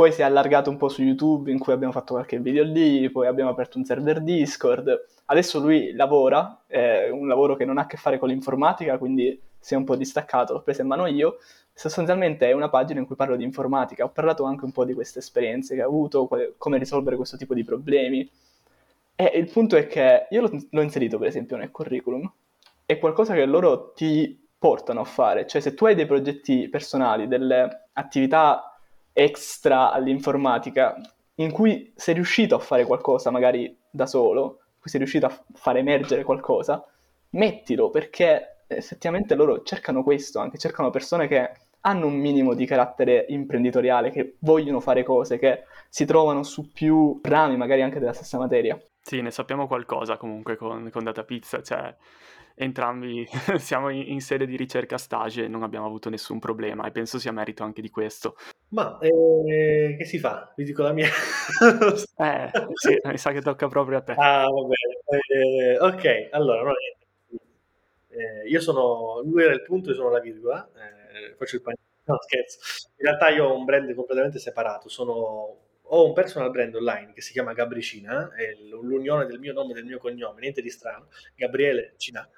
poi 0.00 0.12
si 0.12 0.22
è 0.22 0.24
allargato 0.24 0.70
un 0.70 0.78
po' 0.78 0.88
su 0.88 1.02
YouTube 1.02 1.50
in 1.52 1.58
cui 1.58 1.74
abbiamo 1.74 1.92
fatto 1.92 2.14
qualche 2.14 2.38
video 2.38 2.64
lì, 2.64 3.10
poi 3.10 3.26
abbiamo 3.26 3.50
aperto 3.50 3.76
un 3.76 3.84
server 3.84 4.22
Discord, 4.22 4.88
adesso 5.26 5.60
lui 5.60 5.92
lavora, 5.92 6.62
è 6.66 7.10
un 7.10 7.28
lavoro 7.28 7.54
che 7.54 7.66
non 7.66 7.76
ha 7.76 7.82
a 7.82 7.86
che 7.86 7.98
fare 7.98 8.18
con 8.18 8.30
l'informatica, 8.30 8.96
quindi 8.96 9.38
si 9.58 9.74
è 9.74 9.76
un 9.76 9.84
po' 9.84 9.96
distaccato, 9.96 10.54
l'ho 10.54 10.62
presa 10.62 10.80
in 10.80 10.88
mano 10.88 11.04
io. 11.04 11.36
Sostanzialmente 11.74 12.48
è 12.48 12.52
una 12.52 12.70
pagina 12.70 12.98
in 12.98 13.04
cui 13.04 13.14
parlo 13.14 13.36
di 13.36 13.44
informatica, 13.44 14.04
ho 14.04 14.08
parlato 14.08 14.44
anche 14.44 14.64
un 14.64 14.72
po' 14.72 14.86
di 14.86 14.94
queste 14.94 15.18
esperienze 15.18 15.74
che 15.74 15.82
ho 15.82 15.88
avuto, 15.88 16.30
come 16.56 16.78
risolvere 16.78 17.16
questo 17.16 17.36
tipo 17.36 17.52
di 17.52 17.62
problemi. 17.62 18.26
E 19.14 19.32
il 19.34 19.50
punto 19.50 19.76
è 19.76 19.86
che 19.86 20.28
io 20.30 20.40
l'ho, 20.40 20.50
l'ho 20.70 20.80
inserito 20.80 21.18
per 21.18 21.26
esempio 21.26 21.58
nel 21.58 21.70
curriculum, 21.70 22.32
è 22.86 22.98
qualcosa 22.98 23.34
che 23.34 23.44
loro 23.44 23.92
ti 23.92 24.48
portano 24.58 25.00
a 25.00 25.04
fare, 25.04 25.46
cioè 25.46 25.60
se 25.60 25.74
tu 25.74 25.84
hai 25.84 25.94
dei 25.94 26.06
progetti 26.06 26.70
personali, 26.70 27.28
delle 27.28 27.88
attività 27.92 28.69
extra 29.20 29.92
all'informatica, 29.92 30.96
in 31.36 31.52
cui 31.52 31.92
sei 31.94 32.14
riuscito 32.14 32.54
a 32.54 32.58
fare 32.58 32.86
qualcosa 32.86 33.30
magari 33.30 33.76
da 33.90 34.06
solo, 34.06 34.42
in 34.42 34.80
cui 34.80 34.90
sei 34.90 35.00
riuscito 35.00 35.26
a 35.26 35.44
fare 35.52 35.80
emergere 35.80 36.24
qualcosa, 36.24 36.82
mettilo 37.30 37.90
perché 37.90 38.64
effettivamente 38.66 39.34
loro 39.34 39.62
cercano 39.62 40.02
questo, 40.02 40.38
anche 40.38 40.56
cercano 40.56 40.88
persone 40.88 41.28
che 41.28 41.50
hanno 41.82 42.06
un 42.06 42.14
minimo 42.14 42.54
di 42.54 42.64
carattere 42.64 43.26
imprenditoriale, 43.28 44.10
che 44.10 44.36
vogliono 44.40 44.80
fare 44.80 45.02
cose, 45.02 45.38
che 45.38 45.64
si 45.88 46.06
trovano 46.06 46.42
su 46.42 46.72
più 46.72 47.20
rami 47.22 47.56
magari 47.58 47.82
anche 47.82 47.98
della 47.98 48.12
stessa 48.14 48.38
materia. 48.38 48.80
Sì, 49.02 49.20
ne 49.20 49.30
sappiamo 49.30 49.66
qualcosa 49.66 50.16
comunque 50.16 50.56
con, 50.56 50.88
con 50.90 51.04
Data 51.04 51.24
Pizza, 51.24 51.62
cioè 51.62 51.94
entrambi 52.60 53.26
siamo 53.58 53.88
in, 53.88 54.20
sede 54.20 54.46
di 54.46 54.56
ricerca 54.56 54.98
stage 54.98 55.44
e 55.44 55.48
non 55.48 55.62
abbiamo 55.62 55.86
avuto 55.86 56.10
nessun 56.10 56.38
problema 56.38 56.86
e 56.86 56.90
penso 56.90 57.18
sia 57.18 57.32
merito 57.32 57.62
anche 57.64 57.80
di 57.80 57.90
questo. 57.90 58.36
Ma 58.68 58.98
eh, 59.00 59.96
che 59.98 60.04
si 60.04 60.18
fa? 60.18 60.52
Vi 60.54 60.64
dico 60.64 60.82
la 60.82 60.92
mia. 60.92 61.08
eh, 62.16 62.50
sì, 62.74 63.00
mi 63.02 63.18
sa 63.18 63.32
che 63.32 63.40
tocca 63.40 63.68
proprio 63.68 63.98
a 63.98 64.02
te. 64.02 64.12
Ah, 64.12 64.44
va 64.44 64.62
bene. 64.62 65.74
Eh, 65.74 65.78
ok, 65.78 66.28
allora, 66.32 66.62
no, 66.62 66.72
eh, 68.10 68.48
io 68.48 68.60
sono, 68.60 69.22
lui 69.24 69.42
era 69.42 69.52
il 69.52 69.62
punto, 69.62 69.90
io 69.90 69.94
sono 69.94 70.10
la 70.10 70.20
virgola, 70.20 70.68
eh, 70.74 71.34
faccio 71.36 71.56
il 71.56 71.62
pagnolo, 71.62 71.82
no 72.04 72.18
scherzo. 72.20 72.58
In 72.98 73.06
realtà 73.06 73.28
io 73.28 73.46
ho 73.46 73.56
un 73.56 73.64
brand 73.64 73.92
completamente 73.94 74.38
separato, 74.38 74.88
sono, 74.88 75.56
ho 75.92 76.06
un 76.06 76.12
personal 76.12 76.50
brand 76.50 76.74
online 76.74 77.12
che 77.12 77.20
si 77.20 77.32
chiama 77.32 77.52
Gabricina, 77.52 78.32
è 78.34 78.54
l'unione 78.70 79.26
del 79.26 79.38
mio 79.38 79.52
nome 79.52 79.72
e 79.72 79.74
del 79.74 79.84
mio 79.84 79.98
cognome, 79.98 80.40
niente 80.40 80.62
di 80.62 80.70
strano, 80.70 81.08
Gabriele 81.34 81.94
Cina. 81.96 82.28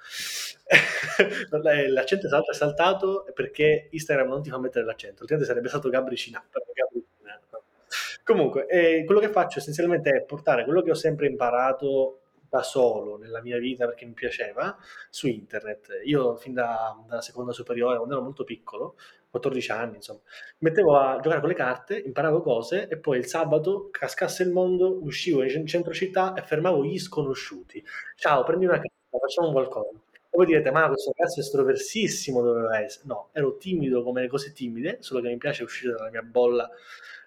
l'accento 1.91 2.27
è 2.27 2.55
saltato 2.55 3.27
perché 3.35 3.89
Instagram 3.91 4.29
non 4.29 4.43
ti 4.43 4.51
fa 4.51 4.59
mettere 4.59 4.85
l'accento, 4.85 5.21
altrimenti 5.21 5.49
sarebbe 5.49 5.69
stato 5.69 5.91
Gabricina. 5.91 6.43
Gabricina. 6.51 7.41
Comunque, 8.25 8.67
eh, 8.67 9.05
quello 9.05 9.21
che 9.21 9.29
faccio 9.29 9.59
essenzialmente 9.59 10.11
è 10.11 10.23
portare 10.23 10.65
quello 10.65 10.81
che 10.81 10.91
ho 10.91 10.95
sempre 10.95 11.27
imparato 11.27 12.21
da 12.49 12.63
solo 12.63 13.17
nella 13.17 13.41
mia 13.41 13.59
vita 13.59 13.87
perché 13.87 14.05
mi 14.05 14.13
piaceva 14.13 14.77
su 15.11 15.27
internet. 15.27 16.01
Io 16.05 16.37
fin 16.37 16.53
da, 16.55 16.97
dalla 17.07 17.23
seconda 17.23 17.53
superiore, 17.53 17.97
quando 17.97 18.15
ero 18.15 18.23
molto 18.23 18.45
piccolo, 18.45 18.97
14 19.33 19.73
anni, 19.73 19.97
insomma, 19.97 20.21
mettevo 20.59 20.95
a 20.99 21.19
giocare 21.21 21.41
con 21.41 21.49
le 21.49 21.55
carte, 21.55 21.99
imparavo 21.99 22.43
cose 22.43 22.87
e 22.87 22.99
poi 22.99 23.17
il 23.17 23.25
sabato 23.25 23.89
cascasse 23.91 24.43
il 24.43 24.51
mondo, 24.51 25.03
uscivo 25.03 25.43
in 25.43 25.67
centro 25.67 25.95
città 25.95 26.35
e 26.35 26.43
fermavo 26.43 26.85
gli 26.85 26.99
sconosciuti. 26.99 27.83
Ciao, 28.15 28.45
prendi 28.45 28.67
una 28.67 28.75
carta, 28.75 29.19
facciamo 29.19 29.51
qualcosa. 29.51 29.89
E 29.89 30.37
voi 30.37 30.45
direte, 30.45 30.71
ma 30.71 30.87
questo 30.87 31.13
ragazzo 31.17 31.41
è 31.41 31.43
estroversissimo 31.43 32.43
doveva 32.43 32.79
essere. 32.79 33.05
No, 33.07 33.31
ero 33.33 33.57
timido 33.57 34.03
come 34.03 34.21
le 34.21 34.29
cose 34.29 34.53
timide, 34.53 34.99
solo 35.01 35.23
che 35.23 35.29
mi 35.29 35.39
piace 35.39 35.63
uscire 35.63 35.95
dalla 35.95 36.11
mia 36.11 36.23
bolla 36.23 36.69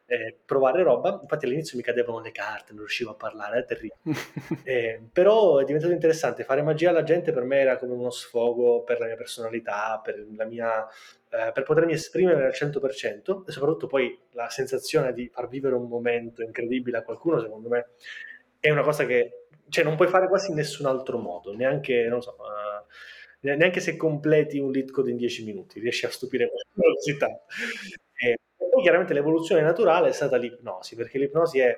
eh, 0.07 0.37
provare 0.45 0.83
roba. 0.83 1.19
Infatti 1.21 1.45
all'inizio 1.45 1.77
mi 1.77 1.83
cadevano 1.83 2.19
le 2.19 2.31
carte, 2.31 2.71
non 2.71 2.79
riuscivo 2.79 3.11
a 3.11 3.15
parlare, 3.15 3.59
è 3.59 3.65
terribile. 3.65 3.99
eh, 4.63 5.01
però 5.11 5.59
è 5.59 5.65
diventato 5.65 5.93
interessante. 5.93 6.43
Fare 6.43 6.61
magia 6.61 6.89
alla 6.89 7.03
gente 7.03 7.31
per 7.31 7.43
me 7.43 7.59
era 7.59 7.77
come 7.77 7.93
uno 7.93 8.11
sfogo 8.11 8.83
per 8.83 8.99
la 8.99 9.07
mia 9.07 9.15
personalità, 9.15 9.99
per, 10.03 10.25
la 10.35 10.45
mia, 10.45 10.85
eh, 11.29 11.51
per 11.51 11.63
potermi 11.63 11.93
esprimere 11.93 12.45
al 12.45 12.53
100% 12.53 13.43
e 13.47 13.51
soprattutto 13.51 13.87
poi 13.87 14.17
la 14.31 14.49
sensazione 14.49 15.13
di 15.13 15.29
far 15.29 15.47
vivere 15.47 15.75
un 15.75 15.87
momento 15.87 16.41
incredibile 16.43 16.97
a 16.97 17.03
qualcuno, 17.03 17.39
secondo 17.39 17.69
me, 17.69 17.89
è 18.59 18.69
una 18.69 18.83
cosa 18.83 19.05
che 19.05 19.45
cioè, 19.69 19.83
non 19.83 19.95
puoi 19.95 20.07
fare 20.07 20.27
quasi 20.27 20.51
in 20.51 20.57
nessun 20.57 20.85
altro 20.85 21.17
modo, 21.17 21.55
neanche, 21.55 22.07
non 22.07 22.21
so, 22.21 22.35
uh, 22.37 23.47
neanche 23.55 23.79
se 23.79 23.95
completi 23.95 24.59
un 24.59 24.71
lead 24.71 24.91
code 24.91 25.09
in 25.09 25.17
10 25.17 25.43
minuti, 25.43 25.79
riesci 25.79 26.05
a 26.05 26.11
stupire 26.11 26.49
qualcuno 26.49 26.93
così 26.93 27.17
tanto. 27.17 27.41
Chiaramente 28.85 29.15
l'evoluzione 29.15 29.63
naturale 29.63 30.09
è 30.09 30.11
stata 30.11 30.37
l'ipnosi, 30.37 30.95
perché 30.95 31.17
l'ipnosi 31.17 31.57
è, 31.57 31.75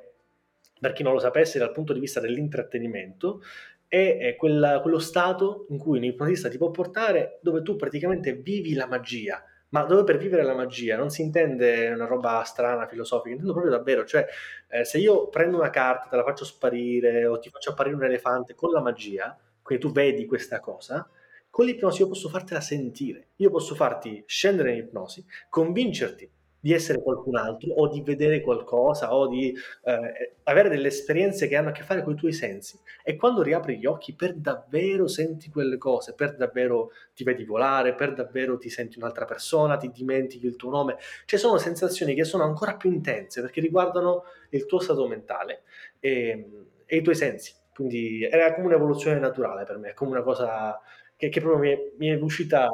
per 0.78 0.92
chi 0.92 1.04
non 1.04 1.14
lo 1.14 1.20
sapesse, 1.20 1.58
dal 1.58 1.72
punto 1.72 1.94
di 1.94 2.02
vista 2.02 2.20
dell'intrattenimento, 2.20 3.42
è, 3.88 4.36
quella, 4.38 4.82
quello 4.82 5.00
stato 5.00 5.68
in 5.70 5.78
cui 5.78 6.00
un 6.00 6.04
ipnotista 6.04 6.50
ti 6.50 6.58
può 6.58 6.70
portare 6.70 7.40
dove 7.42 7.62
tu 7.62 7.78
praticamente 7.78 8.34
vivi 8.34 8.74
la 8.74 8.88
magia. 8.88 9.42
Ma 9.70 9.84
dove 9.84 10.04
per 10.04 10.18
vivere 10.18 10.44
la 10.44 10.54
magia 10.54 10.98
non 10.98 11.10
si 11.10 11.22
intende 11.22 11.88
una 11.92 12.08
roba 12.08 12.44
strana, 12.44 12.88
filosofica, 12.88 13.30
intendo 13.30 13.54
proprio 13.54 13.72
davvero, 13.72 14.04
cioè 14.04 14.28
eh, 14.68 14.84
se 14.84 14.98
io 14.98 15.30
prendo 15.30 15.56
una 15.56 15.70
carta, 15.70 16.10
te 16.10 16.16
la 16.18 16.26
faccio 16.26 16.44
sparire 16.44 17.26
o 17.26 17.40
ti 17.40 17.50
faccio 17.50 17.70
apparire 17.70 17.96
un 17.96 18.04
elefante 18.04 18.54
con 18.54 18.72
la 18.72 18.82
magia, 18.82 19.34
quindi 19.62 19.86
tu 19.86 19.94
vedi 19.94 20.26
questa 20.26 20.60
cosa, 20.60 21.10
con 21.50 21.66
l'ipnosi 21.66 22.02
io 22.02 22.10
posso 22.10 22.28
fartela 22.28 22.60
sentire, 22.60 23.30
io 23.38 23.50
posso 23.50 23.76
farti 23.76 24.22
scendere 24.28 24.74
in 24.74 24.80
ipnosi, 24.80 25.26
convincerti 25.48 26.32
di 26.68 26.74
essere 26.74 27.02
qualcun 27.02 27.38
altro 27.38 27.72
o 27.76 27.88
di 27.88 28.02
vedere 28.02 28.42
qualcosa 28.42 29.16
o 29.16 29.28
di 29.30 29.56
eh, 29.86 30.36
avere 30.44 30.68
delle 30.68 30.90
esperienze 30.90 31.48
che 31.48 31.56
hanno 31.56 31.70
a 31.70 31.72
che 31.72 31.82
fare 31.82 32.04
con 32.04 32.12
i 32.12 32.18
tuoi 32.18 32.34
sensi. 32.34 32.78
E 33.06 33.16
quando 33.16 33.42
riapri 33.42 33.78
gli 33.78 33.86
occhi, 33.86 34.14
per 34.14 34.34
davvero 34.34 35.08
senti 35.08 35.50
quelle 35.50 35.78
cose, 35.78 36.14
per 36.14 36.36
davvero 36.36 36.92
ti 37.16 37.24
vedi 37.24 37.46
volare, 37.46 37.96
per 37.96 38.14
davvero 38.14 38.58
ti 38.58 38.70
senti 38.70 38.98
un'altra 38.98 39.24
persona, 39.24 39.78
ti 39.78 39.90
dimentichi 39.92 40.46
il 40.46 40.58
tuo 40.58 40.70
nome. 40.70 40.98
Cioè 41.24 41.40
sono 41.40 41.58
sensazioni 41.58 42.14
che 42.14 42.26
sono 42.26 42.44
ancora 42.44 42.76
più 42.76 42.92
intense 42.92 43.40
perché 43.40 43.62
riguardano 43.62 44.24
il 44.50 44.66
tuo 44.66 44.80
stato 44.80 45.08
mentale 45.08 45.62
e, 46.02 46.66
e 46.86 46.98
i 46.98 47.02
tuoi 47.02 47.16
sensi. 47.16 47.54
Quindi 47.74 48.26
era 48.26 48.54
come 48.54 48.68
un'evoluzione 48.68 49.20
naturale 49.20 49.64
per 49.64 49.78
me, 49.78 49.94
come 49.94 50.12
una 50.12 50.22
cosa 50.22 50.78
che, 51.16 51.30
che 51.30 51.40
proprio 51.40 51.62
mi 51.62 51.70
è, 51.72 51.92
mi 51.98 52.08
è 52.10 52.22
uscita 52.22 52.68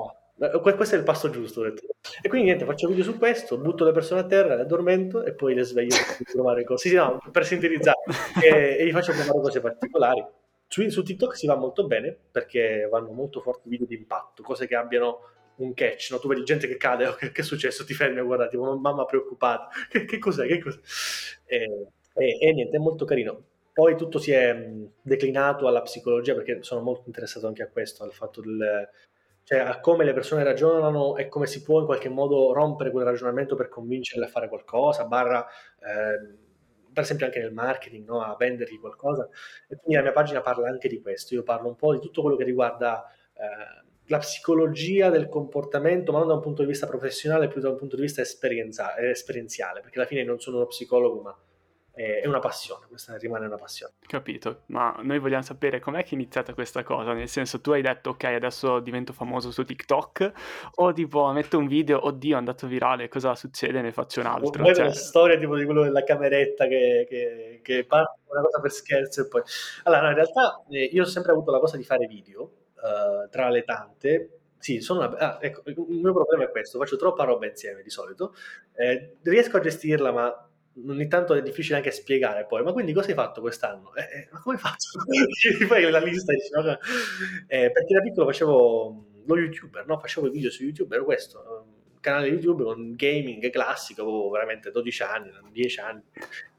questo 0.61 0.95
è 0.95 0.97
il 0.97 1.03
passo 1.03 1.29
giusto. 1.29 1.63
E 1.65 2.27
quindi 2.27 2.47
niente, 2.47 2.65
faccio 2.65 2.87
video 2.87 3.03
su 3.03 3.17
questo, 3.17 3.57
butto 3.57 3.85
le 3.85 3.91
persone 3.91 4.21
a 4.21 4.25
terra, 4.25 4.55
le 4.55 4.61
addormento 4.61 5.23
e 5.23 5.33
poi 5.33 5.53
le 5.53 5.63
sveglio 5.63 5.95
per 5.95 6.25
provare 6.31 6.63
cose. 6.63 6.89
Sì, 6.89 6.95
no, 6.95 7.21
per 7.31 7.45
sintetizzare. 7.45 7.97
e, 8.43 8.77
e 8.79 8.85
gli 8.85 8.91
faccio 8.91 9.11
provare 9.11 9.39
cose 9.39 9.61
particolari. 9.61 10.25
Su, 10.67 10.87
su, 10.89 11.03
TikTok 11.03 11.35
si 11.35 11.45
va 11.45 11.55
molto 11.55 11.85
bene 11.85 12.17
perché 12.31 12.87
vanno 12.89 13.11
molto 13.11 13.41
forti 13.41 13.69
video 13.69 13.85
di 13.85 13.95
impatto, 13.95 14.41
cose 14.41 14.65
che 14.65 14.75
abbiano 14.75 15.19
un 15.57 15.73
catch, 15.75 16.09
no? 16.11 16.19
tu 16.19 16.27
vedi 16.27 16.43
gente 16.43 16.67
che 16.67 16.77
cade, 16.77 17.05
oh, 17.05 17.13
che, 17.13 17.31
che, 17.31 17.41
è 17.41 17.43
successo? 17.43 17.85
Ti 17.85 17.93
fermi 17.93 18.19
a 18.19 18.23
guardare, 18.23 18.49
tipo 18.49 18.75
mamma 18.75 19.05
preoccupata, 19.05 19.69
che, 19.87 20.05
che 20.05 20.17
cos'è? 20.17 20.47
Che 20.47 20.59
cos'è? 20.59 20.79
E, 21.45 21.87
e, 22.15 22.37
e, 22.39 22.53
niente, 22.53 22.75
è 22.75 22.79
molto 22.79 23.05
carino. 23.05 23.43
Poi 23.71 23.95
tutto 23.95 24.19
si 24.19 24.31
è 24.31 24.71
declinato 25.01 25.67
alla 25.67 25.81
psicologia 25.81 26.33
perché 26.35 26.61
sono 26.61 26.81
molto 26.81 27.03
interessato 27.05 27.47
anche 27.47 27.63
a 27.63 27.69
questo, 27.69 28.03
al 28.03 28.13
fatto 28.13 28.41
del, 28.41 28.89
cioè 29.43 29.59
a 29.59 29.79
come 29.79 30.05
le 30.05 30.13
persone 30.13 30.43
ragionano 30.43 31.17
e 31.17 31.27
come 31.27 31.47
si 31.47 31.61
può 31.61 31.79
in 31.79 31.85
qualche 31.85 32.09
modo 32.09 32.53
rompere 32.53 32.91
quel 32.91 33.05
ragionamento 33.05 33.55
per 33.55 33.69
convincerle 33.69 34.25
a 34.25 34.29
fare 34.29 34.47
qualcosa, 34.47 35.05
barra 35.05 35.45
eh, 35.45 36.41
per 36.93 37.03
esempio 37.03 37.25
anche 37.25 37.39
nel 37.39 37.51
marketing, 37.51 38.07
no? 38.07 38.21
a 38.21 38.35
vendergli 38.37 38.79
qualcosa. 38.79 39.27
E 39.67 39.75
quindi 39.75 39.95
la 39.95 40.01
mia 40.01 40.11
pagina 40.11 40.41
parla 40.41 40.69
anche 40.69 40.87
di 40.87 41.01
questo, 41.01 41.33
io 41.33 41.43
parlo 41.43 41.67
un 41.67 41.75
po' 41.75 41.93
di 41.93 41.99
tutto 41.99 42.21
quello 42.21 42.37
che 42.37 42.43
riguarda 42.43 43.05
eh, 43.33 43.83
la 44.07 44.17
psicologia 44.19 45.09
del 45.09 45.27
comportamento, 45.27 46.11
ma 46.11 46.19
non 46.19 46.27
da 46.27 46.33
un 46.35 46.41
punto 46.41 46.61
di 46.61 46.67
vista 46.67 46.87
professionale, 46.87 47.47
più 47.47 47.59
da 47.59 47.69
un 47.69 47.77
punto 47.77 47.95
di 47.95 48.03
vista 48.03 48.21
esperienziale, 48.21 49.81
perché 49.81 49.97
alla 49.97 50.07
fine 50.07 50.23
non 50.23 50.39
sono 50.39 50.57
uno 50.57 50.67
psicologo, 50.67 51.21
ma 51.21 51.37
è 51.93 52.25
una 52.25 52.39
passione, 52.39 52.87
questa 52.87 53.15
rimane 53.17 53.45
una 53.45 53.57
passione. 53.57 53.93
Capito, 54.07 54.63
ma 54.67 54.95
noi 55.03 55.19
vogliamo 55.19 55.43
sapere 55.43 55.79
com'è 55.79 56.03
che 56.03 56.11
è 56.11 56.13
iniziata 56.15 56.53
questa 56.55 56.81
cosa, 56.81 57.13
nel 57.13 57.27
senso 57.27 57.61
tu 57.61 57.71
hai 57.71 57.83
detto 57.83 58.11
ok 58.11 58.23
adesso 58.23 58.79
divento 58.79 59.13
famoso 59.13 59.51
su 59.51 59.63
TikTok 59.63 60.31
o 60.75 60.91
tipo 60.91 61.31
metto 61.31 61.59
un 61.59 61.67
video, 61.67 62.05
oddio 62.07 62.35
è 62.35 62.37
andato 62.39 62.65
virale, 62.65 63.07
cosa 63.09 63.35
succede, 63.35 63.81
ne 63.81 63.91
faccio 63.91 64.21
un 64.21 64.25
altro. 64.25 64.63
Poi 64.63 64.73
cioè... 64.73 64.85
una 64.85 64.93
storia 64.93 65.37
tipo 65.37 65.55
di 65.55 65.65
quello 65.65 65.83
della 65.83 66.03
cameretta 66.03 66.65
che, 66.65 67.05
che, 67.07 67.59
che 67.61 67.85
parte 67.85 68.21
una 68.25 68.41
cosa 68.41 68.59
per 68.59 68.71
scherzo 68.71 69.21
e 69.21 69.27
poi... 69.27 69.43
Allora 69.83 70.01
no, 70.01 70.09
in 70.09 70.15
realtà 70.15 70.63
eh, 70.69 70.83
io 70.85 71.03
ho 71.03 71.05
sempre 71.05 71.31
avuto 71.31 71.51
la 71.51 71.59
cosa 71.59 71.77
di 71.77 71.83
fare 71.83 72.07
video, 72.07 72.41
uh, 72.41 73.29
tra 73.29 73.49
le 73.49 73.63
tante, 73.63 74.39
sì, 74.57 74.79
sono 74.81 75.01
una... 75.01 75.15
ah, 75.17 75.37
ecco, 75.39 75.61
il 75.65 75.75
mio 75.77 76.13
problema 76.13 76.45
è 76.45 76.49
questo, 76.49 76.79
faccio 76.79 76.95
troppa 76.95 77.23
roba 77.23 77.45
insieme 77.45 77.83
di 77.83 77.91
solito, 77.91 78.33
eh, 78.75 79.17
riesco 79.21 79.57
a 79.57 79.59
gestirla 79.59 80.11
ma 80.11 80.47
ogni 80.87 81.07
tanto 81.07 81.33
è 81.33 81.41
difficile 81.41 81.77
anche 81.77 81.91
spiegare 81.91 82.45
poi, 82.45 82.63
ma 82.63 82.71
quindi 82.71 82.93
cosa 82.93 83.09
hai 83.09 83.13
fatto 83.13 83.41
quest'anno? 83.41 83.93
Eh, 83.95 84.01
eh 84.01 84.27
ma 84.31 84.39
come 84.39 84.57
faccio? 84.57 84.99
Fai 85.67 85.89
la 85.89 85.99
lista, 85.99 86.33
dici, 86.33 86.49
no? 86.51 86.77
eh, 87.47 87.71
perché 87.71 87.93
da 87.93 88.01
piccolo 88.01 88.25
facevo 88.27 89.05
lo 89.25 89.37
youtuber, 89.37 89.85
no? 89.85 89.99
facevo 89.99 90.29
video 90.29 90.49
su 90.49 90.63
YouTube, 90.63 90.95
ero 90.95 91.05
questo, 91.05 91.65
un 91.65 91.99
canale 91.99 92.27
YouTube 92.27 92.63
con 92.63 92.93
gaming 92.95 93.49
classico, 93.49 94.01
avevo 94.01 94.29
veramente 94.29 94.71
12 94.71 95.03
anni, 95.03 95.31
10 95.51 95.79
anni. 95.79 96.01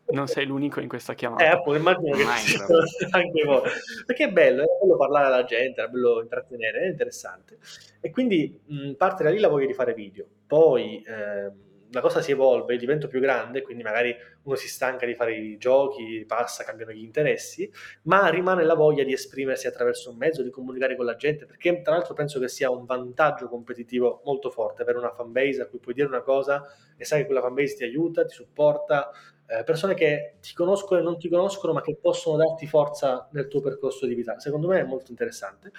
Non 0.06 0.26
sei 0.26 0.44
l'unico 0.44 0.80
in 0.80 0.88
questa 0.88 1.14
chiamata. 1.14 1.42
Eh, 1.44 1.46
appunto, 1.46 1.78
immagino 1.78 2.14
che 2.14 3.08
anche 3.10 3.42
voi. 3.42 3.62
Perché 4.04 4.24
è 4.24 4.30
bello, 4.30 4.62
è 4.62 4.66
bello 4.78 4.96
parlare 4.98 5.26
alla 5.26 5.44
gente, 5.44 5.82
è 5.82 5.88
bello 5.88 6.20
intrattenere, 6.20 6.80
è 6.80 6.88
interessante. 6.88 7.56
E 8.02 8.10
quindi 8.10 8.60
mh, 8.66 8.92
parte 8.92 9.24
da 9.24 9.30
lì 9.30 9.38
la 9.38 9.48
voglia 9.48 9.66
di 9.66 9.72
fare 9.72 9.94
video. 9.94 10.26
Poi... 10.46 11.02
Ehm, 11.06 11.63
la 11.94 12.00
cosa 12.00 12.20
si 12.20 12.32
evolve, 12.32 12.76
divento 12.76 13.06
più 13.06 13.20
grande, 13.20 13.62
quindi 13.62 13.82
magari 13.82 14.14
uno 14.42 14.56
si 14.56 14.68
stanca 14.68 15.06
di 15.06 15.14
fare 15.14 15.36
i 15.36 15.56
giochi, 15.56 16.24
passa, 16.26 16.64
cambiano 16.64 16.92
gli 16.92 17.02
interessi, 17.02 17.70
ma 18.02 18.28
rimane 18.28 18.64
la 18.64 18.74
voglia 18.74 19.04
di 19.04 19.12
esprimersi 19.12 19.68
attraverso 19.68 20.10
un 20.10 20.16
mezzo, 20.16 20.42
di 20.42 20.50
comunicare 20.50 20.96
con 20.96 21.04
la 21.04 21.14
gente, 21.14 21.46
perché 21.46 21.80
tra 21.82 21.94
l'altro 21.94 22.14
penso 22.14 22.40
che 22.40 22.48
sia 22.48 22.68
un 22.68 22.84
vantaggio 22.84 23.48
competitivo 23.48 24.22
molto 24.24 24.50
forte 24.50 24.82
avere 24.82 24.98
una 24.98 25.12
fanbase 25.12 25.62
a 25.62 25.66
cui 25.66 25.78
puoi 25.78 25.94
dire 25.94 26.08
una 26.08 26.22
cosa 26.22 26.64
e 26.96 27.04
sai 27.04 27.20
che 27.20 27.26
quella 27.26 27.40
fanbase 27.40 27.76
ti 27.76 27.84
aiuta, 27.84 28.24
ti 28.24 28.34
supporta, 28.34 29.10
eh, 29.46 29.62
persone 29.62 29.94
che 29.94 30.36
ti 30.40 30.52
conoscono 30.52 31.00
e 31.00 31.02
non 31.02 31.16
ti 31.16 31.28
conoscono, 31.28 31.72
ma 31.72 31.80
che 31.80 31.96
possono 32.00 32.36
darti 32.36 32.66
forza 32.66 33.28
nel 33.32 33.46
tuo 33.46 33.60
percorso 33.60 34.06
di 34.06 34.14
vita. 34.14 34.40
Secondo 34.40 34.66
me 34.66 34.80
è 34.80 34.84
molto 34.84 35.10
interessante, 35.10 35.70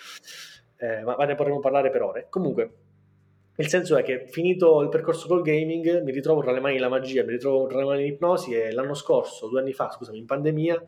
eh, 0.77 1.03
ma 1.03 1.15
ne 1.25 1.35
potremmo 1.35 1.59
parlare 1.59 1.89
per 1.89 2.01
ore. 2.03 2.27
Comunque, 2.29 2.84
il 3.57 3.67
senso 3.67 3.95
è 3.95 4.03
che 4.03 4.27
finito 4.27 4.81
il 4.81 4.89
percorso 4.89 5.27
col 5.27 5.41
gaming 5.41 6.01
mi 6.03 6.11
ritrovo 6.11 6.41
tra 6.41 6.51
le 6.51 6.59
mani 6.59 6.77
la 6.77 6.89
magia, 6.89 7.23
mi 7.23 7.31
ritrovo 7.31 7.67
tra 7.67 7.79
le 7.79 7.85
mani 7.85 8.03
l'ipnosi 8.03 8.53
e 8.53 8.71
l'anno 8.71 8.93
scorso, 8.93 9.47
due 9.47 9.61
anni 9.61 9.71
fa, 9.73 9.89
scusami, 9.89 10.17
in 10.17 10.25
pandemia, 10.25 10.83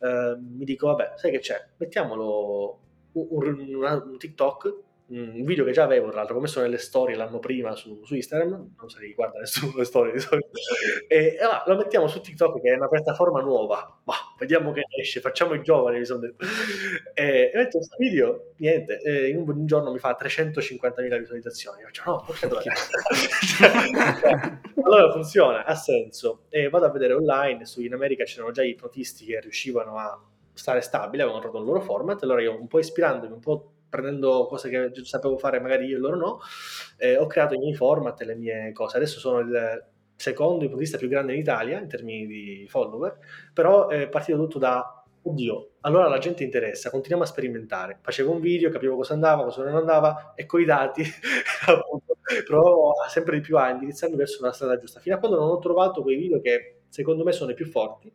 eh, 0.00 0.36
mi 0.38 0.64
dico, 0.64 0.86
vabbè, 0.86 1.12
sai 1.16 1.30
che 1.30 1.40
c'è? 1.40 1.62
Mettiamolo 1.76 2.78
un, 3.12 3.26
un, 3.30 4.02
un 4.06 4.18
TikTok 4.18 4.74
un 5.08 5.44
video 5.44 5.64
che 5.64 5.70
già 5.70 5.84
avevo, 5.84 6.08
tra 6.08 6.16
l'altro, 6.16 6.34
l'ho 6.34 6.40
messo 6.40 6.60
nelle 6.60 6.78
storie 6.78 7.14
l'anno 7.14 7.38
prima 7.38 7.76
su, 7.76 8.02
su 8.04 8.16
Instagram, 8.16 8.74
non 8.76 8.88
si 8.88 9.12
guarda 9.14 9.38
nessuno 9.38 9.74
le 9.76 9.84
storie 9.84 10.12
di 10.12 10.18
solito, 10.18 10.48
e, 11.06 11.38
ah, 11.40 11.62
lo 11.66 11.76
mettiamo 11.76 12.08
su 12.08 12.20
TikTok 12.20 12.60
che 12.60 12.72
è 12.72 12.76
una 12.76 12.88
piattaforma 12.88 13.40
nuova, 13.40 14.00
ma 14.04 14.14
vediamo 14.38 14.72
che 14.72 14.82
esce, 15.00 15.20
facciamo 15.20 15.54
i 15.54 15.62
giovani, 15.62 15.98
mi 15.98 16.04
sono 16.04 16.18
detto. 16.20 16.44
E, 17.14 17.50
e 17.52 17.56
metto 17.56 17.78
questo 17.78 17.96
video, 17.98 18.52
niente, 18.56 19.00
in 19.28 19.36
un, 19.36 19.48
un, 19.48 19.66
giorno 19.66 19.92
mi 19.92 19.98
fa 19.98 20.16
350.000 20.20 21.18
visualizzazioni, 21.20 21.82
io 21.82 21.86
faccio 21.86 22.10
no, 22.10 22.24
perché 22.26 22.70
allora 24.82 25.12
funziona, 25.12 25.64
ha 25.64 25.74
senso, 25.76 26.46
e 26.48 26.68
vado 26.68 26.86
a 26.86 26.90
vedere 26.90 27.12
online, 27.12 27.64
su 27.64 27.80
in 27.80 27.94
America 27.94 28.24
c'erano 28.24 28.50
già 28.50 28.64
i 28.64 28.70
ipnotisti 28.70 29.24
che 29.24 29.40
riuscivano 29.40 29.98
a 29.98 30.20
stare 30.52 30.80
stabili, 30.80 31.22
avevano 31.22 31.42
trovato 31.42 31.62
il 31.62 31.68
loro 31.68 31.80
format, 31.80 32.22
allora 32.24 32.40
io 32.42 32.58
un 32.58 32.66
po' 32.66 32.80
ispirandomi, 32.80 33.32
un 33.32 33.40
po' 33.40 33.70
prendendo 33.96 34.46
cose 34.46 34.68
che 34.68 34.90
sapevo 35.04 35.38
fare 35.38 35.60
magari 35.60 35.86
io 35.86 35.96
e 35.96 36.00
loro 36.00 36.16
no, 36.16 36.38
eh, 36.98 37.16
ho 37.16 37.26
creato 37.26 37.54
i 37.54 37.58
miei 37.58 37.74
format 37.74 38.20
e 38.20 38.24
le 38.24 38.34
mie 38.34 38.72
cose. 38.72 38.96
Adesso 38.96 39.18
sono 39.18 39.38
il 39.40 39.84
secondo 40.14 40.64
ipotista 40.64 40.98
più 40.98 41.08
grande 41.08 41.34
in 41.34 41.40
Italia 41.40 41.78
in 41.78 41.88
termini 41.88 42.26
di 42.26 42.66
follower, 42.68 43.18
però 43.52 43.88
è 43.88 44.08
partito 44.08 44.38
tutto 44.38 44.58
da 44.58 45.02
oddio, 45.22 45.70
allora 45.80 46.08
la 46.08 46.18
gente 46.18 46.44
interessa, 46.44 46.90
continuiamo 46.90 47.24
a 47.24 47.26
sperimentare. 47.26 47.98
Facevo 48.00 48.32
un 48.32 48.40
video, 48.40 48.70
capivo 48.70 48.96
cosa 48.96 49.14
andava, 49.14 49.42
cosa 49.42 49.64
non 49.64 49.74
andava 49.74 50.32
e 50.36 50.46
con 50.46 50.60
i 50.60 50.64
dati 50.64 51.02
appunto, 51.66 52.16
provo 52.44 52.94
sempre 53.08 53.36
di 53.36 53.42
più 53.42 53.56
a 53.58 53.70
indirizzarmi 53.70 54.16
verso 54.16 54.44
la 54.44 54.52
strada 54.52 54.78
giusta, 54.78 55.00
fino 55.00 55.16
a 55.16 55.18
quando 55.18 55.38
non 55.38 55.50
ho 55.50 55.58
trovato 55.58 56.02
quei 56.02 56.16
video 56.16 56.40
che 56.40 56.82
secondo 56.88 57.24
me 57.24 57.32
sono 57.32 57.50
i 57.50 57.54
più 57.54 57.66
forti, 57.66 58.10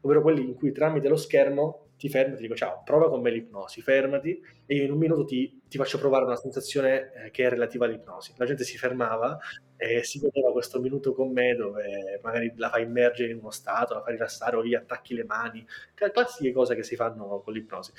ovvero 0.00 0.22
quelli 0.22 0.42
in 0.42 0.54
cui 0.54 0.72
tramite 0.72 1.08
lo 1.08 1.16
schermo 1.16 1.85
ti 1.96 2.08
fermi 2.08 2.34
e 2.34 2.36
ti 2.36 2.42
dico 2.42 2.54
ciao, 2.54 2.82
prova 2.84 3.08
con 3.08 3.20
me 3.20 3.30
l'ipnosi, 3.30 3.80
fermati 3.80 4.40
e 4.66 4.74
io 4.74 4.84
in 4.84 4.92
un 4.92 4.98
minuto 4.98 5.24
ti, 5.24 5.60
ti 5.68 5.78
faccio 5.78 5.98
provare 5.98 6.24
una 6.24 6.36
sensazione 6.36 7.12
eh, 7.12 7.30
che 7.30 7.46
è 7.46 7.48
relativa 7.48 7.86
all'ipnosi. 7.86 8.32
La 8.36 8.44
gente 8.44 8.64
si 8.64 8.76
fermava 8.76 9.38
e 9.76 10.02
si 10.04 10.20
vedeva 10.20 10.52
questo 10.52 10.80
minuto 10.80 11.12
con 11.12 11.32
me 11.32 11.54
dove 11.54 12.20
magari 12.22 12.52
la 12.56 12.68
fai 12.68 12.82
immergere 12.82 13.32
in 13.32 13.38
uno 13.38 13.50
stato, 13.50 13.94
la 13.94 14.02
fai 14.02 14.12
rilassare 14.12 14.56
o 14.56 14.64
gli 14.64 14.74
attacchi 14.74 15.14
le 15.14 15.24
mani, 15.24 15.66
classiche 15.94 16.52
cose 16.52 16.74
che 16.74 16.82
si 16.82 16.96
fanno 16.96 17.40
con 17.40 17.52
l'ipnosi. 17.52 17.92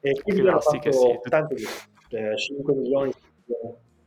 E 0.00 0.20
quindi 0.22 0.42
hanno 0.42 0.60
fatto 0.60 0.92
sì. 0.92 1.18
tanti, 1.28 1.64
eh, 2.10 2.36
5 2.36 2.74
milioni 2.74 3.12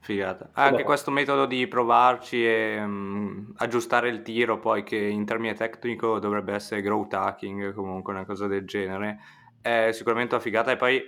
Figata. 0.02 0.50
Anche 0.54 0.84
questo 0.84 1.12
metodo 1.12 1.46
di 1.46 1.68
provarci 1.68 2.46
e 2.46 2.82
um, 2.82 3.52
aggiustare 3.58 4.10
il 4.10 4.22
tiro, 4.22 4.58
poi 4.58 4.84
che 4.84 4.96
in 4.96 5.26
termini 5.26 5.54
tecnico 5.54 6.20
dovrebbe 6.20 6.54
essere 6.54 6.82
growth 6.82 7.14
hacking, 7.14 7.74
comunque 7.74 8.14
una 8.14 8.26
cosa 8.26 8.48
del 8.48 8.66
genere, 8.66 9.20
è 9.62 9.90
sicuramente 9.92 10.36
una 10.36 10.44
figata. 10.44 10.72
E 10.72 10.78
poi, 10.78 11.04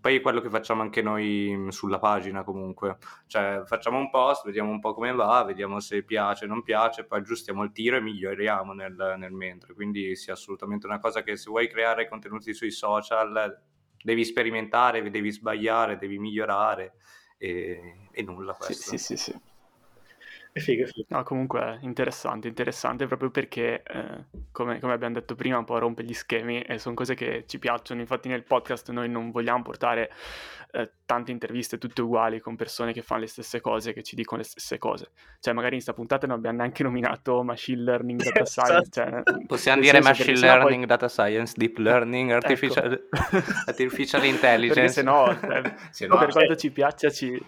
poi 0.00 0.20
quello 0.20 0.40
che 0.40 0.50
facciamo 0.50 0.82
anche 0.82 1.00
noi 1.00 1.54
mm, 1.56 1.68
sulla 1.68 2.00
pagina, 2.00 2.42
comunque. 2.42 2.98
Cioè, 3.28 3.62
facciamo 3.66 3.98
un 3.98 4.10
post, 4.10 4.44
vediamo 4.44 4.70
un 4.70 4.80
po' 4.80 4.94
come 4.94 5.12
va, 5.12 5.44
vediamo 5.44 5.78
se 5.78 6.02
piace 6.02 6.44
o 6.44 6.48
non 6.48 6.62
piace, 6.64 7.04
poi 7.04 7.20
aggiustiamo 7.20 7.62
il 7.62 7.70
tiro 7.70 7.96
e 7.96 8.00
miglioriamo 8.00 8.72
nel, 8.72 9.14
nel 9.16 9.32
mentre. 9.32 9.74
Quindi 9.74 10.16
sì, 10.16 10.32
assolutamente 10.32 10.86
una 10.86 10.98
cosa 10.98 11.22
che 11.22 11.36
se 11.36 11.48
vuoi 11.48 11.68
creare 11.68 12.08
contenuti 12.08 12.52
sui 12.52 12.72
social, 12.72 13.62
devi 14.02 14.24
sperimentare, 14.24 15.08
devi 15.08 15.30
sbagliare, 15.30 15.96
devi 15.96 16.18
migliorare 16.18 16.96
e, 17.36 18.08
e 18.10 18.22
nulla 18.22 18.54
questo. 18.54 18.90
Sì, 18.90 18.98
sì, 18.98 19.16
sì, 19.16 19.32
sì. 19.32 19.40
È 20.54 20.60
figo, 20.60 20.84
è 20.84 20.86
figo. 20.86 21.06
No, 21.08 21.24
comunque 21.24 21.80
interessante, 21.80 22.46
interessante 22.46 23.08
proprio 23.08 23.28
perché, 23.28 23.82
eh, 23.82 24.24
come, 24.52 24.78
come, 24.78 24.92
abbiamo 24.92 25.14
detto 25.14 25.34
prima, 25.34 25.58
un 25.58 25.64
po' 25.64 25.76
rompe 25.80 26.04
gli 26.04 26.14
schemi 26.14 26.62
e 26.62 26.78
sono 26.78 26.94
cose 26.94 27.16
che 27.16 27.42
ci 27.48 27.58
piacciono. 27.58 28.00
Infatti 28.00 28.28
nel 28.28 28.44
podcast 28.44 28.92
noi 28.92 29.08
non 29.08 29.32
vogliamo 29.32 29.62
portare 29.62 30.12
eh, 30.70 30.92
tante 31.04 31.32
interviste 31.32 31.76
tutte 31.76 32.02
uguali 32.02 32.38
con 32.38 32.54
persone 32.54 32.92
che 32.92 33.02
fanno 33.02 33.22
le 33.22 33.26
stesse 33.26 33.60
cose, 33.60 33.92
che 33.92 34.04
ci 34.04 34.14
dicono 34.14 34.42
le 34.42 34.46
stesse 34.46 34.78
cose. 34.78 35.10
Cioè 35.40 35.52
magari 35.54 35.74
in 35.74 35.82
questa 35.82 35.92
puntata 35.92 36.28
non 36.28 36.36
abbiamo 36.36 36.58
neanche 36.58 36.84
nominato 36.84 37.42
machine 37.42 37.82
learning, 37.82 38.22
data 38.22 38.42
esatto. 38.42 38.84
science. 38.84 38.90
Cioè, 38.92 39.46
Possiamo 39.48 39.82
dire 39.82 40.00
machine 40.02 40.38
learning, 40.38 40.78
poi... 40.78 40.86
data 40.86 41.08
science, 41.08 41.54
deep 41.56 41.78
learning, 41.78 42.30
artificial, 42.30 42.92
ecco. 42.92 43.42
artificial 43.66 44.24
intelligence. 44.24 44.74
Perché 44.74 44.92
se 44.92 45.02
no, 45.02 45.36
cioè, 45.36 45.74
se 45.90 46.06
no 46.06 46.16
per 46.16 46.30
quanto 46.30 46.54
ci 46.54 46.70
piaccia 46.70 47.10
ci 47.10 47.44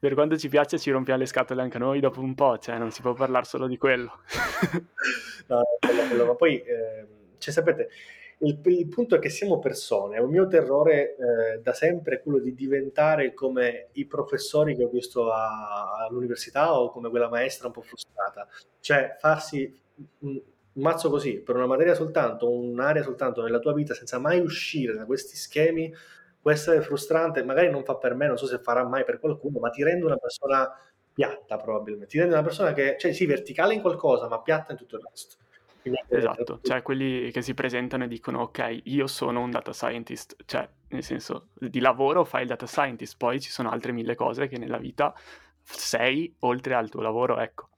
per 0.00 0.14
quanto 0.14 0.38
ci 0.38 0.48
piace 0.48 0.78
ci 0.78 0.90
rompiamo 0.90 1.20
le 1.20 1.26
scatole 1.26 1.60
anche 1.60 1.76
noi 1.76 2.00
dopo 2.00 2.20
un 2.20 2.34
po', 2.34 2.56
cioè 2.56 2.78
non 2.78 2.90
si 2.90 3.02
può 3.02 3.12
parlare 3.12 3.44
solo 3.44 3.66
di 3.66 3.76
quello. 3.76 4.20
no, 5.46 5.62
quello, 5.78 6.08
quello, 6.08 6.24
ma 6.24 6.34
poi, 6.34 6.62
eh, 6.62 7.06
cioè, 7.36 7.52
sapete, 7.52 7.90
il, 8.38 8.58
il, 8.64 8.88
punto 8.88 9.16
è 9.16 9.18
che 9.18 9.28
siamo 9.28 9.58
persone, 9.58 10.18
un 10.18 10.30
mio 10.30 10.46
terrore 10.46 11.16
eh, 11.16 11.60
da 11.62 11.74
sempre 11.74 12.16
è 12.16 12.22
quello 12.22 12.38
di 12.38 12.54
diventare 12.54 13.34
come 13.34 13.88
i 13.92 14.06
professori 14.06 14.74
che 14.74 14.84
ho 14.84 14.88
visto 14.88 15.30
a, 15.30 16.06
all'università 16.08 16.80
o 16.80 16.90
come 16.90 17.10
quella 17.10 17.28
maestra 17.28 17.66
un 17.66 17.74
po' 17.74 17.82
frustrata, 17.82 18.48
cioè 18.80 19.16
farsi 19.18 19.78
un, 20.20 20.40
un 20.72 20.82
mazzo 20.82 21.10
così 21.10 21.40
per 21.40 21.56
una 21.56 21.66
materia 21.66 21.94
soltanto, 21.94 22.50
un'area 22.50 23.02
soltanto 23.02 23.42
nella 23.42 23.58
tua 23.58 23.74
vita 23.74 23.92
senza 23.92 24.18
mai 24.18 24.40
uscire 24.40 24.94
da 24.94 25.04
questi 25.04 25.36
schemi 25.36 25.92
può 26.40 26.50
essere 26.50 26.80
frustrante, 26.80 27.44
magari 27.44 27.70
non 27.70 27.84
fa 27.84 27.96
per 27.96 28.14
me, 28.14 28.26
non 28.26 28.38
so 28.38 28.46
se 28.46 28.58
farà 28.58 28.86
mai 28.86 29.04
per 29.04 29.18
qualcuno, 29.18 29.58
ma 29.58 29.70
ti 29.70 29.82
rende 29.82 30.04
una 30.04 30.16
persona 30.16 30.68
piatta 31.12 31.56
probabilmente, 31.56 32.06
ti 32.06 32.18
rende 32.18 32.34
una 32.34 32.42
persona 32.42 32.72
che, 32.72 32.96
cioè 32.98 33.12
sì, 33.12 33.26
verticale 33.26 33.74
in 33.74 33.80
qualcosa, 33.80 34.28
ma 34.28 34.40
piatta 34.40 34.72
in 34.72 34.78
tutto 34.78 34.96
il 34.96 35.06
resto. 35.10 35.36
Quindi, 35.80 36.00
esatto, 36.08 36.60
cioè 36.62 36.82
quelli 36.82 37.30
che 37.30 37.40
si 37.40 37.54
presentano 37.54 38.04
e 38.04 38.08
dicono 38.08 38.42
ok, 38.42 38.80
io 38.84 39.06
sono 39.06 39.40
un 39.40 39.50
data 39.50 39.72
scientist, 39.72 40.36
cioè 40.44 40.68
nel 40.88 41.02
senso 41.02 41.48
di 41.54 41.80
lavoro 41.80 42.24
fai 42.24 42.42
il 42.42 42.48
data 42.48 42.66
scientist, 42.66 43.16
poi 43.16 43.40
ci 43.40 43.50
sono 43.50 43.70
altre 43.70 43.92
mille 43.92 44.14
cose 44.14 44.46
che 44.46 44.58
nella 44.58 44.76
vita 44.76 45.14
sei 45.62 46.34
oltre 46.40 46.74
al 46.74 46.90
tuo 46.90 47.00
lavoro, 47.00 47.38
ecco. 47.38 47.68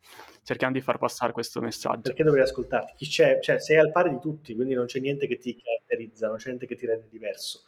Cerchiamo 0.45 0.73
di 0.73 0.81
far 0.81 0.99
passare 0.99 1.31
questo 1.31 1.61
messaggio. 1.61 2.01
Perché 2.01 2.25
dovrei 2.25 2.43
ascoltarti? 2.43 2.95
Chi 2.97 3.07
c'è? 3.07 3.39
Cioè, 3.41 3.61
sei 3.61 3.77
al 3.79 3.93
pari 3.93 4.11
di 4.11 4.19
tutti, 4.19 4.57
quindi 4.57 4.75
non 4.75 4.87
c'è 4.87 4.99
niente 4.99 5.29
che 5.29 5.39
ti 5.39 5.57
caratterizza, 5.57 6.27
non 6.27 6.39
c'è 6.39 6.49
niente 6.49 6.67
che 6.67 6.75
ti 6.75 6.85
rende 6.85 7.07
diverso. 7.09 7.61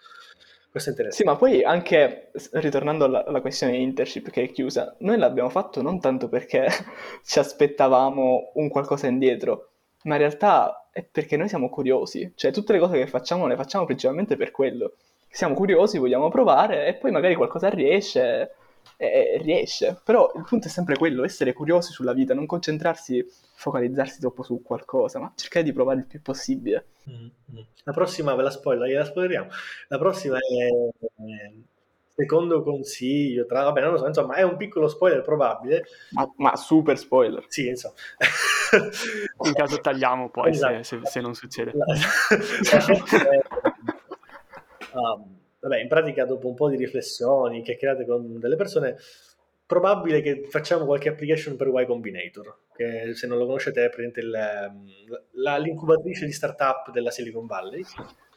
Questo 0.75 0.91
è 0.91 0.95
interessante. 0.95 1.25
Sì, 1.25 1.31
ma 1.31 1.39
poi 1.39 1.63
anche 1.63 2.33
ritornando 2.55 3.05
alla, 3.05 3.25
alla, 3.25 3.41
questione 3.41 3.77
internship 3.77 4.29
che 4.31 4.43
è 4.43 4.51
chiusa, 4.51 4.97
noi 4.99 5.19
l'abbiamo 5.19 5.49
fatto 5.49 5.83
non 5.83 6.01
tanto 6.01 6.29
perché 6.29 6.67
ci 7.23 7.39
aspettavamo 7.39 8.51
un 8.55 8.69
qualcosa 8.71 9.07
indietro, 9.07 9.69
ma 10.03 10.15
in 10.15 10.23
realtà 10.23 10.89
è 10.91 11.05
perché 11.05 11.37
noi 11.37 11.47
siamo 11.47 11.69
curiosi. 11.69 12.33
Cioè, 12.35 12.51
tutte 12.51 12.73
le 12.73 12.81
cose 12.81 12.99
che 12.99 13.07
facciamo 13.07 13.47
le 13.47 13.55
facciamo 13.55 13.85
principalmente 13.85 14.35
per 14.35 14.51
quello. 14.51 14.95
Siamo 15.29 15.55
curiosi, 15.55 15.99
vogliamo 15.99 16.29
provare 16.29 16.89
e 16.89 16.95
poi 16.95 17.13
magari 17.13 17.37
qualcosa 17.37 17.69
riesce 17.69 18.57
e 18.97 19.41
riesce. 19.43 20.01
Però 20.05 20.33
il 20.37 20.45
punto 20.45 20.69
è 20.69 20.71
sempre 20.71 20.97
quello, 20.97 21.25
essere 21.25 21.53
curiosi 21.53 21.93
sulla 21.93 22.13
vita, 22.13 22.35
non 22.35 22.47
concentrarsi, 22.47 23.27
focalizzarsi 23.55 24.21
troppo 24.21 24.43
su 24.43 24.63
qualcosa, 24.63 25.19
ma 25.19 25.33
cercare 25.35 25.65
di 25.65 25.73
provare 25.73 26.01
il 26.01 26.07
più 26.07 26.23
possibile. 26.23 26.87
Mm-hmm. 27.09 27.65
La 27.85 27.93
prossima 27.93 28.35
ve 28.35 28.43
la 28.43 28.51
spoiler, 28.51 28.89
gliela 28.89 29.05
spoileriamo. 29.05 29.49
La 29.89 29.99
prossima 29.99 30.37
è 30.37 30.65
eh, 31.23 31.63
secondo 32.15 32.63
consiglio, 32.63 33.45
tra, 33.47 33.65
vabbè, 33.65 33.81
non 33.81 33.93
lo 33.93 33.99
so, 33.99 34.07
insomma, 34.07 34.35
è 34.35 34.43
un 34.43 34.57
piccolo 34.57 34.89
spoiler 34.89 35.23
probabile. 35.23 35.85
Ma, 36.11 36.31
ma 36.37 36.57
super 36.57 36.97
spoiler. 36.97 37.45
Sì, 37.49 37.69
insomma. 37.69 37.95
In 39.45 39.53
caso 39.53 39.81
tagliamo 39.81 40.31
poi 40.31 40.51
esatto. 40.51 40.83
se, 40.83 40.99
se, 40.99 41.07
se, 41.07 41.21
non 41.21 41.35
succede. 41.35 41.73
La, 41.75 41.85
um, 44.95 45.43
vabbè, 45.65 45.81
in 45.81 45.89
pratica 45.89 46.27
dopo 46.27 46.49
un 46.49 46.55
po' 46.55 46.69
di 46.69 46.77
riflessioni, 46.77 47.63
chiacchierate 47.63 48.05
con 48.05 48.39
delle 48.39 48.57
persone, 48.57 48.97
probabile 49.65 50.21
che 50.21 50.47
facciamo 50.49 50.85
qualche 50.85 51.09
application 51.09 51.57
per 51.57 51.69
Y 51.69 51.87
Combinator, 51.87 52.59
che 52.77 53.15
se 53.15 53.27
non 53.27 53.39
lo 53.39 53.47
conoscete 53.47 53.87
è 53.87 53.89
praticamente 53.89 54.21
il, 54.21 55.21
la, 55.43 55.57
l'incubatrice 55.57 56.27
di 56.27 56.33
startup 56.33 56.91
della 56.91 57.11
Silicon 57.11 57.47
Valley. 57.47 57.83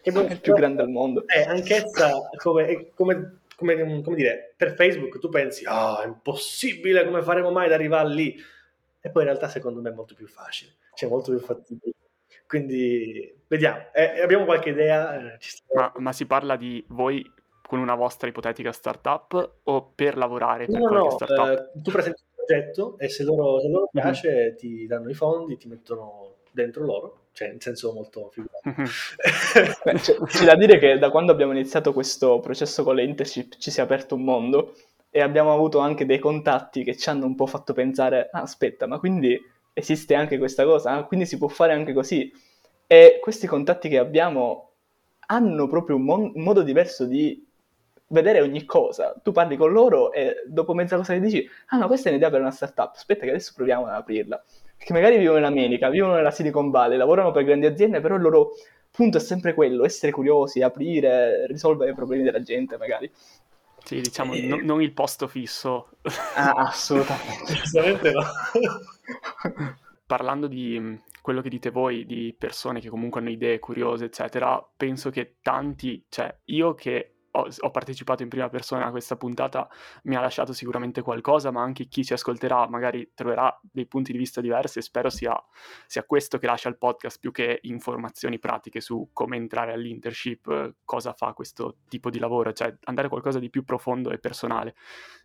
Che 0.01 0.11
è 0.11 0.31
il 0.31 0.39
più 0.39 0.53
grande 0.53 0.83
al 0.83 0.89
mondo. 0.89 1.27
È 1.27 1.41
anch'essa 1.41 2.29
come, 2.37 2.91
come, 2.93 3.39
come, 3.57 4.01
come, 4.01 4.15
dire, 4.15 4.53
per 4.55 4.73
Facebook 4.73 5.19
tu 5.19 5.27
pensi, 5.27 5.65
ah, 5.65 5.95
oh, 5.95 6.01
è 6.03 6.05
impossibile, 6.05 7.03
come 7.03 7.21
faremo 7.23 7.51
mai 7.51 7.65
ad 7.65 7.73
arrivare 7.73 8.07
lì? 8.07 8.35
E 9.01 9.09
poi 9.09 9.23
in 9.23 9.27
realtà 9.27 9.49
secondo 9.49 9.81
me 9.81 9.89
è 9.89 9.93
molto 9.93 10.15
più 10.15 10.27
facile, 10.27 10.75
cioè 10.93 11.09
molto 11.09 11.31
più 11.31 11.41
fattibile. 11.41 11.91
Quindi 12.47 13.35
vediamo, 13.47 13.87
eh, 13.93 14.21
abbiamo 14.21 14.45
qualche 14.45 14.69
idea. 14.69 15.33
Eh, 15.33 15.37
ma, 15.73 15.91
ma, 15.97 16.13
si 16.13 16.25
parla 16.25 16.55
di 16.55 16.83
voi 16.87 17.29
con 17.61 17.79
una 17.79 17.95
vostra 17.95 18.29
ipotetica 18.29 18.71
startup 18.71 19.59
o 19.63 19.91
per 19.93 20.15
lavorare 20.17 20.65
per 20.65 20.79
no, 20.79 20.89
no, 20.89 21.09
startup? 21.11 21.71
Eh, 21.75 21.81
tu 21.81 21.91
presenti 21.91 22.21
il 22.21 22.45
progetto 22.45 22.97
e 22.97 23.09
se 23.09 23.23
loro, 23.23 23.59
se 23.59 23.67
loro 23.67 23.89
mhm. 23.91 24.01
piace 24.01 24.31
mm-hmm. 24.31 24.55
ti 24.55 24.87
danno 24.87 25.09
i 25.09 25.13
fondi, 25.13 25.57
ti 25.57 25.67
mettono 25.67 26.35
dentro 26.51 26.85
loro, 26.85 27.27
cioè 27.33 27.49
in 27.49 27.59
senso 27.59 27.93
molto 27.93 28.29
figurato. 28.31 28.55
Mm-hmm. 28.67 29.97
c'è, 29.97 30.15
c'è 30.15 30.45
da 30.45 30.55
dire 30.55 30.77
che 30.77 30.97
da 30.97 31.09
quando 31.09 31.31
abbiamo 31.31 31.53
iniziato 31.53 31.93
questo 31.93 32.39
processo 32.39 32.83
con 32.83 32.95
le 32.95 33.03
internship 33.03 33.55
ci 33.57 33.71
si 33.71 33.79
è 33.79 33.83
aperto 33.83 34.15
un 34.15 34.23
mondo 34.23 34.73
e 35.09 35.21
abbiamo 35.21 35.53
avuto 35.53 35.79
anche 35.79 36.05
dei 36.05 36.19
contatti 36.19 36.83
che 36.83 36.97
ci 36.97 37.09
hanno 37.09 37.25
un 37.25 37.35
po' 37.35 37.45
fatto 37.45 37.73
pensare, 37.73 38.29
ah, 38.31 38.41
aspetta, 38.41 38.87
ma 38.87 38.99
quindi 38.99 39.39
esiste 39.77 40.15
anche 40.15 40.39
questa 40.39 40.63
cosa, 40.65 40.91
ah, 40.91 41.03
quindi 41.05 41.27
si 41.27 41.37
può 41.37 41.47
fare 41.47 41.73
anche 41.73 41.93
così. 41.93 42.31
E 42.87 43.19
questi 43.21 43.45
contatti 43.47 43.89
che 43.89 43.99
abbiamo 43.99 44.71
hanno 45.27 45.67
proprio 45.67 45.97
un, 45.97 46.03
mon- 46.03 46.31
un, 46.33 46.43
modo 46.43 46.63
diverso 46.63 47.05
di 47.05 47.45
vedere 48.07 48.41
ogni 48.41 48.65
cosa. 48.65 49.13
Tu 49.21 49.31
parli 49.31 49.55
con 49.55 49.71
loro 49.71 50.11
e 50.13 50.43
dopo 50.47 50.73
mezza 50.73 50.95
cosa 50.95 51.13
che 51.13 51.19
dici, 51.19 51.47
ah 51.67 51.77
no, 51.77 51.87
questa 51.87 52.07
è 52.07 52.11
un'idea 52.11 52.29
per 52.29 52.39
una 52.39 52.51
startup, 52.51 52.93
aspetta 52.95 53.25
che 53.25 53.29
adesso 53.29 53.53
proviamo 53.55 53.85
ad 53.85 53.93
aprirla. 53.93 54.43
Perché 54.77 54.93
magari 54.93 55.17
vivono 55.17 55.39
in 55.39 55.43
America, 55.43 55.89
vivono 55.89 56.15
nella 56.15 56.31
Silicon 56.31 56.71
Valley, 56.71 56.97
lavorano 56.97 57.31
per 57.31 57.43
grandi 57.43 57.65
aziende, 57.65 57.99
però 57.99 58.15
il 58.15 58.21
loro 58.21 58.51
punto 58.89 59.17
è 59.17 59.19
sempre 59.19 59.53
quello, 59.53 59.85
essere 59.85 60.11
curiosi, 60.11 60.61
aprire, 60.61 61.45
risolvere 61.47 61.91
i 61.91 61.93
problemi 61.95 62.23
della 62.23 62.41
gente 62.41 62.77
magari. 62.77 63.11
Sì, 63.87 64.01
diciamo, 64.01 64.33
e... 64.33 64.41
no, 64.41 64.59
non 64.61 64.81
il 64.81 64.91
posto 64.91 65.29
fisso. 65.29 65.91
Ah, 66.35 66.51
assolutamente. 66.67 67.53
Assolutamente 67.63 68.11
no. 68.11 68.21
Parlando 70.05 70.47
di 70.47 70.77
mm, 70.77 70.95
quello 71.21 71.39
che 71.39 71.47
dite 71.47 71.69
voi, 71.69 72.05
di 72.05 72.35
persone 72.37 72.81
che 72.81 72.89
comunque 72.89 73.21
hanno 73.21 73.29
idee 73.29 73.59
curiose, 73.59 74.03
eccetera, 74.05 74.61
penso 74.75 75.09
che 75.09 75.37
tanti, 75.41 76.05
cioè 76.09 76.37
io 76.45 76.73
che 76.73 77.16
ho, 77.39 77.47
ho, 77.59 77.71
partecipato 77.71 78.23
in 78.23 78.29
prima 78.29 78.49
persona 78.49 78.85
a 78.85 78.91
questa 78.91 79.15
puntata 79.15 79.69
mi 80.03 80.15
ha 80.15 80.21
lasciato 80.21 80.53
sicuramente 80.53 81.01
qualcosa, 81.01 81.51
ma 81.51 81.61
anche 81.61 81.87
chi 81.87 82.03
ci 82.03 82.13
ascolterà 82.13 82.67
magari 82.67 83.11
troverà 83.13 83.57
dei 83.61 83.85
punti 83.85 84.11
di 84.11 84.17
vista 84.17 84.41
diversi 84.41 84.79
e 84.79 84.81
spero 84.81 85.09
sia, 85.09 85.35
sia 85.85 86.03
questo 86.03 86.37
che 86.37 86.47
lascia 86.47 86.69
il 86.69 86.77
podcast 86.77 87.19
più 87.19 87.31
che 87.31 87.59
informazioni 87.63 88.39
pratiche 88.39 88.81
su 88.81 89.09
come 89.13 89.37
entrare 89.37 89.73
all'internship, 89.73 90.75
cosa 90.83 91.13
fa 91.13 91.33
questo 91.33 91.77
tipo 91.87 92.09
di 92.09 92.19
lavoro, 92.19 92.51
cioè 92.53 92.75
andare 92.85 93.07
a 93.07 93.09
qualcosa 93.09 93.39
di 93.39 93.49
più 93.49 93.63
profondo 93.63 94.11
e 94.11 94.19
personale, 94.19 94.75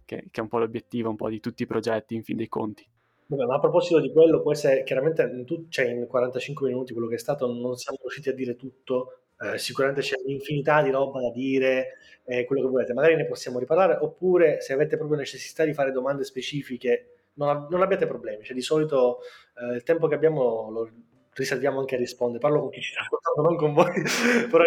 che, 0.05 0.29
che 0.31 0.41
è 0.41 0.43
un 0.43 0.49
po' 0.49 0.59
l'obiettivo 0.59 1.09
un 1.09 1.17
po' 1.17 1.29
di 1.29 1.41
tutti 1.41 1.63
i 1.63 1.67
progetti 1.67 2.15
in 2.15 2.23
fin 2.23 2.37
dei 2.37 2.49
conti. 2.49 2.87
Vabbè, 3.27 3.47
ma 3.47 3.55
a 3.55 3.61
proposito 3.61 3.99
di 3.99 4.13
quello, 4.13 4.43
può 4.43 4.53
essere 4.53 4.83
chiaramente 4.83 5.23
in, 5.23 5.47
tu, 5.47 5.67
cioè 5.71 5.87
in 5.87 6.07
45 6.07 6.69
minuti 6.69 6.93
quello 6.93 7.09
che 7.09 7.15
è 7.15 7.19
stato, 7.19 7.47
non 7.47 7.77
siamo 7.77 7.99
riusciti 8.03 8.29
a 8.29 8.35
dire 8.35 8.57
tutto. 8.57 9.22
Eh, 9.41 9.59
sicuramente 9.59 10.03
c'è 10.03 10.17
un'infinità 10.25 10.83
di 10.83 10.91
roba 10.91 11.21
da 11.21 11.31
dire, 11.31 11.99
eh, 12.25 12.45
quello 12.45 12.63
che 12.63 12.69
volete. 12.69 12.93
Magari 12.93 13.17
ne 13.17 13.27
possiamo 13.27 13.59
riparlare, 13.59 13.97
oppure 14.01 14.61
se 14.61 14.73
avete 14.73 14.97
proprio 14.97 15.19
necessità 15.19 15.65
di 15.65 15.73
fare 15.73 15.93
domande 15.93 16.25
specifiche, 16.25 17.29
non, 17.35 17.67
non 17.71 17.83
abbiate 17.83 18.07
problemi. 18.07 18.45
Cioè, 18.45 18.55
di 18.55 18.63
solito 18.63 19.21
eh, 19.59 19.75
il 19.75 19.83
tempo 19.83 20.07
che 20.09 20.15
abbiamo 20.15 20.71
lo 20.71 20.91
riserviamo 21.35 21.81
anche 21.81 21.95
a 21.95 21.99
rispondere. 21.99 22.41
Parlo 22.41 22.61
con 22.61 22.71
chi 22.71 22.81
ci 22.81 22.93
sta 22.93 23.01
ascoltando, 23.01 23.43
non 23.43 23.57
con 23.57 23.73
voi, 23.73 23.91
però 24.51 24.65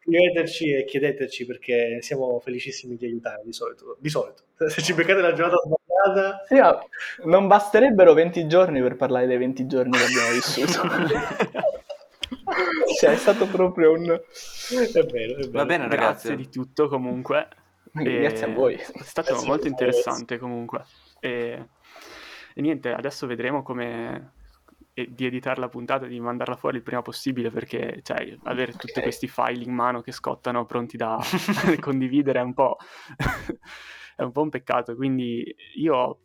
scriveteci 0.00 0.72
e 0.72 0.84
chiedeteci 0.84 1.46
perché 1.46 1.98
siamo 2.00 2.40
felicissimi 2.40 2.96
di 2.96 3.06
aiutare 3.06 3.42
di 3.44 3.52
solito. 3.52 3.96
Di 4.00 4.08
solito. 4.08 4.44
Se 4.68 4.82
ci 4.82 4.94
beccate 4.94 5.20
la 5.20 5.32
giornata 5.32 5.56
sbagliata... 5.58 6.44
Sì, 6.46 6.54
no, 6.56 6.88
non 7.30 7.46
basterebbero 7.46 8.14
20 8.14 8.46
giorni 8.46 8.80
per 8.80 8.96
parlare 8.96 9.26
dei 9.26 9.38
20 9.38 9.66
giorni 9.66 9.96
che 9.96 10.04
abbiamo 10.04 10.32
vissuto. 10.32 10.80
cioè, 12.98 13.10
è 13.12 13.16
stato 13.16 13.46
proprio 13.46 13.92
un... 13.92 14.04
È 14.04 15.04
vero, 15.04 15.36
è 15.36 15.36
vero. 15.36 15.50
Va 15.50 15.64
bene 15.64 15.84
ragazzi. 15.84 16.28
Grazie 16.28 16.36
di 16.36 16.48
tutto 16.48 16.88
comunque. 16.88 17.48
E... 17.94 18.20
Grazie 18.20 18.46
a 18.46 18.52
voi. 18.52 18.74
È 18.74 19.02
stato 19.02 19.32
Grazie 19.32 19.48
molto 19.48 19.66
interessante 19.66 20.38
comunque. 20.38 20.84
E... 21.20 21.68
e 22.54 22.60
niente, 22.60 22.92
adesso 22.92 23.26
vedremo 23.26 23.62
come 23.62 24.32
di 24.98 25.26
editare 25.26 25.60
la 25.60 25.68
puntata 25.68 26.06
e 26.06 26.08
di 26.08 26.18
mandarla 26.18 26.56
fuori 26.56 26.78
il 26.78 26.82
prima 26.82 27.02
possibile 27.02 27.50
perché 27.50 28.00
cioè, 28.02 28.36
avere 28.42 28.72
okay. 28.72 28.86
tutti 28.86 29.00
questi 29.00 29.28
file 29.28 29.62
in 29.62 29.72
mano 29.72 30.00
che 30.00 30.10
scottano 30.10 30.66
pronti 30.66 30.96
da 30.96 31.20
condividere 31.78 32.40
è 32.40 32.42
un 32.42 32.54
po'... 32.54 32.76
è 34.18 34.22
un 34.22 34.32
po' 34.32 34.42
un 34.42 34.50
peccato. 34.50 34.96
Quindi 34.96 35.54
io 35.76 36.18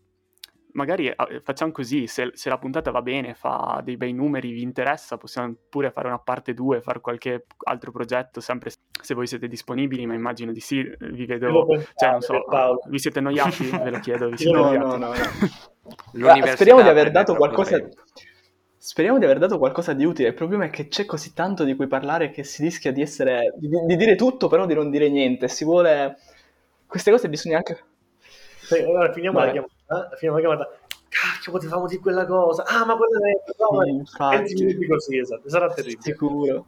magari 0.74 1.08
eh, 1.08 1.42
facciamo 1.44 1.72
così, 1.72 2.08
se, 2.08 2.32
se, 2.34 2.50
la 2.50 2.58
puntata 2.58 2.92
va 2.92 3.02
bene, 3.02 3.34
fa 3.34 3.82
dei 3.84 3.98
bei 3.98 4.14
numeri, 4.14 4.52
vi 4.52 4.62
interessa, 4.62 5.18
possiamo 5.18 5.54
pure 5.70 5.92
fare 5.92 6.08
una 6.08 6.20
parte 6.20 6.54
2, 6.54 6.82
fare 6.82 7.00
qualche 7.00 7.46
altro 7.64 7.92
progetto, 7.92 8.40
sempre 8.40 8.72
se 9.02 9.14
voi 9.14 9.28
siete 9.28 9.48
disponibili, 9.48 10.06
ma 10.06 10.14
immagino 10.14 10.52
di 10.52 10.60
sì, 10.60 10.84
vi 11.00 11.26
vedo, 11.26 11.66
cioè 11.96 12.12
non 12.12 12.22
so, 12.22 12.44
vi 12.90 13.00
siete 13.00 13.20
annoiati? 13.20 13.70
Ve 13.70 13.90
lo 13.90 14.00
chiedo, 14.00 14.30
vi 14.30 14.38
siete 14.38 14.58
no, 14.58 14.68
annoiati? 14.68 14.88
No, 14.88 14.98
no, 14.98 15.14
no. 16.24 16.46
speriamo 16.56 16.82
di 16.82 16.90
aver 16.90 17.12
dato 17.12 17.36
qualcosa... 17.36 17.78
Speriamo 18.84 19.18
di 19.18 19.24
aver 19.24 19.38
dato 19.38 19.60
qualcosa 19.60 19.94
di 19.94 20.04
utile. 20.04 20.28
Il 20.28 20.34
problema 20.34 20.66
è 20.66 20.70
che 20.70 20.90
c'è 20.90 21.06
così 21.06 21.34
tanto 21.34 21.64
di 21.64 21.74
cui 21.74 21.88
parlare 21.88 22.32
che 22.32 22.44
si 22.44 22.62
rischia 22.62 22.92
di 22.92 23.02
essere. 23.02 23.54
di, 23.56 23.70
di 23.70 23.96
dire 23.96 24.16
tutto, 24.16 24.50
però 24.50 24.66
di 24.66 24.74
non 24.74 24.90
dire 24.90 25.08
niente. 25.08 25.48
Si 25.48 25.64
vuole. 25.64 26.18
Queste 26.86 27.10
cose 27.10 27.30
bisogna 27.30 27.56
anche. 27.56 27.82
Sì, 28.60 28.80
allora 28.80 29.14
finiamo 29.14 29.40
la 29.40 29.52
chiamata. 29.52 29.74
Finiamo 30.16 30.40
la 30.40 30.48
chiamata. 30.48 30.78
Cacchio, 31.10 31.52
potevamo 31.52 31.88
dire 31.88 32.02
quella 32.02 32.26
cosa. 32.26 32.64
Ah, 32.66 32.86
ma 32.86 32.96
quella 32.96 33.20
è. 33.28 33.52
No, 33.58 33.86
infatti. 33.86 34.54
minuti 34.56 34.88
così, 34.88 35.18
esatto. 35.18 35.50
Sarà 35.50 35.72
terribile. 35.72 36.02
Sicuro. 36.02 36.66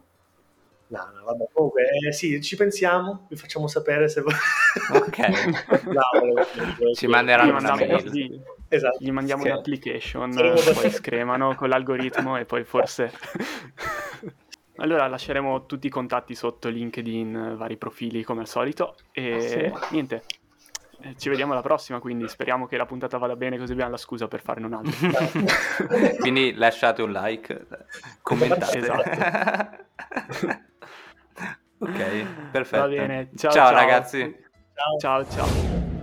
No, 0.88 1.10
no, 1.12 1.24
vabbè, 1.24 1.48
comunque, 1.52 1.82
eh, 1.88 2.12
sì, 2.12 2.40
ci 2.40 2.54
pensiamo, 2.54 3.26
vi 3.28 3.34
facciamo 3.34 3.66
sapere 3.66 4.08
se... 4.08 4.20
Ok. 4.20 5.18
no, 5.90 6.94
ci 6.94 7.08
manderanno 7.08 7.58
una 7.58 7.74
mail. 7.74 8.40
Esatto. 8.68 8.98
Gli 9.00 9.10
mandiamo 9.10 9.42
sì. 9.42 9.48
un'application, 9.48 10.30
poi 10.74 10.90
scremano 10.90 11.56
con 11.56 11.68
l'algoritmo 11.68 12.36
e 12.36 12.44
poi 12.44 12.62
forse... 12.64 13.12
allora 14.76 15.08
lasceremo 15.08 15.66
tutti 15.66 15.88
i 15.88 15.90
contatti 15.90 16.36
sotto 16.36 16.68
LinkedIn, 16.68 17.54
vari 17.56 17.76
profili 17.76 18.22
come 18.22 18.42
al 18.42 18.48
solito 18.48 18.94
e 19.10 19.32
ah, 19.32 19.40
sì. 19.40 19.72
niente. 19.90 20.22
Ci 21.16 21.28
vediamo 21.28 21.52
alla 21.52 21.62
prossima, 21.62 21.98
quindi 22.00 22.28
speriamo 22.28 22.66
che 22.66 22.76
la 22.76 22.86
puntata 22.86 23.18
vada 23.18 23.36
bene 23.36 23.58
così 23.58 23.72
abbiamo 23.72 23.90
la 23.90 23.96
scusa 23.96 24.28
per 24.28 24.40
farne 24.40 24.66
un'altra. 24.66 25.18
quindi 26.20 26.54
lasciate 26.54 27.02
un 27.02 27.12
like, 27.12 27.66
commentate. 28.22 28.78
Esatto. 28.78 29.10
ok, 31.84 32.50
perfetto. 32.50 32.82
Va 32.82 32.88
bene, 32.88 33.30
ciao, 33.36 33.50
ciao, 33.50 33.66
ciao. 33.68 33.74
ragazzi. 33.74 34.36
ciao. 34.98 35.24
ciao. 35.24 35.30
ciao. 35.30 35.95